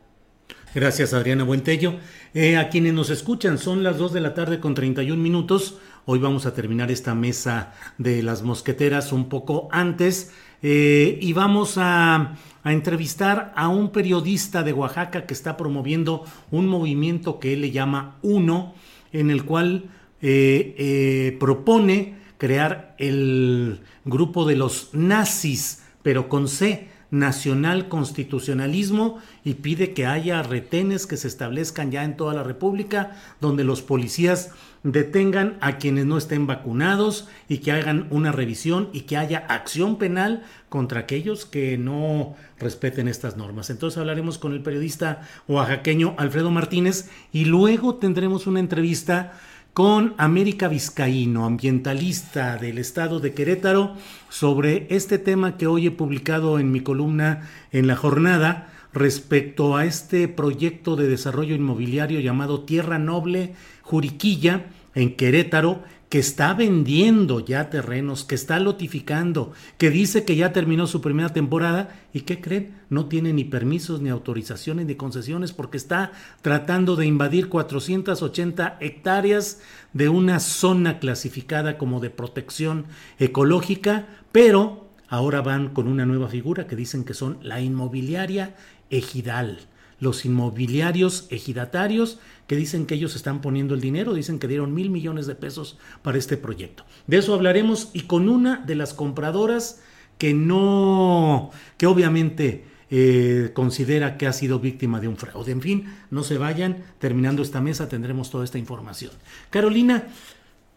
Gracias, 0.74 1.12
Adriana 1.12 1.44
Buentello. 1.44 1.96
Eh, 2.32 2.56
a 2.56 2.70
quienes 2.70 2.94
nos 2.94 3.10
escuchan, 3.10 3.58
son 3.58 3.82
las 3.82 3.98
2 3.98 4.14
de 4.14 4.20
la 4.22 4.32
tarde 4.32 4.58
con 4.58 4.72
31 4.72 5.22
minutos. 5.22 5.76
Hoy 6.06 6.18
vamos 6.18 6.46
a 6.46 6.54
terminar 6.54 6.90
esta 6.90 7.14
mesa 7.14 7.74
de 7.98 8.22
las 8.22 8.42
mosqueteras 8.42 9.12
un 9.12 9.28
poco 9.28 9.68
antes 9.70 10.32
eh, 10.62 11.18
y 11.20 11.34
vamos 11.34 11.74
a, 11.76 12.38
entrevistar 12.64 13.52
a 13.54 13.68
un 13.68 13.90
periodista 13.90 14.62
de 14.62 14.72
Oaxaca 14.72 15.26
que 15.26 15.34
está 15.34 15.58
promoviendo 15.58 16.24
un 16.50 16.68
movimiento 16.68 17.38
que 17.38 17.52
él 17.52 17.60
le 17.60 17.70
llama 17.70 18.16
Uno, 18.22 18.74
en 19.12 19.30
el 19.30 19.44
cual 19.44 19.90
eh, 20.22 21.36
propone 21.38 22.14
crear 22.38 22.94
el 22.98 23.80
grupo 24.06 24.46
de 24.46 24.56
los 24.56 24.88
nazis, 24.94 25.82
pero 26.02 26.30
con 26.30 26.48
C 26.48 26.88
nacional 27.12 27.88
constitucionalismo 27.88 29.18
y 29.44 29.54
pide 29.54 29.92
que 29.92 30.06
haya 30.06 30.42
retenes 30.42 31.06
que 31.06 31.18
se 31.18 31.28
establezcan 31.28 31.90
ya 31.90 32.04
en 32.04 32.16
toda 32.16 32.32
la 32.32 32.42
República, 32.42 33.12
donde 33.38 33.64
los 33.64 33.82
policías 33.82 34.50
detengan 34.82 35.58
a 35.60 35.76
quienes 35.76 36.06
no 36.06 36.16
estén 36.16 36.46
vacunados 36.46 37.28
y 37.48 37.58
que 37.58 37.70
hagan 37.70 38.08
una 38.10 38.32
revisión 38.32 38.88
y 38.94 39.02
que 39.02 39.18
haya 39.18 39.44
acción 39.48 39.98
penal 39.98 40.42
contra 40.70 41.00
aquellos 41.00 41.44
que 41.44 41.76
no 41.76 42.34
respeten 42.58 43.08
estas 43.08 43.36
normas. 43.36 43.68
Entonces 43.68 43.98
hablaremos 43.98 44.38
con 44.38 44.54
el 44.54 44.62
periodista 44.62 45.28
oaxaqueño 45.48 46.14
Alfredo 46.16 46.50
Martínez 46.50 47.10
y 47.30 47.44
luego 47.44 47.96
tendremos 47.96 48.46
una 48.46 48.60
entrevista 48.60 49.34
con 49.72 50.14
América 50.18 50.68
Vizcaíno, 50.68 51.46
ambientalista 51.46 52.58
del 52.58 52.76
estado 52.76 53.20
de 53.20 53.32
Querétaro, 53.32 53.96
sobre 54.28 54.86
este 54.90 55.18
tema 55.18 55.56
que 55.56 55.66
hoy 55.66 55.86
he 55.86 55.90
publicado 55.90 56.58
en 56.58 56.70
mi 56.70 56.80
columna 56.80 57.48
en 57.70 57.86
la 57.86 57.96
jornada 57.96 58.70
respecto 58.92 59.76
a 59.76 59.86
este 59.86 60.28
proyecto 60.28 60.96
de 60.96 61.08
desarrollo 61.08 61.54
inmobiliario 61.54 62.20
llamado 62.20 62.64
Tierra 62.64 62.98
Noble 62.98 63.54
Juriquilla 63.80 64.66
en 64.94 65.16
Querétaro, 65.16 65.82
que 66.12 66.18
está 66.18 66.52
vendiendo 66.52 67.40
ya 67.40 67.70
terrenos, 67.70 68.26
que 68.26 68.34
está 68.34 68.58
lotificando, 68.58 69.52
que 69.78 69.88
dice 69.88 70.26
que 70.26 70.36
ya 70.36 70.52
terminó 70.52 70.86
su 70.86 71.00
primera 71.00 71.30
temporada 71.30 71.88
y 72.12 72.20
que 72.20 72.38
creen, 72.38 72.74
no 72.90 73.06
tiene 73.06 73.32
ni 73.32 73.44
permisos, 73.44 74.02
ni 74.02 74.10
autorizaciones, 74.10 74.84
ni 74.84 74.94
concesiones 74.94 75.52
porque 75.52 75.78
está 75.78 76.12
tratando 76.42 76.96
de 76.96 77.06
invadir 77.06 77.48
480 77.48 78.76
hectáreas 78.80 79.62
de 79.94 80.10
una 80.10 80.38
zona 80.38 80.98
clasificada 80.98 81.78
como 81.78 81.98
de 81.98 82.10
protección 82.10 82.84
ecológica, 83.18 84.06
pero 84.32 84.90
ahora 85.08 85.40
van 85.40 85.70
con 85.70 85.88
una 85.88 86.04
nueva 86.04 86.28
figura 86.28 86.66
que 86.66 86.76
dicen 86.76 87.04
que 87.04 87.14
son 87.14 87.38
la 87.40 87.62
inmobiliaria 87.62 88.54
ejidal 88.90 89.60
los 90.02 90.24
inmobiliarios 90.24 91.28
ejidatarios 91.30 92.18
que 92.48 92.56
dicen 92.56 92.86
que 92.86 92.96
ellos 92.96 93.14
están 93.14 93.40
poniendo 93.40 93.72
el 93.72 93.80
dinero, 93.80 94.14
dicen 94.14 94.40
que 94.40 94.48
dieron 94.48 94.74
mil 94.74 94.90
millones 94.90 95.28
de 95.28 95.36
pesos 95.36 95.78
para 96.02 96.18
este 96.18 96.36
proyecto. 96.36 96.84
De 97.06 97.18
eso 97.18 97.34
hablaremos 97.34 97.90
y 97.92 98.00
con 98.00 98.28
una 98.28 98.56
de 98.56 98.74
las 98.74 98.94
compradoras 98.94 99.80
que 100.18 100.34
no, 100.34 101.52
que 101.76 101.86
obviamente 101.86 102.64
eh, 102.90 103.50
considera 103.54 104.18
que 104.18 104.26
ha 104.26 104.32
sido 104.32 104.58
víctima 104.58 104.98
de 104.98 105.06
un 105.06 105.16
fraude. 105.16 105.52
En 105.52 105.62
fin, 105.62 105.84
no 106.10 106.24
se 106.24 106.36
vayan, 106.36 106.82
terminando 106.98 107.40
esta 107.40 107.60
mesa 107.60 107.88
tendremos 107.88 108.28
toda 108.28 108.44
esta 108.44 108.58
información. 108.58 109.12
Carolina, 109.50 110.08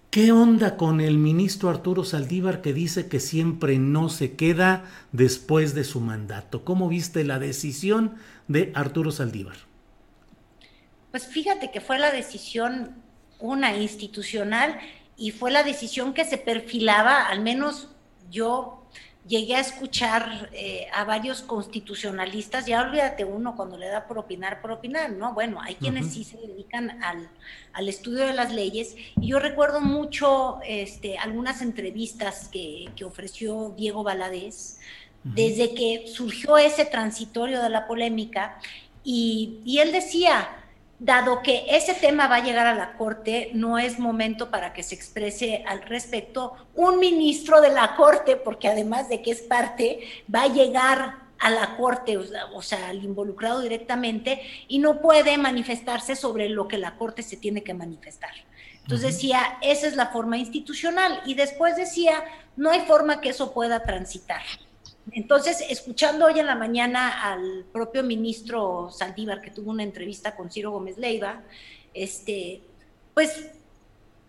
¿Qué 0.09 0.31
onda 0.31 0.77
con 0.77 1.01
el 1.01 1.17
ministro 1.17 1.69
Arturo 1.69 2.05
Saldívar 2.05 2.61
que 2.61 2.73
dice 2.73 3.09
que 3.09 3.19
siempre 3.19 3.77
no 3.77 4.07
se 4.09 4.35
queda 4.35 4.85
después 5.11 5.75
de 5.75 5.83
su 5.83 5.99
mandato? 5.99 6.63
¿Cómo 6.63 6.87
viste 6.87 7.23
la 7.25 7.37
decisión 7.37 8.15
de 8.47 8.71
Arturo 8.75 9.11
Saldívar? 9.11 9.57
Pues 11.11 11.27
fíjate 11.27 11.71
que 11.71 11.81
fue 11.81 11.99
la 11.99 12.11
decisión 12.11 12.95
una 13.39 13.75
institucional 13.75 14.79
y 15.17 15.31
fue 15.31 15.51
la 15.51 15.63
decisión 15.63 16.13
que 16.13 16.25
se 16.25 16.37
perfilaba, 16.37 17.27
al 17.27 17.41
menos 17.41 17.89
yo 18.31 18.84
llegué 19.27 19.55
a 19.55 19.59
escuchar 19.59 20.49
eh, 20.53 20.87
a 20.93 21.03
varios 21.03 21.41
constitucionalistas, 21.41 22.65
ya 22.65 22.81
olvídate 22.81 23.25
uno 23.25 23.55
cuando 23.55 23.77
le 23.77 23.87
da 23.87 24.07
por 24.07 24.19
opinar, 24.19 24.61
por 24.61 24.71
opinar, 24.71 25.11
¿no? 25.11 25.33
Bueno, 25.33 25.59
hay 25.61 25.75
quienes 25.75 26.13
sí 26.13 26.23
se 26.23 26.37
dedican 26.37 27.03
al, 27.03 27.29
al, 27.73 27.89
estudio 27.89 28.27
de 28.27 28.33
las 28.33 28.53
leyes, 28.53 28.95
y 29.19 29.27
yo 29.27 29.39
recuerdo 29.39 29.81
mucho 29.81 30.59
este, 30.67 31.17
algunas 31.17 31.61
entrevistas 31.61 32.49
que, 32.49 32.89
que 32.95 33.03
ofreció 33.03 33.73
Diego 33.75 34.03
Valadez, 34.03 34.79
desde 35.23 35.73
que 35.73 36.05
surgió 36.07 36.57
ese 36.57 36.85
transitorio 36.85 37.63
de 37.63 37.69
la 37.69 37.87
polémica, 37.87 38.59
y, 39.03 39.59
y 39.65 39.79
él 39.79 39.91
decía, 39.91 40.64
dado 40.99 41.41
que 41.41 41.65
ese 41.69 41.93
tema 41.93 42.27
va 42.27 42.37
a 42.37 42.43
llegar 42.43 42.67
a 42.67 42.75
la 42.75 42.93
Corte, 42.93 43.51
no 43.53 43.77
es 43.77 43.99
momento 43.99 44.49
para 44.49 44.73
que 44.73 44.83
se 44.83 44.95
exprese 44.95 45.63
al 45.67 45.81
respecto 45.83 46.53
un 46.73 46.99
ministro 46.99 47.61
de 47.61 47.69
la 47.69 47.95
Corte, 47.95 48.37
porque 48.37 48.67
además 48.67 49.09
de 49.09 49.21
que 49.21 49.31
es 49.31 49.41
parte, 49.41 49.99
va 50.33 50.43
a 50.43 50.47
llegar 50.47 51.25
a 51.39 51.49
la 51.49 51.75
Corte, 51.75 52.17
o 52.17 52.61
sea, 52.61 52.87
al 52.87 53.03
involucrado 53.03 53.61
directamente, 53.61 54.41
y 54.67 54.79
no 54.79 55.01
puede 55.01 55.37
manifestarse 55.37 56.15
sobre 56.15 56.47
lo 56.49 56.67
que 56.67 56.77
la 56.77 56.95
Corte 56.95 57.23
se 57.23 57.37
tiene 57.37 57.61
que 57.61 57.73
manifestar. 57.73 58.31
Entonces 58.83 59.15
decía, 59.15 59.57
esa 59.61 59.87
es 59.87 59.95
la 59.95 60.07
forma 60.07 60.37
institucional, 60.37 61.21
y 61.25 61.33
después 61.33 61.75
decía, 61.75 62.23
no 62.55 62.71
hay 62.71 62.81
forma 62.81 63.19
que 63.19 63.29
eso 63.29 63.53
pueda 63.53 63.83
transitar. 63.83 64.41
Entonces, 65.11 65.63
escuchando 65.69 66.25
hoy 66.25 66.39
en 66.39 66.47
la 66.47 66.55
mañana 66.55 67.31
al 67.31 67.65
propio 67.71 68.03
ministro 68.03 68.89
Saldívar, 68.91 69.41
que 69.41 69.51
tuvo 69.51 69.71
una 69.71 69.83
entrevista 69.83 70.35
con 70.35 70.51
Ciro 70.51 70.71
Gómez 70.71 70.97
Leiva, 70.97 71.43
este, 71.93 72.61
pues 73.13 73.51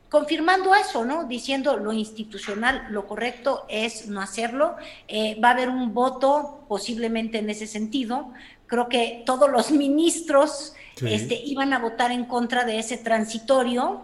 confirmando 0.09 0.74
eso, 0.74 1.05
¿no? 1.05 1.24
Diciendo 1.24 1.77
lo 1.77 1.93
institucional, 1.93 2.87
lo 2.91 3.07
correcto 3.07 3.64
es 3.68 4.07
no 4.09 4.20
hacerlo. 4.20 4.77
Eh, 5.09 5.39
va 5.41 5.49
a 5.49 5.53
haber 5.53 5.68
un 5.68 5.95
voto 5.95 6.64
posiblemente 6.68 7.39
en 7.39 7.51
ese 7.51 7.66
sentido. 7.66 8.33
Creo 8.66 8.89
que 8.89 9.22
todos 9.27 9.51
los 9.51 9.70
ministros 9.70 10.74
este, 11.03 11.35
iban 11.45 11.72
a 11.72 11.79
votar 11.79 12.12
en 12.12 12.24
contra 12.24 12.64
de 12.64 12.79
ese 12.79 12.99
transitorio. 12.99 14.03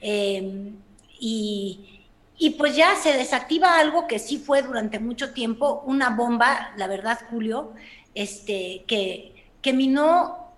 Eh, 0.00 0.72
y, 1.18 1.99
y 2.42 2.50
pues 2.50 2.74
ya 2.74 2.96
se 2.96 3.12
desactiva 3.12 3.78
algo 3.78 4.06
que 4.06 4.18
sí 4.18 4.38
fue 4.38 4.62
durante 4.62 4.98
mucho 4.98 5.34
tiempo 5.34 5.82
una 5.84 6.08
bomba, 6.08 6.72
la 6.78 6.86
verdad, 6.86 7.20
Julio, 7.28 7.74
este, 8.14 8.84
que, 8.86 9.44
que 9.60 9.74
minó, 9.74 10.54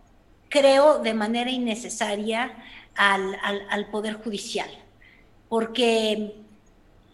creo, 0.48 1.00
de 1.00 1.12
manera 1.12 1.50
innecesaria 1.50 2.54
al, 2.94 3.36
al, 3.68 3.90
Poder 3.90 4.14
Judicial. 4.14 4.70
Porque 5.48 6.36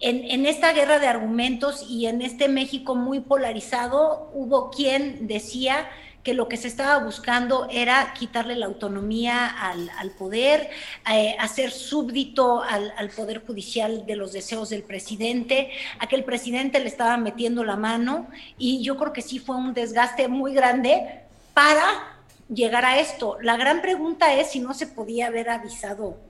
en, 0.01 0.25
en, 0.25 0.45
esta 0.45 0.75
guerra 0.75 0.99
de 0.99 1.07
argumentos 1.07 1.87
y 1.89 2.05
en 2.05 2.21
este 2.21 2.49
México 2.49 2.95
muy 2.95 3.21
polarizado, 3.21 4.31
hubo 4.35 4.69
quien 4.69 5.29
decía 5.29 5.89
que 6.23 6.35
lo 6.35 6.49
que 6.49 6.57
se 6.57 6.69
estaba 6.69 7.03
buscando 7.05 7.69
era 7.71 8.13
quitarle 8.13 8.55
la 8.57 8.67
autonomía 8.67 9.47
al, 9.47 10.11
poder, 10.19 10.71
eh, 11.11 11.37
hacer 11.39 11.71
súbdito 11.71 12.63
al, 12.63 12.93
al, 12.97 13.11
poder 13.11 13.45
judicial 13.47 14.05
de 14.07 14.17
los 14.17 14.33
deseos 14.33 14.71
del 14.71 14.83
presidente, 14.83 15.71
a 15.99 16.07
que 16.07 16.17
el 16.17 16.25
presidente 16.25 16.81
le 16.81 16.89
estaba 16.89 17.17
metiendo 17.17 17.65
la 17.65 17.77
mano 17.77 18.29
y 18.59 18.83
yo 18.83 18.97
creo 18.97 19.13
que 19.13 19.23
sí 19.23 19.39
fue 19.39 19.57
un 19.57 19.75
desgaste 19.75 20.29
muy 20.29 20.55
grande 20.55 21.23
para 21.55 22.19
llegar 22.49 22.85
a 22.85 22.99
esto. 22.99 23.39
La 23.41 23.57
gran 23.57 23.81
pregunta 23.81 24.35
es 24.35 24.51
si 24.51 24.61
no 24.61 24.75
se 24.75 24.87
podía 24.87 25.29
haber 25.29 25.51
avisado 25.51 26.28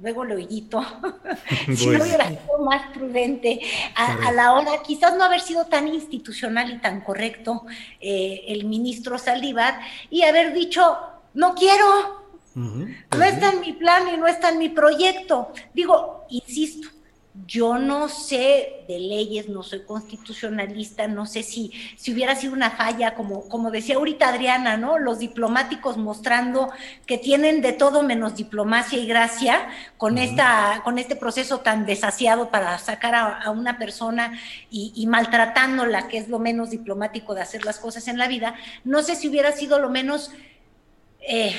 luego 0.00 0.24
lo 0.24 0.34
oído, 0.36 0.82
si 1.76 1.86
no 1.86 2.02
hubiera 2.02 2.28
sido 2.28 2.58
más 2.64 2.90
prudente 2.92 3.60
a, 3.94 4.32
la 4.32 4.54
hora, 4.54 4.82
quizás 4.84 5.16
no 5.16 5.24
haber 5.24 5.40
sido 5.40 5.66
tan 5.66 5.88
institucional 5.88 6.72
y 6.72 6.78
tan 6.78 7.00
correcto 7.02 7.64
eh, 8.00 8.44
el 8.48 8.64
ministro 8.64 9.18
Saldívar 9.18 9.80
y 10.10 10.22
haber 10.22 10.54
dicho, 10.54 10.98
no 11.34 11.54
quiero, 11.54 12.22
no 12.54 13.24
está 13.24 13.52
en 13.52 13.60
mi 13.60 13.72
plan 13.72 14.08
y 14.12 14.16
no 14.16 14.26
está 14.26 14.50
en 14.50 14.58
mi 14.58 14.68
proyecto. 14.68 15.52
Digo, 15.72 16.26
insisto, 16.28 16.88
yo 17.52 17.76
no 17.76 18.08
sé 18.08 18.82
de 18.88 18.98
leyes, 18.98 19.50
no 19.50 19.62
soy 19.62 19.82
constitucionalista, 19.82 21.06
no 21.06 21.26
sé 21.26 21.42
si, 21.42 21.70
si 21.98 22.10
hubiera 22.10 22.34
sido 22.34 22.54
una 22.54 22.70
falla, 22.70 23.14
como, 23.14 23.46
como 23.46 23.70
decía 23.70 23.96
ahorita 23.96 24.30
Adriana, 24.30 24.78
¿no? 24.78 24.96
Los 24.96 25.18
diplomáticos 25.18 25.98
mostrando 25.98 26.72
que 27.04 27.18
tienen 27.18 27.60
de 27.60 27.74
todo 27.74 28.02
menos 28.02 28.36
diplomacia 28.36 28.98
y 28.98 29.06
gracia 29.06 29.68
con, 29.98 30.16
esta, 30.16 30.80
con 30.82 30.98
este 30.98 31.14
proceso 31.14 31.60
tan 31.60 31.84
desasiado 31.84 32.48
para 32.48 32.78
sacar 32.78 33.14
a, 33.14 33.50
una 33.50 33.76
persona 33.76 34.32
y, 34.70 35.06
maltratándola, 35.06 36.08
que 36.08 36.16
es 36.16 36.28
lo 36.28 36.38
menos 36.38 36.70
diplomático 36.70 37.34
de 37.34 37.42
hacer 37.42 37.66
las 37.66 37.78
cosas 37.78 38.08
en 38.08 38.16
la 38.16 38.28
vida. 38.28 38.54
No 38.82 39.02
sé 39.02 39.14
si 39.14 39.28
hubiera 39.28 39.52
sido 39.52 39.78
lo 39.78 39.90
menos... 39.90 40.30
Eh, 41.20 41.54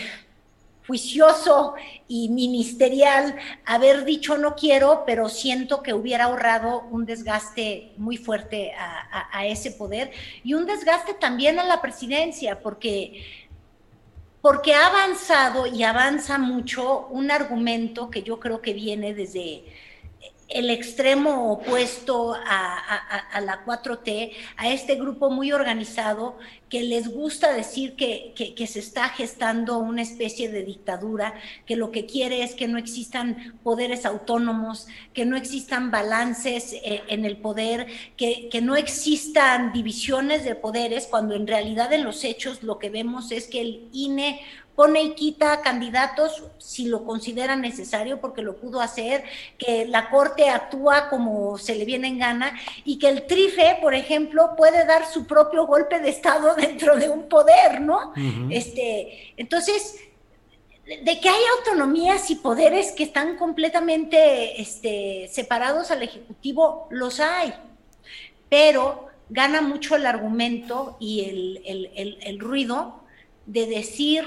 juicioso 0.88 1.75
y 2.07 2.29
ministerial 2.29 3.36
haber 3.65 4.05
dicho 4.05 4.38
no 4.38 4.55
quiero, 4.55 5.03
pero 5.05 5.29
siento 5.29 5.81
que 5.81 5.93
hubiera 5.93 6.25
ahorrado 6.25 6.81
un 6.91 7.05
desgaste 7.05 7.93
muy 7.97 8.17
fuerte 8.17 8.73
a, 8.73 9.45
ese 9.45 9.71
poder 9.71 10.11
y 10.43 10.53
un 10.53 10.65
desgaste 10.65 11.13
también 11.13 11.59
a 11.59 11.63
la 11.63 11.81
presidencia, 11.81 12.61
porque 12.61 13.23
porque 14.41 14.73
ha 14.73 14.88
avanzado 14.88 15.67
y 15.67 15.84
avanza 15.84 16.38
mucho 16.38 17.07
un 17.07 17.31
argumento 17.31 18.09
que 18.09 18.23
yo 18.23 18.41
creo 18.41 18.61
que 18.61 18.73
viene 18.73 19.13
desde 19.13 19.63
el 20.49 20.69
extremo 20.69 21.51
opuesto 21.51 22.34
a, 22.34 23.39
la 23.41 23.65
4T, 23.65 24.31
a 24.57 24.69
este 24.69 24.95
grupo 24.95 25.29
muy 25.29 25.51
organizado 25.51 26.38
que 26.74 26.82
les 26.82 27.07
gusta 27.07 27.53
decir 27.53 27.95
que, 27.95 28.34
se 28.65 28.80
está 28.80 29.09
gestando 29.09 29.78
una 29.78 30.01
especie 30.01 30.49
de 30.49 30.63
dictadura, 30.63 31.36
que 31.67 31.76
lo 31.76 31.91
que 31.91 32.07
quiere 32.07 32.41
es 32.41 32.55
que 32.55 32.67
no 32.67 32.80
existan 32.80 33.59
poderes 33.61 34.07
autónomos, 34.07 34.88
que 35.13 35.24
no 35.24 35.38
existan 35.38 35.91
balances 35.91 36.74
eh, 36.74 37.03
en 37.09 37.26
el 37.26 37.38
poder, 37.38 37.86
que, 38.17 38.49
que 38.49 38.61
no 38.61 38.76
existan 38.76 39.71
divisiones 39.71 40.45
de 40.45 40.55
poderes, 40.55 41.05
cuando 41.05 41.36
en 41.36 41.45
realidad 41.45 41.93
en 41.93 42.03
los 42.03 42.24
hechos 42.24 42.63
lo 42.63 42.80
que 42.80 42.89
vemos 42.89 43.32
es 43.32 43.45
que 43.45 43.61
el 43.61 43.88
INE 43.91 44.41
pone 44.76 45.03
y 45.03 45.13
quita 45.13 45.61
candidatos 45.61 46.43
si 46.57 46.88
lo 46.88 47.05
considera 47.05 47.55
necesario, 47.55 48.19
porque 48.19 48.41
lo 48.41 48.57
pudo 48.57 48.82
hacer, 48.82 49.24
que 49.57 49.86
la 49.86 50.09
Corte 50.09 50.49
actúa 50.49 51.09
como 51.09 51.57
se 51.57 51.76
le 51.76 51.86
viene 51.86 52.07
en 52.07 52.19
gana 52.19 52.57
y 52.84 52.97
que 52.97 53.09
el 53.09 53.28
TRIFE, 53.28 53.78
por 53.82 53.93
ejemplo, 53.93 54.55
puede 54.57 54.86
dar 54.86 55.05
su 55.05 55.28
propio 55.28 55.67
golpe 55.67 55.99
de 55.99 56.09
Estado 56.09 56.55
dentro 56.68 56.95
de 56.97 57.09
un 57.09 57.28
poder, 57.30 57.82
¿no? 57.82 58.14
este, 58.49 59.34
entonces, 59.38 59.95
de 60.86 61.20
que 61.20 61.30
hay 61.30 61.41
autonomías 61.59 62.30
y 62.30 62.36
poderes 62.36 62.91
que 62.91 63.03
están 63.03 63.38
completamente 63.38 64.61
este, 64.61 65.30
separados 65.32 65.91
al 65.91 66.03
Ejecutivo, 66.03 66.88
los 66.89 67.20
hay, 67.20 67.53
pero 68.49 69.07
gana 69.30 69.61
mucho 69.61 69.95
el 69.95 70.05
argumento 70.05 70.97
y 70.99 71.22
el, 71.22 72.20
el 72.22 72.39
ruido 72.39 73.03
de 73.45 73.66
decir 73.66 74.26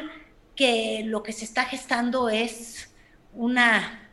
que 0.54 1.02
lo 1.04 1.22
que 1.22 1.32
se 1.32 1.44
está 1.44 1.64
gestando 1.64 2.28
es 2.28 2.90
una, 3.34 4.05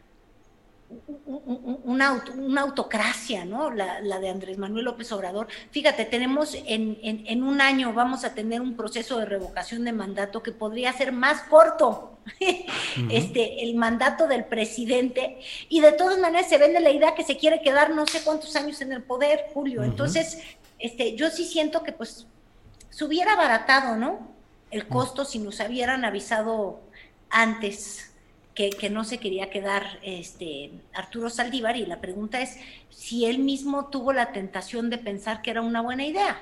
una, 1.25 2.21
autocracia, 2.61 3.45
¿no? 3.45 3.71
La, 3.71 4.01
de 4.01 4.29
Andrés 4.29 4.57
Manuel 4.57 4.85
López 4.85 5.11
Obrador. 5.11 5.47
Fíjate, 5.71 6.05
tenemos 6.05 6.57
en, 6.65 7.43
un 7.43 7.61
año, 7.61 7.93
vamos 7.93 8.23
a 8.23 8.33
tener 8.33 8.61
un 8.61 8.75
proceso 8.75 9.17
de 9.17 9.25
revocación 9.25 9.83
de 9.83 9.93
mandato 9.93 10.43
que 10.43 10.51
podría 10.51 10.93
ser 10.93 11.11
más 11.11 11.41
corto, 11.43 12.17
este, 13.09 13.63
el 13.63 13.75
mandato 13.75 14.27
del 14.27 14.45
presidente, 14.45 15.39
y 15.69 15.81
de 15.81 15.91
todas 15.91 16.19
maneras 16.19 16.49
se 16.49 16.57
vende 16.57 16.79
la 16.79 16.91
idea 16.91 17.15
que 17.15 17.23
se 17.23 17.37
quiere 17.37 17.61
quedar 17.61 17.91
no 17.91 18.05
sé 18.07 18.21
cuántos 18.23 18.55
años 18.55 18.81
en 18.81 18.93
el 18.93 19.03
poder, 19.03 19.45
Julio. 19.53 19.83
Entonces, 19.83 20.39
este, 20.79 21.15
yo 21.15 21.29
sí 21.29 21.45
siento 21.45 21.83
que 21.83 21.91
pues 21.91 22.27
se 22.89 23.05
hubiera 23.05 23.33
abaratado, 23.33 23.95
¿no? 23.95 24.33
el 24.73 24.87
costo 24.87 25.23
si 25.23 25.37
nos 25.37 25.59
hubieran 25.59 26.03
avisado 26.03 26.81
antes 27.29 28.11
que, 28.53 28.89
no 28.89 29.03
se 29.03 29.17
quería 29.17 29.49
quedar 29.49 29.83
este, 30.03 30.71
Arturo 30.93 31.29
Saldívar 31.29 31.75
y 31.75 31.85
la 31.85 32.01
pregunta 32.01 32.41
es 32.41 32.57
si 32.89 33.25
él 33.25 33.39
mismo 33.39 33.87
tuvo 33.87 34.13
la 34.13 34.31
tentación 34.31 34.89
de 34.89 34.97
pensar 34.97 35.41
que 35.41 35.51
era 35.51 35.61
una 35.61 35.81
buena 35.81 36.05
idea. 36.05 36.41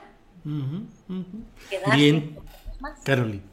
Bien, 1.93 2.37
Carolina. 3.03 3.43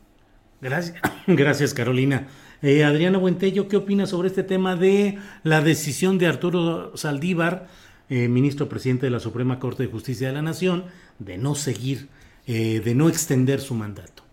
Gracias, 0.61 1.00
gracias 1.26 1.74
Carolina. 1.74 2.26
Eh, 2.61 2.82
Adriana 2.82 3.18
Buentello, 3.18 3.68
¿qué 3.68 3.76
opinas 3.76 4.11
sobre 4.11 4.28
este 4.28 4.42
tema 4.42 4.74
de 4.74 5.18
la 5.44 5.61
decisión 5.61 6.18
de 6.18 6.26
Arturo 6.26 6.96
Saldívar, 6.96 7.68
eh, 8.09 8.26
ministro 8.26 8.68
presidente 8.68 9.06
de 9.06 9.11
la 9.11 9.20
Suprema 9.20 9.61
Corte 9.61 9.84
de 9.84 9.88
Justicia 9.88 10.26
de 10.26 10.34
la 10.34 10.42
Nación, 10.42 10.86
de 11.20 11.38
no 11.38 11.54
seguir, 11.54 12.09
eh, 12.48 12.80
de 12.84 12.94
no 12.96 13.09
extender 13.09 13.61
su 13.61 13.74
mandato? 13.74 14.24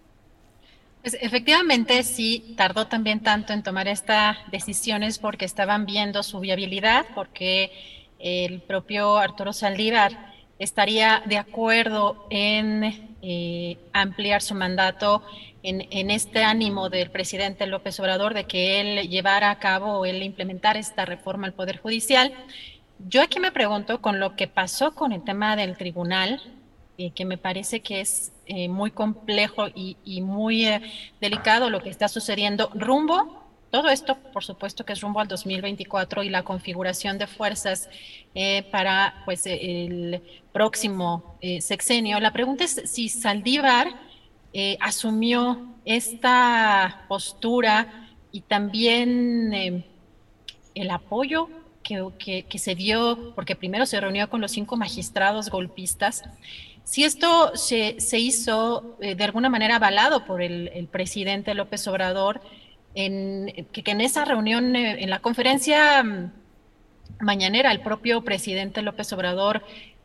Pues 1.05 1.17
efectivamente 1.21 2.01
sí 2.01 2.55
tardó 2.57 2.87
también 2.87 3.19
tanto 3.19 3.53
en 3.53 3.61
tomar 3.61 3.87
estas 3.87 4.37
decisiones 4.49 5.19
porque 5.19 5.45
estaban 5.45 5.85
viendo 5.85 6.23
su 6.23 6.39
viabilidad, 6.39 7.05
porque 7.13 7.71
el 8.17 8.59
propio 8.61 9.19
Arturo 9.19 9.53
Saldívar 9.53 10.33
estaría 10.57 11.21
de 11.27 11.37
acuerdo 11.37 12.25
en 12.31 13.17
eh, 13.21 13.77
ampliar 13.93 14.41
su 14.41 14.55
mandato 14.55 15.21
en, 15.61 15.87
en, 15.91 16.09
este 16.09 16.43
ánimo 16.43 16.89
del 16.89 17.11
presidente 17.11 17.67
López 17.67 17.99
Obrador 17.99 18.33
de 18.33 18.45
que 18.45 18.81
él 18.81 19.07
llevara 19.07 19.51
a 19.51 19.59
cabo 19.59 19.99
o 19.99 20.05
él 20.05 20.23
implementara 20.23 20.79
esta 20.79 21.05
reforma 21.05 21.45
al 21.45 21.53
Poder 21.53 21.77
Judicial. 21.77 22.33
Yo 22.97 23.21
aquí 23.21 23.39
me 23.39 23.51
pregunto 23.51 24.01
con 24.01 24.19
lo 24.19 24.35
que 24.35 24.47
pasó 24.47 24.95
con 24.95 25.11
el 25.11 25.23
tema 25.23 25.55
del 25.55 25.77
tribunal, 25.77 26.41
eh, 26.97 27.11
que 27.11 27.25
me 27.25 27.37
parece 27.37 27.81
que 27.81 27.99
es 27.99 28.31
eh, 28.45 28.69
muy 28.69 28.89
complejo 28.89 29.67
y, 29.75 30.21
muy 30.21 30.65
eh, 30.65 30.81
delicado 31.19 31.69
lo 31.69 31.81
que 31.81 31.89
está 31.89 32.07
sucediendo 32.07 32.71
rumbo. 32.73 33.43
Todo 33.69 33.89
esto, 33.89 34.15
por 34.31 34.45
supuesto, 34.45 34.85
que 34.85 34.93
es 34.93 35.01
rumbo 35.01 35.19
al 35.19 35.27
2024 35.27 36.23
y 36.23 36.29
la 36.29 36.43
configuración 36.43 37.17
de 37.17 37.27
fuerzas 37.27 37.89
para 38.71 39.21
pues, 39.25 39.45
el 39.45 40.21
próximo 40.53 41.37
sexenio. 41.59 42.21
La 42.21 42.31
pregunta 42.31 42.63
es 42.63 42.81
si 42.85 43.09
Saldívar 43.09 43.87
asumió 44.79 45.75
esta 45.83 47.03
postura 47.09 48.09
y 48.31 48.41
también 48.41 49.83
el 50.73 50.89
apoyo 50.89 51.49
que, 51.83 52.45
que, 52.47 52.59
se 52.59 52.75
dio, 52.75 53.33
porque 53.35 53.57
primero 53.57 53.85
se 53.85 53.99
reunió 53.99 54.29
con 54.29 54.39
los 54.39 54.51
cinco 54.51 54.77
magistrados 54.77 55.49
golpistas 55.49 56.23
si 56.85 57.03
esto 57.03 57.51
se, 57.55 57.97
hizo 58.19 58.95
eh, 59.01 59.15
de 59.15 59.23
alguna 59.23 59.49
manera 59.49 59.77
avalado 59.77 60.23
por 60.23 60.41
el, 60.41 60.87
presidente 60.91 61.55
López 61.55 61.85
Obrador, 61.87 62.41
en, 62.93 63.67
que, 63.71 63.83
en 63.91 64.01
esa 64.01 64.23
reunión, 64.23 64.75
eh, 64.75 65.03
en 65.03 65.09
la 65.09 65.19
conferencia 65.19 66.03
mm, 66.03 66.31
mañanera, 67.21 67.71
el 67.71 67.81
propio 67.81 68.21
presidente 68.23 68.83
López 68.83 69.11
Obrador 69.13 69.63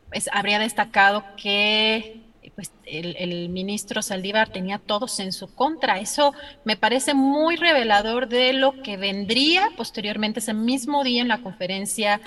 pues, 0.09 0.27
habría 0.33 0.57
destacado 0.57 1.23
que 1.37 2.23
pues, 2.55 2.71
el, 2.85 3.15
el, 3.19 3.49
ministro 3.49 4.01
Saldívar 4.01 4.49
tenía 4.49 4.79
todos 4.79 5.19
en 5.19 5.33
su 5.33 5.53
contra. 5.53 5.99
Eso 5.99 6.33
me 6.65 6.77
parece 6.77 7.13
muy 7.13 7.57
revelador 7.57 8.27
de 8.27 8.53
lo 8.53 8.81
que 8.81 8.97
vendría 8.97 9.69
posteriormente 9.77 10.39
ese 10.39 10.55
mismo 10.55 11.03
día 11.03 11.21
en 11.21 11.27
la 11.27 11.43
conferencia 11.43 12.19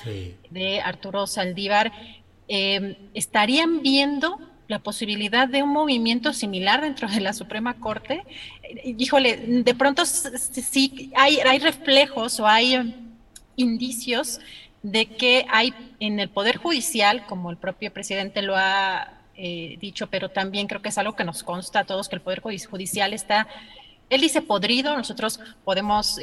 de 0.49 0.81
Arturo 0.81 1.27
Saldívar 1.27 1.91
eh, 2.49 2.99
estarían 3.15 3.81
viendo 3.83 4.39
la 4.69 4.79
posibilidad 4.79 5.49
de 5.49 5.63
un 5.63 5.71
movimiento 5.71 6.33
similar 6.33 6.83
dentro 6.83 7.09
de 7.09 7.21
la 7.21 7.33
Suprema 7.33 7.75
Corte. 7.75 8.23
Eh, 8.63 8.95
híjole, 8.99 9.37
de 9.37 9.75
pronto 9.75 10.05
sí 10.05 11.11
hay, 11.17 11.39
hay 11.39 11.59
reflejos 11.59 12.41
o 12.41 12.47
hay 12.47 12.95
indicios 13.57 14.41
de 14.83 15.07
que 15.07 15.47
hay 15.49 15.75
en 16.01 16.21
el 16.21 16.29
Poder 16.29 16.57
Judicial, 16.59 17.25
como 17.27 17.51
el 17.51 17.57
propio 17.57 17.93
presidente 17.93 18.43
lo 18.43 18.55
ha 18.57 19.21
eh, 19.37 19.77
dicho, 19.81 20.09
pero 20.09 20.29
también 20.29 20.67
creo 20.67 20.83
que 20.83 20.91
es 20.91 20.99
algo 20.99 21.17
que 21.17 21.25
nos 21.25 21.43
consta 21.43 21.81
a 21.81 21.85
todos, 21.85 22.09
que 22.09 22.17
el 22.17 22.23
Poder 22.23 22.41
Judicial 22.41 23.15
está, 23.15 23.49
él 24.11 24.21
dice 24.21 24.43
podrido, 24.43 24.97
nosotros 24.97 25.41
podemos 25.65 26.19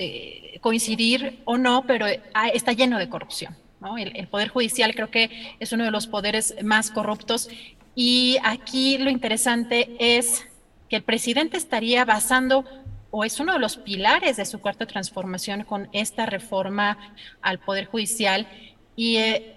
coincidir 0.61 1.39
o 1.45 1.57
no, 1.57 1.84
pero 1.88 2.05
ah, 2.36 2.49
está 2.49 2.74
lleno 2.74 2.99
de 2.99 3.09
corrupción. 3.09 3.55
El, 3.98 4.28
Poder 4.28 4.50
Judicial 4.50 4.94
creo 4.94 5.10
que 5.10 5.56
es 5.60 5.72
uno 5.72 5.84
de 5.84 5.92
los 5.92 6.06
poderes 6.08 6.56
más 6.64 6.92
corruptos 6.92 7.50
y 7.96 8.38
aquí 8.44 8.98
lo 9.00 9.10
interesante 9.10 9.90
es 10.00 10.46
que 10.88 10.98
el 10.98 11.04
presidente 11.04 11.58
estaría 11.58 12.06
basando 12.06 12.64
o 13.10 13.26
es 13.26 13.40
uno 13.40 13.54
de 13.54 13.60
los 13.60 13.78
pilares 13.78 14.38
de 14.38 14.46
su 14.46 14.60
cuarta 14.60 14.86
transformación 14.86 15.64
con 15.64 15.90
esta 15.94 16.26
reforma 16.26 16.98
al 17.42 17.60
Poder 17.60 17.86
Judicial. 17.86 18.48
Y 18.96 19.18
eh, 19.18 19.56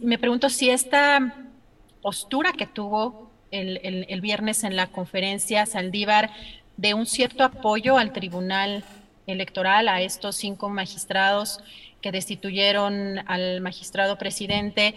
me 0.00 0.18
pregunto 0.18 0.50
si 0.50 0.68
esta 0.68 1.34
postura 2.02 2.52
que 2.52 2.66
tuvo 2.66 3.30
el, 3.50 4.06
el, 4.08 4.20
viernes 4.20 4.64
en 4.64 4.76
la 4.76 4.88
conferencia 4.88 5.64
Saldívar 5.64 6.30
de 6.76 6.92
un 6.92 7.06
cierto 7.06 7.44
apoyo 7.44 7.96
al 7.96 8.12
Tribunal 8.12 8.84
Electoral, 9.26 9.88
a 9.88 10.02
estos 10.02 10.36
cinco 10.36 10.68
magistrados, 10.68 11.60
que 12.00 12.12
destituyeron 12.12 13.18
al 13.26 13.60
magistrado 13.60 14.18
presidente 14.18 14.94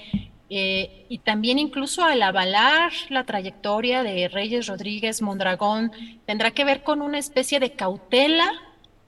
eh, 0.53 1.05
y 1.07 1.19
también 1.19 1.59
incluso 1.59 2.03
al 2.03 2.21
avalar 2.21 2.91
la 3.09 3.23
trayectoria 3.23 4.03
de 4.03 4.27
Reyes 4.27 4.67
Rodríguez 4.67 5.21
Mondragón, 5.21 5.93
tendrá 6.25 6.51
que 6.51 6.65
ver 6.65 6.83
con 6.83 7.01
una 7.01 7.19
especie 7.19 7.61
de 7.61 7.71
cautela 7.71 8.51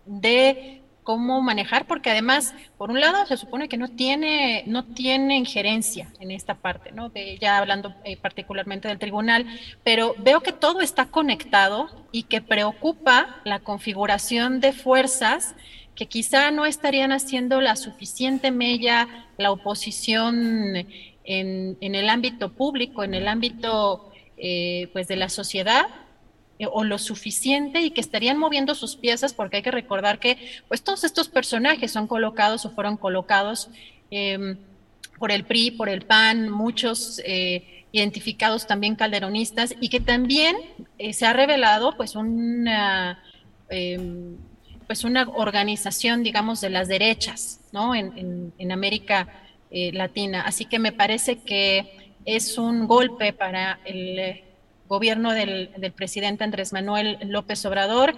de 0.06 0.82
cómo 1.04 1.42
manejar, 1.42 1.86
porque 1.86 2.12
además, 2.12 2.56
por 2.78 2.90
un 2.90 3.02
lado, 3.02 3.26
se 3.26 3.36
supone 3.38 3.68
que 3.68 3.78
no 3.78 3.90
tiene, 3.90 4.64
no 4.68 4.86
tiene 4.86 5.36
injerencia 5.38 6.08
en 6.22 6.32
esta 6.32 6.56
parte, 6.56 6.94
¿no? 6.94 7.10
De, 7.10 7.38
ya 7.38 7.58
hablando 7.58 7.94
eh, 8.06 8.16
particularmente 8.18 8.88
del 8.88 9.00
tribunal, 9.00 9.46
pero 9.84 10.16
veo 10.20 10.40
que 10.42 10.54
todo 10.54 10.80
está 10.80 11.08
conectado 11.08 11.90
y 12.12 12.24
que 12.24 12.42
preocupa 12.42 13.42
la 13.44 13.60
configuración 13.60 14.62
de 14.62 14.72
fuerzas 14.72 15.56
que 15.96 16.08
quizá 16.08 16.52
no 16.52 16.66
estarían 16.66 17.12
haciendo 17.12 17.62
la 17.62 17.76
suficiente 17.76 18.52
mella 18.52 19.08
la 19.38 19.52
oposición 19.52 20.88
en, 21.24 21.78
el 21.82 22.10
ámbito 22.10 22.52
público, 22.52 23.04
en 23.04 23.14
el 23.14 23.28
ámbito 23.28 24.12
eh, 24.38 24.90
pues 24.94 25.08
de 25.08 25.16
la 25.16 25.30
sociedad, 25.30 25.86
eh, 26.60 26.68
o 26.72 26.84
lo 26.84 26.98
suficiente 26.98 27.82
y 27.82 27.92
que 27.92 28.02
estarían 28.02 28.38
moviendo 28.38 28.76
sus 28.76 28.96
piezas 28.96 29.34
porque 29.34 29.58
hay 29.58 29.64
que 29.64 29.72
recordar 29.72 30.20
que 30.20 30.38
pues 30.68 30.84
todos 30.84 31.04
estos 31.04 31.30
personajes 31.30 31.92
son 31.92 32.08
colocados 32.08 32.66
o 32.66 32.72
fueron 32.72 32.98
colocados 32.98 33.70
em, 34.12 34.58
por 35.20 35.32
el 35.32 35.46
PRI, 35.46 35.72
por 35.72 35.90
el 35.90 36.02
PAN, 36.04 36.50
muchos 36.50 37.22
eh, 37.26 37.86
identificados 37.92 38.68
también 38.68 38.96
calderonistas 38.96 39.76
y 39.80 39.90
que 39.90 40.00
también 40.00 40.56
se 41.12 41.26
ha 41.26 41.34
revelado 41.34 41.96
pues 41.96 42.16
una 42.16 43.24
em, 43.70 44.36
pues 44.86 45.04
una 45.04 45.28
organización 45.30 46.24
digamos 46.24 46.62
de 46.62 46.70
las 46.70 46.88
derechas 46.88 47.60
¿no? 47.72 47.96
en, 47.96 48.54
en 48.58 48.72
América 48.72 49.28
Latina 49.72 50.44
así 50.46 50.66
que 50.66 50.78
me 50.78 50.92
parece 50.92 51.38
que 51.38 52.14
es 52.26 52.58
un 52.58 52.88
golpe 52.88 53.34
para 53.34 53.80
el 53.86 54.44
gobierno 54.88 55.34
del, 55.34 55.94
presidente 55.96 56.44
Andrés 56.44 56.74
Manuel 56.74 57.18
López 57.24 57.66
Obrador, 57.66 58.16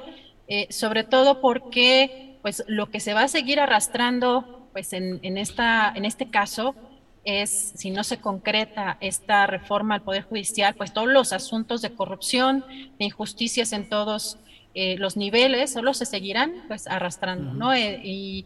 eh, 0.48 0.68
sobre 0.70 1.04
todo 1.04 1.42
porque 1.42 2.38
pues, 2.42 2.64
lo 2.68 2.90
que 2.90 3.00
se 3.00 3.14
va 3.14 3.24
a 3.24 3.28
seguir 3.28 3.60
arrastrando 3.60 4.68
pues, 4.74 4.94
en, 4.94 5.38
esta, 5.38 5.92
en 5.96 6.06
este 6.06 6.30
caso 6.30 6.76
es, 7.24 7.74
si 7.76 7.90
no 7.90 8.04
se 8.04 8.18
concreta 8.18 8.98
esta 9.00 9.48
reforma 9.48 9.96
al 9.96 10.02
Poder 10.02 10.24
Judicial, 10.24 10.76
pues 10.76 10.94
todos 10.94 11.08
los 11.08 11.34
asuntos 11.34 11.82
de 11.82 11.94
corrupción, 11.94 12.66
de 13.00 13.06
injusticias 13.06 13.72
en 13.72 13.90
todos 13.90 14.38
eh, 14.76 14.98
los 14.98 15.18
niveles, 15.18 15.72
solo 15.74 15.94
se 15.94 16.06
seguirán 16.06 16.54
pues 16.68 16.88
arrastrando, 16.88 17.54
¿no? 17.54 17.74
Eh, 17.74 18.02
y 18.04 18.46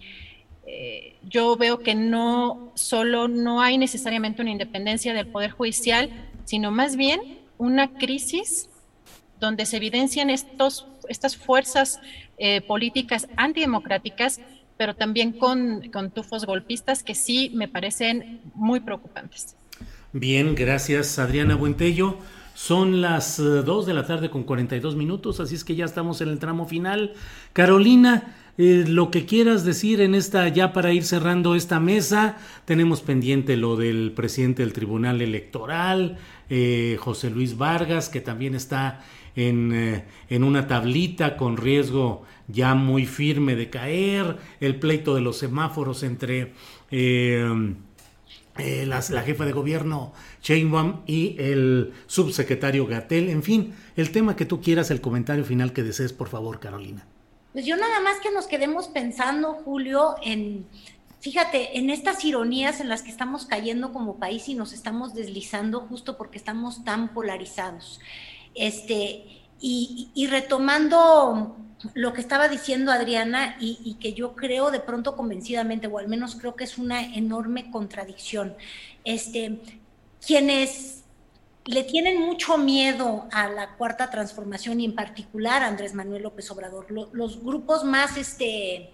yo 1.28 1.56
veo 1.56 1.80
que 1.80 1.96
no 1.96 2.72
solo 2.76 3.28
no 3.28 3.60
hay 3.60 3.80
necesariamente 3.80 4.44
una 4.44 4.52
independencia 4.52 5.16
del 5.16 5.26
Poder 5.26 5.50
Judicial, 5.50 6.12
sino 6.46 6.70
más 6.70 6.96
bien 6.96 7.40
una 7.58 7.92
crisis 7.94 8.70
donde 9.40 9.66
se 9.66 9.78
evidencian 9.78 10.30
estos, 10.30 10.88
estas 11.08 11.38
fuerzas 11.38 12.00
eh, 12.38 12.62
políticas 12.62 13.28
antidemocráticas, 13.38 14.42
pero 14.78 14.96
también 14.96 15.34
con, 15.34 15.90
con 15.92 16.12
tufos 16.12 16.46
golpistas 16.46 17.04
que 17.04 17.16
sí 17.16 17.52
me 17.54 17.68
parecen 17.68 18.42
muy 18.54 18.80
preocupantes. 18.80 19.56
Bien, 20.12 20.56
gracias 20.56 21.20
Adriana 21.20 21.56
Buentello. 21.56 22.18
Son 22.60 23.00
las 23.00 23.38
2 23.38 23.86
eh, 23.86 23.88
de 23.88 23.94
la 23.94 24.06
tarde 24.06 24.30
con 24.30 24.44
42 24.44 24.98
minutos, 24.98 25.40
así 25.40 25.56
es 25.56 25.64
que 25.64 25.78
ya 25.78 25.86
estamos 25.86 26.20
en 26.20 26.28
el 26.28 26.40
tramo 26.40 26.66
final. 26.66 27.14
Carolina, 27.54 28.36
eh, 28.58 28.84
lo 28.86 29.12
que 29.12 29.26
quieras 29.26 29.64
decir 29.64 30.02
en 30.02 30.14
esta, 30.14 30.46
ya 30.50 30.74
para 30.74 30.92
ir 30.92 31.06
cerrando 31.06 31.56
esta 31.56 31.80
mesa, 31.80 32.36
tenemos 32.66 33.00
pendiente 33.00 33.56
lo 33.56 33.78
del 33.78 34.12
presidente 34.12 34.62
del 34.62 34.74
Tribunal 34.74 35.22
Electoral, 35.22 36.18
eh, 36.50 36.98
José 37.00 37.30
Luis 37.30 37.58
Vargas, 37.58 38.10
que 38.10 38.20
también 38.20 38.56
está 38.56 39.06
en, 39.38 40.04
en, 40.30 40.44
una 40.44 40.68
tablita 40.68 41.38
con 41.38 41.56
riesgo 41.56 42.24
ya 42.50 42.76
muy 42.76 43.06
firme 43.06 43.56
de 43.56 43.70
caer, 43.70 44.36
el 44.60 44.76
pleito 44.76 45.16
de 45.16 45.22
los 45.22 45.38
semáforos 45.38 46.04
entre 46.04 46.52
la 48.60 49.22
jefa 49.22 49.46
de 49.46 49.54
gobierno 49.54 50.12
Sheinbaum 50.42 51.02
y 51.06 51.36
el 51.40 51.94
subsecretario 52.08 52.88
Gatel, 52.88 53.30
en 53.30 53.44
fin, 53.44 53.74
el 53.96 54.12
tema 54.12 54.36
que 54.36 54.46
tú 54.46 54.62
quieras, 54.62 54.92
el 54.92 55.02
comentario 55.02 55.44
final 55.44 55.74
que 55.74 55.84
desees, 55.84 56.14
por 56.14 56.30
favor, 56.30 56.60
Carolina. 56.60 57.06
Pues 57.54 57.66
yo 57.66 57.76
nada 57.76 58.00
más 58.00 58.20
que 58.20 58.32
nos 58.32 58.48
quedemos 58.48 58.88
pensando, 58.88 59.54
Julio, 59.54 60.16
en, 60.24 60.66
fíjate, 61.20 61.78
en 61.78 61.90
estas 61.90 62.24
ironías 62.24 62.80
en 62.80 62.90
las 62.90 63.02
que 63.02 63.10
estamos 63.10 63.46
cayendo 63.46 63.92
como 63.92 64.18
país 64.18 64.48
y 64.50 64.54
nos 64.54 64.72
estamos 64.72 65.14
deslizando 65.14 65.82
justo 65.82 66.16
porque 66.18 66.38
estamos 66.38 66.84
tan 66.84 67.14
polarizados. 67.14 68.00
Este, 68.56 69.26
y, 69.62 70.28
retomando 70.30 71.58
lo 71.94 72.14
que 72.14 72.22
estaba 72.22 72.48
diciendo 72.48 72.92
Adriana 72.92 73.58
y, 73.60 73.80
y, 73.84 73.96
que 73.96 74.14
yo 74.14 74.36
creo 74.36 74.70
de 74.70 74.80
pronto 74.80 75.16
convencidamente, 75.16 75.88
o 75.88 75.98
al 75.98 76.08
menos 76.08 76.36
creo 76.36 76.56
que 76.56 76.64
es 76.66 76.78
una 76.78 77.02
enorme 77.16 77.72
contradicción. 77.72 78.56
Este, 79.04 79.60
quienes 80.26 81.04
le 81.66 81.84
tienen 81.84 82.20
mucho 82.20 82.58
miedo 82.58 83.28
a 83.32 83.48
la 83.48 83.76
cuarta 83.76 84.10
transformación 84.10 84.82
y 84.82 84.86
en 84.86 84.96
particular 84.96 85.62
a 85.62 85.68
Andrés 85.68 85.94
Manuel 85.94 86.24
López 86.24 86.50
Obrador. 86.52 86.88
los 86.90 87.44
grupos 87.44 87.84
más, 87.84 88.18
este, 88.18 88.92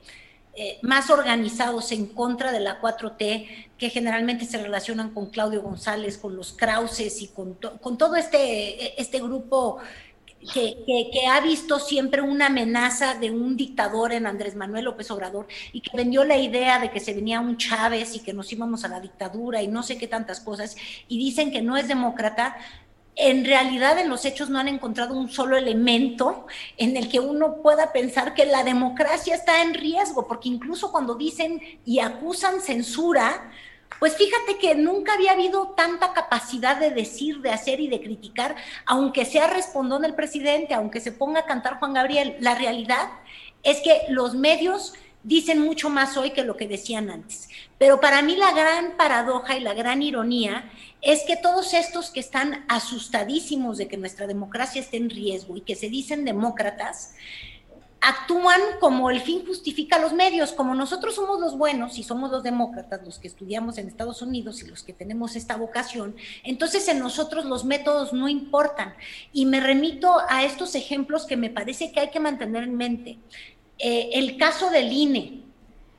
eh, 0.58 0.80
más 0.82 1.10
organizados 1.10 1.92
en 1.92 2.06
contra 2.06 2.52
de 2.52 2.62
la 2.62 2.80
4T, 2.80 3.70
que 3.78 3.90
generalmente 3.90 4.46
se 4.46 4.58
relacionan 4.58 5.12
con 5.14 5.30
Claudio 5.30 5.62
González, 5.62 6.18
con 6.18 6.36
los 6.36 6.54
Krauses 6.54 7.22
y 7.22 7.28
con, 7.28 7.56
con 7.56 7.98
todo 7.98 8.16
este, 8.16 9.00
este 9.02 9.20
grupo 9.20 9.80
que, 10.54 11.28
ha 11.28 11.40
visto 11.42 11.80
siempre 11.80 12.22
una 12.22 12.48
amenaza 12.48 13.16
de 13.16 13.32
un 13.32 13.58
dictador 13.58 14.14
en 14.14 14.28
Andrés 14.28 14.56
Manuel 14.56 14.86
López 14.86 15.10
Obrador 15.12 15.48
y 15.74 15.82
que 15.82 15.96
vendió 15.96 16.24
la 16.24 16.38
idea 16.38 16.80
de 16.80 16.92
que 16.92 17.00
se 17.00 17.14
venía 17.14 17.40
un 17.40 17.58
Chávez 17.58 18.16
y 18.16 18.20
que 18.20 18.34
nos 18.34 18.52
íbamos 18.52 18.84
a 18.84 18.88
la 18.88 19.00
dictadura 19.00 19.62
y 19.62 19.68
no 19.68 19.84
sé 19.84 19.98
qué 19.98 20.08
tantas 20.08 20.40
cosas, 20.40 20.76
y 21.08 21.18
dicen 21.18 21.52
que 21.52 21.62
no 21.62 21.78
es 21.78 21.88
demócrata, 21.88 22.56
en 23.16 23.46
realidad 23.46 23.98
en 23.98 24.10
los 24.10 24.26
hechos 24.26 24.50
no 24.50 24.60
han 24.60 24.68
encontrado 24.68 25.16
un 25.16 25.30
solo 25.30 25.58
elemento 25.58 26.48
en 26.78 26.98
el 26.98 27.10
que 27.10 27.20
uno 27.20 27.62
pueda 27.62 27.94
pensar 27.94 28.34
que 28.34 28.46
la 28.46 28.64
democracia 28.64 29.36
está 29.36 29.62
en 29.62 29.74
riesgo, 29.74 30.28
porque 30.28 30.50
incluso 30.50 30.92
cuando 30.92 31.16
dicen 31.16 31.62
y 31.86 32.00
acusan 32.00 32.60
censura, 32.60 33.52
pues 34.00 34.18
fíjate 34.18 34.58
que 34.60 34.76
nunca 34.76 35.14
había 35.14 35.32
habido 35.32 35.70
tanta 35.70 36.14
capacidad 36.14 36.78
de 36.78 36.92
decir, 36.92 37.40
de 37.42 37.52
hacer 37.52 37.80
y 37.80 37.88
de 37.88 38.02
criticar, 38.02 38.56
aunque 38.86 39.26
sea 39.26 39.48
respondón 39.48 40.06
el 40.06 40.16
presidente, 40.16 40.74
aunque 40.74 41.00
se 41.00 41.12
ponga 41.12 41.42
a 41.42 41.46
cantar 41.46 41.80
Juan 41.80 41.94
Gabriel. 41.94 42.36
La 42.40 42.56
realidad 42.56 43.10
es 43.64 43.80
que 43.82 44.02
los 44.10 44.36
medios 44.36 44.94
dicen 45.24 45.60
mucho 45.60 45.90
más 45.90 46.18
hoy 46.18 46.32
que 46.32 46.44
lo 46.44 46.56
que 46.56 46.68
decían 46.68 47.10
antes. 47.10 47.50
Pero 47.80 48.00
para 48.00 48.22
mí 48.22 48.36
la 48.36 48.52
gran 48.52 48.96
paradoja 48.96 49.58
y 49.58 49.62
la 49.62 49.74
gran 49.74 50.04
ironía 50.04 50.70
es 51.02 51.24
que 51.24 51.36
todos 51.36 51.74
estos 51.74 52.12
que 52.12 52.20
están 52.20 52.64
asustadísimos 52.68 53.78
de 53.78 53.88
que 53.88 53.98
nuestra 53.98 54.28
democracia 54.28 54.82
esté 54.82 54.98
en 54.98 55.10
riesgo 55.10 55.58
y 55.58 55.62
que 55.62 55.76
se 55.76 55.90
dicen 55.90 56.26
demócratas, 56.26 57.16
actúan 58.06 58.62
como 58.80 59.10
el 59.10 59.20
fin 59.20 59.44
justifica 59.48 59.98
los 59.98 60.14
medios, 60.14 60.52
como 60.52 60.76
nosotros 60.76 61.16
somos 61.16 61.40
los 61.40 61.58
buenos 61.58 61.98
y 61.98 62.04
somos 62.04 62.30
los 62.30 62.44
demócratas, 62.44 63.04
los 63.04 63.18
que 63.18 63.28
estudiamos 63.28 63.80
en 63.80 63.88
Estados 63.88 64.22
Unidos 64.22 64.62
y 64.62 64.68
los 64.68 64.84
que 64.84 64.94
tenemos 64.94 65.36
esta 65.36 65.56
vocación, 65.56 66.16
entonces 66.44 66.88
en 66.88 67.00
nosotros 67.00 67.46
los 67.46 67.66
métodos 67.66 68.14
no 68.14 68.30
importan. 68.30 68.94
Y 69.34 69.48
me 69.48 69.60
remito 69.60 70.18
a 70.30 70.44
estos 70.44 70.76
ejemplos 70.76 71.26
que 71.26 71.36
me 71.36 71.50
parece 71.50 71.92
que 71.92 72.00
hay 72.00 72.12
que 72.12 72.20
mantener 72.20 72.64
en 72.64 72.78
mente. 72.78 73.18
Eh, 73.80 74.12
el 74.14 74.38
caso 74.38 74.70
del 74.70 74.92
INE. 74.92 75.42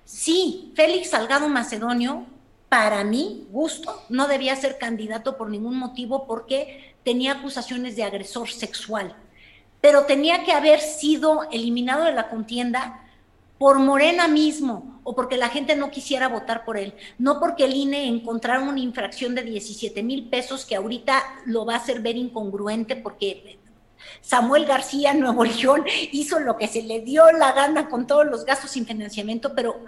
Sí, 0.05 0.73
Félix 0.77 1.11
Salgado 1.11 1.49
Macedonio, 1.49 2.25
para 2.69 3.03
mi 3.03 3.49
gusto, 3.51 4.05
no 4.11 4.29
debía 4.29 4.55
ser 4.55 4.79
candidato 4.79 5.37
por 5.37 5.51
ningún 5.51 5.77
motivo 5.77 6.29
porque 6.29 6.95
tenía 7.03 7.33
acusaciones 7.33 7.97
de 7.97 8.05
agresor 8.05 8.49
sexual 8.49 9.17
pero 9.87 10.03
tenía 10.03 10.43
que 10.43 10.51
haber 10.51 10.81
sido 10.81 11.49
eliminado 11.53 12.03
de 12.03 12.13
la 12.13 12.29
contienda 12.29 13.05
por 13.57 13.79
Morena 13.79 14.27
mismo 14.27 15.01
o 15.05 15.15
porque 15.15 15.37
la 15.37 15.49
gente 15.49 15.77
no 15.77 15.93
quisiera 15.93 16.27
votar 16.27 16.65
por 16.65 16.77
él, 16.77 16.95
no 17.19 17.39
porque 17.39 17.67
el 17.67 17.75
INE 17.77 18.09
encontrara 18.09 18.65
una 18.65 18.81
infracción 18.81 19.37
de 19.37 19.45
17 19.45 20.03
mil 20.03 20.29
pesos 20.29 20.67
que 20.67 20.75
ahorita 20.75 21.23
lo 21.45 21.65
va 21.65 21.75
a 21.75 21.77
hacer 21.77 22.01
ver 22.01 22.17
incongruente 22.17 22.97
porque 22.97 23.61
Samuel 24.21 24.67
García 24.67 25.15
Nuevo 25.15 25.45
León 25.45 25.85
hizo 26.13 26.41
lo 26.41 26.57
que 26.57 26.69
se 26.69 26.83
le 26.83 27.01
dio 27.01 27.31
la 27.33 27.53
gana 27.53 27.89
con 27.89 28.07
todos 28.07 28.27
los 28.27 28.45
gastos 28.45 28.71
sin 28.73 28.87
financiamiento, 28.87 29.55
pero 29.55 29.85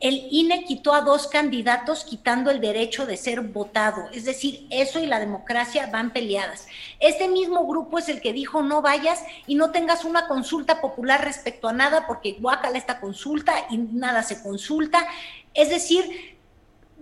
el 0.00 0.26
INE 0.30 0.64
quitó 0.64 0.94
a 0.94 1.02
dos 1.02 1.28
candidatos 1.28 2.04
quitando 2.04 2.50
el 2.50 2.60
derecho 2.60 3.06
de 3.06 3.16
ser 3.16 3.40
votado. 3.40 4.08
Es 4.12 4.24
decir, 4.24 4.66
eso 4.70 4.98
y 4.98 5.06
la 5.06 5.20
democracia 5.20 5.86
van 5.92 6.12
peleadas. 6.12 6.66
Este 6.98 7.28
mismo 7.28 7.66
grupo 7.66 7.98
es 7.98 8.08
el 8.08 8.20
que 8.20 8.32
dijo 8.32 8.62
no 8.62 8.82
vayas 8.82 9.22
y 9.46 9.54
no 9.54 9.70
tengas 9.70 10.04
una 10.04 10.26
consulta 10.26 10.80
popular 10.80 11.24
respecto 11.24 11.68
a 11.68 11.72
nada 11.72 12.06
porque 12.08 12.32
guácala 12.40 12.78
esta 12.78 12.98
consulta 12.98 13.54
y 13.70 13.78
nada 13.78 14.24
se 14.24 14.42
consulta. 14.42 15.06
Es 15.54 15.70
decir, 15.70 16.31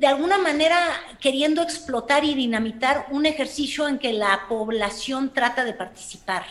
de 0.00 0.06
alguna 0.06 0.38
manera 0.38 0.78
queriendo 1.20 1.60
explotar 1.60 2.24
y 2.24 2.34
dinamitar 2.34 3.06
un 3.10 3.26
ejercicio 3.26 3.86
en 3.86 3.98
que 3.98 4.14
la 4.14 4.46
población 4.48 5.30
trata 5.34 5.62
de 5.62 5.74
participar. 5.74 6.46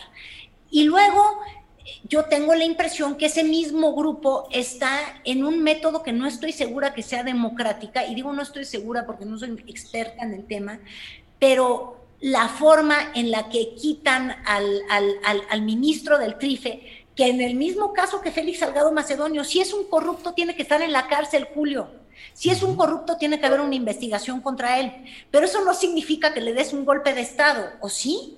Y 0.70 0.84
luego 0.84 1.40
yo 2.04 2.26
tengo 2.26 2.54
la 2.54 2.62
impresión 2.62 3.16
que 3.16 3.26
ese 3.26 3.42
mismo 3.42 3.92
grupo 3.96 4.46
está 4.52 5.20
en 5.24 5.44
un 5.44 5.64
método 5.64 6.04
que 6.04 6.12
no 6.12 6.28
estoy 6.28 6.52
segura 6.52 6.94
que 6.94 7.02
sea 7.02 7.24
democrática, 7.24 8.06
y 8.06 8.14
digo 8.14 8.32
no 8.32 8.42
estoy 8.42 8.64
segura 8.64 9.04
porque 9.04 9.24
no 9.24 9.36
soy 9.36 9.64
experta 9.66 10.22
en 10.22 10.34
el 10.34 10.44
tema, 10.44 10.78
pero 11.40 12.06
la 12.20 12.46
forma 12.46 13.10
en 13.16 13.32
la 13.32 13.48
que 13.48 13.74
quitan 13.74 14.30
al, 14.46 14.80
al 15.50 15.62
ministro 15.62 16.18
del 16.18 16.38
TRIFE, 16.38 17.06
que 17.16 17.26
en 17.26 17.40
el 17.40 17.56
mismo 17.56 17.92
caso 17.94 18.20
que 18.20 18.30
Félix 18.30 18.60
Salgado 18.60 18.92
Macedonio, 18.92 19.42
si 19.42 19.60
es 19.60 19.72
un 19.72 19.86
corrupto 19.86 20.34
tiene 20.34 20.54
que 20.54 20.62
estar 20.62 20.80
en 20.82 20.92
la 20.92 21.08
cárcel, 21.08 21.48
Julio. 21.52 21.99
Si 22.32 22.50
es 22.50 22.62
un 22.62 22.76
corrupto, 22.76 23.16
tiene 23.16 23.40
que 23.40 23.46
haber 23.46 23.60
una 23.60 23.74
investigación 23.74 24.40
contra 24.40 24.78
él. 24.80 25.04
Pero 25.30 25.46
eso 25.46 25.64
no 25.64 25.74
significa 25.74 26.32
que 26.34 26.40
le 26.40 26.54
des 26.54 26.72
un 26.72 26.84
golpe 26.84 27.14
de 27.14 27.20
Estado, 27.20 27.70
¿o 27.80 27.88
sí? 27.88 28.36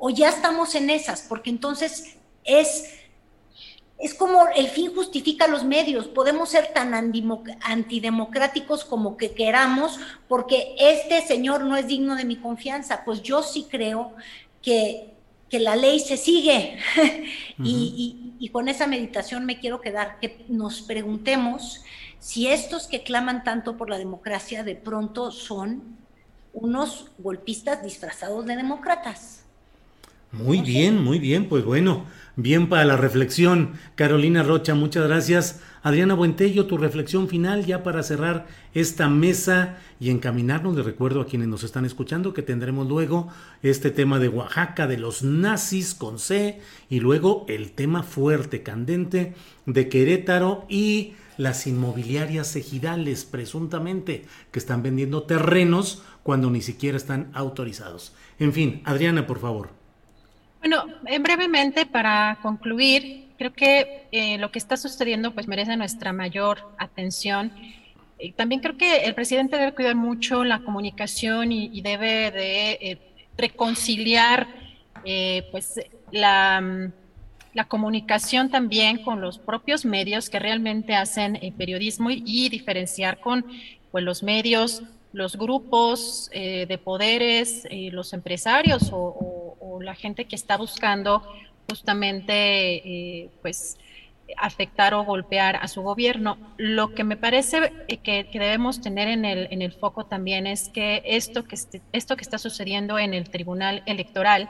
o 0.00 0.08
ya 0.08 0.30
estamos 0.30 0.74
en 0.74 0.90
esas, 0.90 1.20
porque 1.20 1.50
entonces 1.50 2.16
es 2.42 2.96
es 3.98 4.14
como 4.14 4.48
el 4.56 4.68
fin 4.68 4.94
justifica 4.94 5.46
los 5.46 5.62
medios. 5.62 6.08
Podemos 6.08 6.48
ser 6.48 6.72
tan 6.72 6.94
antidemocráticos 6.94 8.82
como 8.86 9.18
que 9.18 9.32
queramos, 9.32 10.00
porque 10.26 10.74
este 10.78 11.20
señor 11.20 11.64
no 11.64 11.76
es 11.76 11.86
digno 11.86 12.16
de 12.16 12.24
mi 12.24 12.36
confianza. 12.36 13.02
Pues 13.04 13.20
yo 13.20 13.42
sí 13.42 13.66
creo 13.68 14.14
que, 14.62 15.09
la 15.58 15.74
ley 15.74 15.98
se 15.98 16.16
sigue. 16.16 16.78
y, 17.64 18.34
y 18.38 18.48
con 18.48 18.68
esa 18.68 18.86
meditación 18.86 19.44
me 19.44 19.58
quiero 19.58 19.80
quedar, 19.80 20.18
que 20.20 20.44
nos 20.48 20.82
preguntemos 20.82 21.82
si 22.18 22.48
estos 22.48 22.86
que 22.86 23.02
claman 23.02 23.44
tanto 23.44 23.76
por 23.76 23.90
la 23.90 23.98
democracia 23.98 24.62
de 24.62 24.76
pronto 24.76 25.30
son 25.30 25.98
unos 26.52 27.10
golpistas 27.18 27.82
disfrazados 27.82 28.46
de 28.46 28.56
demócratas. 28.56 29.44
Muy 30.32 30.60
bien, 30.60 31.02
muy 31.02 31.18
bien, 31.18 31.48
pues 31.48 31.64
bueno, 31.64 32.04
bien 32.36 32.68
para 32.68 32.84
la 32.84 32.96
reflexión. 32.96 33.72
Carolina 33.96 34.44
Rocha, 34.44 34.76
muchas 34.76 35.08
gracias. 35.08 35.60
Adriana 35.82 36.14
Buentello, 36.14 36.66
tu 36.66 36.78
reflexión 36.78 37.26
final 37.26 37.66
ya 37.66 37.82
para 37.82 38.04
cerrar 38.04 38.46
esta 38.72 39.08
mesa 39.08 39.78
y 39.98 40.10
encaminarnos. 40.10 40.76
Le 40.76 40.84
recuerdo 40.84 41.20
a 41.20 41.26
quienes 41.26 41.48
nos 41.48 41.64
están 41.64 41.84
escuchando 41.84 42.32
que 42.32 42.42
tendremos 42.42 42.86
luego 42.86 43.26
este 43.64 43.90
tema 43.90 44.20
de 44.20 44.28
Oaxaca, 44.28 44.86
de 44.86 44.98
los 44.98 45.24
nazis 45.24 45.94
con 45.94 46.20
C, 46.20 46.60
y 46.88 47.00
luego 47.00 47.44
el 47.48 47.72
tema 47.72 48.04
fuerte, 48.04 48.62
candente 48.62 49.34
de 49.66 49.88
Querétaro 49.88 50.64
y 50.68 51.14
las 51.38 51.66
inmobiliarias 51.66 52.54
ejidales, 52.54 53.24
presuntamente, 53.24 54.26
que 54.52 54.60
están 54.60 54.84
vendiendo 54.84 55.24
terrenos 55.24 56.04
cuando 56.22 56.50
ni 56.50 56.60
siquiera 56.60 56.96
están 56.96 57.30
autorizados. 57.32 58.14
En 58.38 58.52
fin, 58.52 58.82
Adriana, 58.84 59.26
por 59.26 59.40
favor. 59.40 59.79
Bueno, 60.60 60.84
brevemente 61.20 61.86
para 61.86 62.38
concluir, 62.42 63.30
creo 63.38 63.54
que 63.54 64.06
eh, 64.12 64.36
lo 64.36 64.52
que 64.52 64.58
está 64.58 64.76
sucediendo 64.76 65.32
pues 65.32 65.48
merece 65.48 65.74
nuestra 65.78 66.12
mayor 66.12 66.70
atención. 66.76 67.50
también 68.36 68.60
creo 68.60 68.76
que 68.76 69.04
el 69.06 69.14
presidente 69.14 69.56
debe 69.56 69.72
cuidar 69.72 69.94
mucho 69.94 70.44
la 70.44 70.58
comunicación 70.58 71.50
y, 71.50 71.80
debe 71.80 72.30
de 72.30 72.72
eh, 72.72 72.98
reconciliar 73.38 74.48
eh, 75.06 75.48
pues 75.50 75.80
la, 76.10 76.90
la, 77.54 77.64
comunicación 77.64 78.50
también 78.50 79.02
con 79.02 79.22
los 79.22 79.38
propios 79.38 79.86
medios 79.86 80.28
que 80.28 80.38
realmente 80.38 80.94
hacen 80.94 81.38
periodismo 81.56 82.10
y, 82.10 82.50
diferenciar 82.50 83.20
con 83.20 83.46
pues, 83.90 84.04
los 84.04 84.22
medios, 84.22 84.82
los 85.12 85.36
grupos 85.36 86.30
de 86.32 86.80
poderes, 86.82 87.66
los 87.70 88.12
empresarios 88.12 88.90
o 88.92 89.80
la 89.82 89.94
gente 89.94 90.26
que 90.26 90.36
está 90.36 90.56
buscando 90.56 91.22
justamente 91.68 92.32
eh, 92.34 93.30
pues 93.42 93.78
afectar 94.36 94.94
o 94.94 95.04
golpear 95.04 95.56
a 95.56 95.68
su 95.68 95.82
gobierno. 95.82 96.38
Lo 96.56 96.94
que 96.94 97.04
me 97.04 97.16
parece 97.16 97.72
que, 98.02 98.28
debemos 98.32 98.80
tener 98.80 99.08
en 99.08 99.24
el, 99.24 99.48
en 99.50 99.62
el 99.62 99.72
foco 99.72 100.06
también 100.06 100.46
es 100.46 100.68
que 100.68 101.02
esto 101.04 101.44
que, 101.44 101.56
esto 101.92 102.16
que 102.16 102.22
está 102.22 102.38
sucediendo 102.38 102.98
en 102.98 103.14
el 103.14 103.28
Tribunal 103.30 103.82
Electoral, 103.86 104.48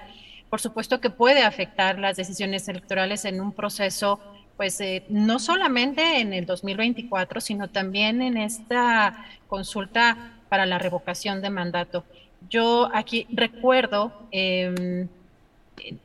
por 0.50 0.60
supuesto 0.60 1.00
que 1.00 1.10
puede 1.10 1.42
afectar 1.42 1.98
las 1.98 2.16
decisiones 2.16 2.68
electorales 2.68 3.24
en 3.24 3.40
un 3.40 3.52
proceso, 3.52 4.20
pues 4.56 4.80
eh, 4.80 5.04
no 5.08 5.38
solamente 5.38 6.20
en 6.20 6.34
el 6.34 6.44
2024, 6.44 7.40
sino 7.40 7.68
también 7.68 8.20
en 8.20 8.36
esta 8.36 9.24
consulta 9.48 10.39
para 10.50 10.66
la 10.66 10.78
revocación 10.78 11.40
de 11.40 11.48
mandato. 11.48 12.04
Yo 12.50 12.90
aquí 12.92 13.26
recuerdo... 13.30 14.12
Eh, 14.32 15.08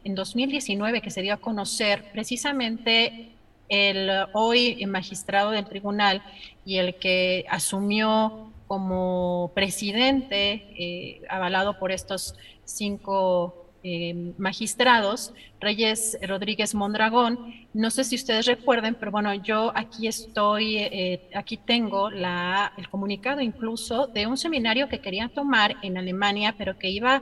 en 0.03 0.15
2019 0.15 1.01
que 1.01 1.11
se 1.11 1.21
dio 1.21 1.33
a 1.33 1.37
conocer 1.37 2.05
precisamente 2.11 3.29
el 3.67 4.09
hoy 4.33 4.85
magistrado 4.85 5.51
del 5.51 5.65
tribunal 5.65 6.23
y 6.65 6.77
el 6.77 6.95
que 6.95 7.45
asumió 7.49 8.51
como 8.67 9.51
presidente, 9.53 10.65
eh, 10.77 11.21
avalado 11.29 11.77
por 11.77 11.91
estos 11.91 12.35
cinco 12.63 13.64
eh, 13.87 14.33
magistrados, 14.39 15.31
Reyes 15.59 16.17
Rodríguez 16.23 16.73
Mondragón. 16.73 17.53
No 17.71 17.91
sé 17.91 18.03
si 18.03 18.15
ustedes 18.15 18.47
recuerden, 18.47 18.95
pero 18.95 19.11
bueno, 19.11 19.31
yo 19.35 19.71
aquí 19.75 20.07
estoy, 20.07 20.77
eh, 20.77 21.29
aquí 21.35 21.57
tengo 21.57 22.09
el 22.09 22.89
comunicado 22.89 23.41
incluso 23.41 24.07
de 24.07 24.25
un 24.25 24.37
seminario 24.37 24.89
que 24.89 25.01
quería 25.01 25.29
tomar 25.29 25.75
en 25.83 25.99
Alemania, 25.99 26.55
pero 26.57 26.79
que 26.79 26.89
iba 26.89 27.21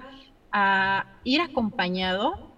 a 0.53 1.05
ir 1.25 1.41
acompañado, 1.41 2.53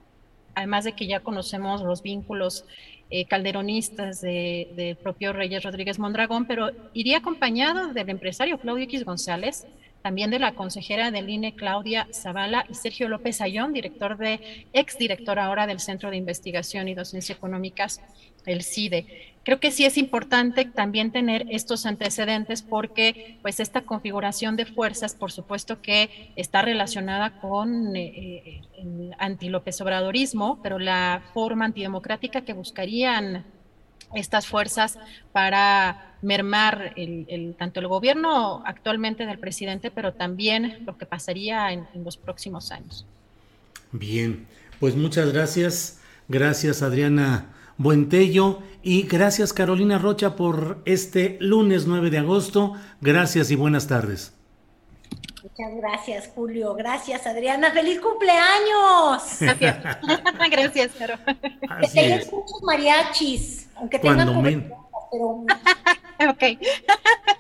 además 0.54 0.84
de 0.84 0.92
que 0.92 1.08
ya 1.08 1.22
conocemos 1.22 1.82
los 1.82 2.04
vínculos 2.04 2.64
eh, 3.10 3.26
calderonistas 3.26 4.22
del 4.22 4.76
de 4.76 4.98
propio 5.02 5.34
Reyes 5.34 5.64
Rodríguez 5.64 5.98
Mondragón, 5.98 6.46
pero 6.46 6.70
iría 6.94 7.18
acompañado 7.18 7.92
del 7.92 8.10
empresario 8.12 8.60
Claudio 8.60 8.84
X 8.84 9.04
González, 9.04 9.66
también 10.06 10.30
de 10.30 10.38
la 10.38 10.54
consejera 10.54 11.10
del 11.10 11.32
INE 11.32 11.56
Claudia 11.56 12.08
Zavala 12.14 12.68
y 12.70 12.76
Sergio 12.76 13.10
López 13.10 13.42
Ayón, 13.42 13.74
director 13.74 14.20
de, 14.20 14.68
ex 14.72 15.00
director 15.00 15.40
ahora 15.40 15.66
del 15.66 15.80
Centro 15.80 16.12
de 16.12 16.18
Investigación 16.18 16.88
y 16.88 16.94
Docencia 16.94 17.34
Económicas, 17.34 18.00
el 18.46 18.62
CIDE 18.62 19.34
creo 19.44 19.60
que 19.60 19.72
sí 19.72 19.84
es 19.84 19.98
importante 19.98 20.66
también 20.66 21.12
tener 21.12 21.48
estos 21.50 21.88
antecedentes 21.88 22.62
porque 22.62 23.40
pues 23.42 23.60
esta 23.60 23.82
configuración 23.82 24.56
de 24.56 24.66
fuerzas, 24.68 25.16
por 25.16 25.32
supuesto 25.32 25.82
que 25.82 26.32
está 26.36 26.62
relacionada 26.62 27.40
con 27.40 27.96
eh, 27.96 28.14
eh, 28.16 28.62
el 28.78 29.16
anti-López 29.18 29.82
Obradorismo, 29.82 30.60
pero 30.62 30.78
la 30.78 31.24
forma 31.34 31.66
antidemocrática 31.66 32.42
que 32.42 32.54
buscarían 32.54 33.46
estas 34.16 34.48
fuerzas 34.48 34.98
para 35.32 36.16
mermar 36.22 36.94
el, 36.96 37.56
tanto 37.58 37.80
el 37.80 37.88
gobierno 37.88 38.64
actualmente 38.66 39.26
del 39.26 39.40
presidente, 39.40 39.92
pero 39.92 40.14
también 40.14 40.84
lo 40.86 40.98
que 40.98 41.06
pasaría 41.06 41.72
en, 41.72 41.88
en 41.94 42.04
los 42.04 42.18
próximos 42.18 42.72
años. 42.72 43.06
Bien, 43.92 44.48
pues 44.80 44.96
muchas 44.96 45.32
gracias. 45.32 46.02
Gracias, 46.28 46.82
Adriana 46.82 47.54
Buentello. 47.78 48.60
Y 48.82 49.04
gracias 49.04 49.54
Carolina 49.54 49.98
Rocha 49.98 50.36
por 50.36 50.82
este 50.86 51.38
lunes 51.40 51.88
9 51.88 52.10
de 52.10 52.20
agosto. 52.20 52.74
Gracias 53.02 53.52
y 53.52 53.56
buenas 53.56 53.88
tardes. 53.88 54.36
Muchas 55.44 55.76
gracias, 55.78 56.30
Julio. 56.34 56.74
Gracias, 56.74 57.26
Adriana. 57.28 57.72
¡Feliz 57.72 58.00
cumpleaños! 58.00 59.22
Gracias. 59.40 59.78
gracias, 60.52 60.92
Caro. 60.98 61.18
Que 61.26 62.28
muchos 62.32 62.64
mariachis, 62.64 63.65
aunque 63.76 64.00
tengan 64.00 64.28
Cuando 64.28 64.42
menos. 64.42 64.72
ok. 66.30 66.44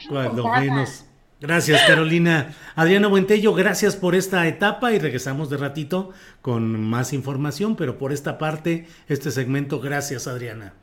Cuando 0.09 0.47
menos. 0.49 1.05
Gracias, 1.41 1.83
Carolina. 1.86 2.55
Adriana 2.75 3.07
Buentello, 3.07 3.53
gracias 3.53 3.95
por 3.95 4.15
esta 4.15 4.47
etapa 4.47 4.93
y 4.93 4.99
regresamos 4.99 5.49
de 5.49 5.57
ratito 5.57 6.11
con 6.41 6.81
más 6.81 7.13
información, 7.13 7.75
pero 7.75 7.97
por 7.97 8.13
esta 8.13 8.38
parte, 8.38 8.88
este 9.09 9.31
segmento, 9.31 9.79
gracias, 9.79 10.27
Adriana. 10.27 10.73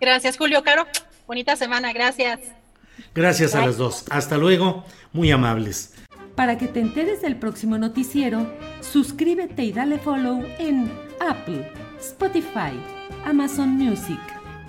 Gracias, 0.00 0.36
Julio 0.36 0.62
Caro. 0.62 0.86
Bonita 1.26 1.56
semana, 1.56 1.92
gracias. 1.92 2.40
Gracias 3.14 3.54
a 3.54 3.64
las 3.64 3.76
dos. 3.76 4.04
Hasta 4.10 4.36
luego, 4.36 4.84
muy 5.12 5.30
amables. 5.30 5.94
Para 6.36 6.58
que 6.58 6.68
te 6.68 6.80
enteres 6.80 7.22
del 7.22 7.36
próximo 7.36 7.78
noticiero, 7.78 8.46
suscríbete 8.80 9.64
y 9.64 9.72
dale 9.72 9.98
follow 9.98 10.44
en 10.58 10.92
Apple, 11.20 11.70
Spotify, 11.98 12.78
Amazon 13.24 13.70
Music, 13.70 14.20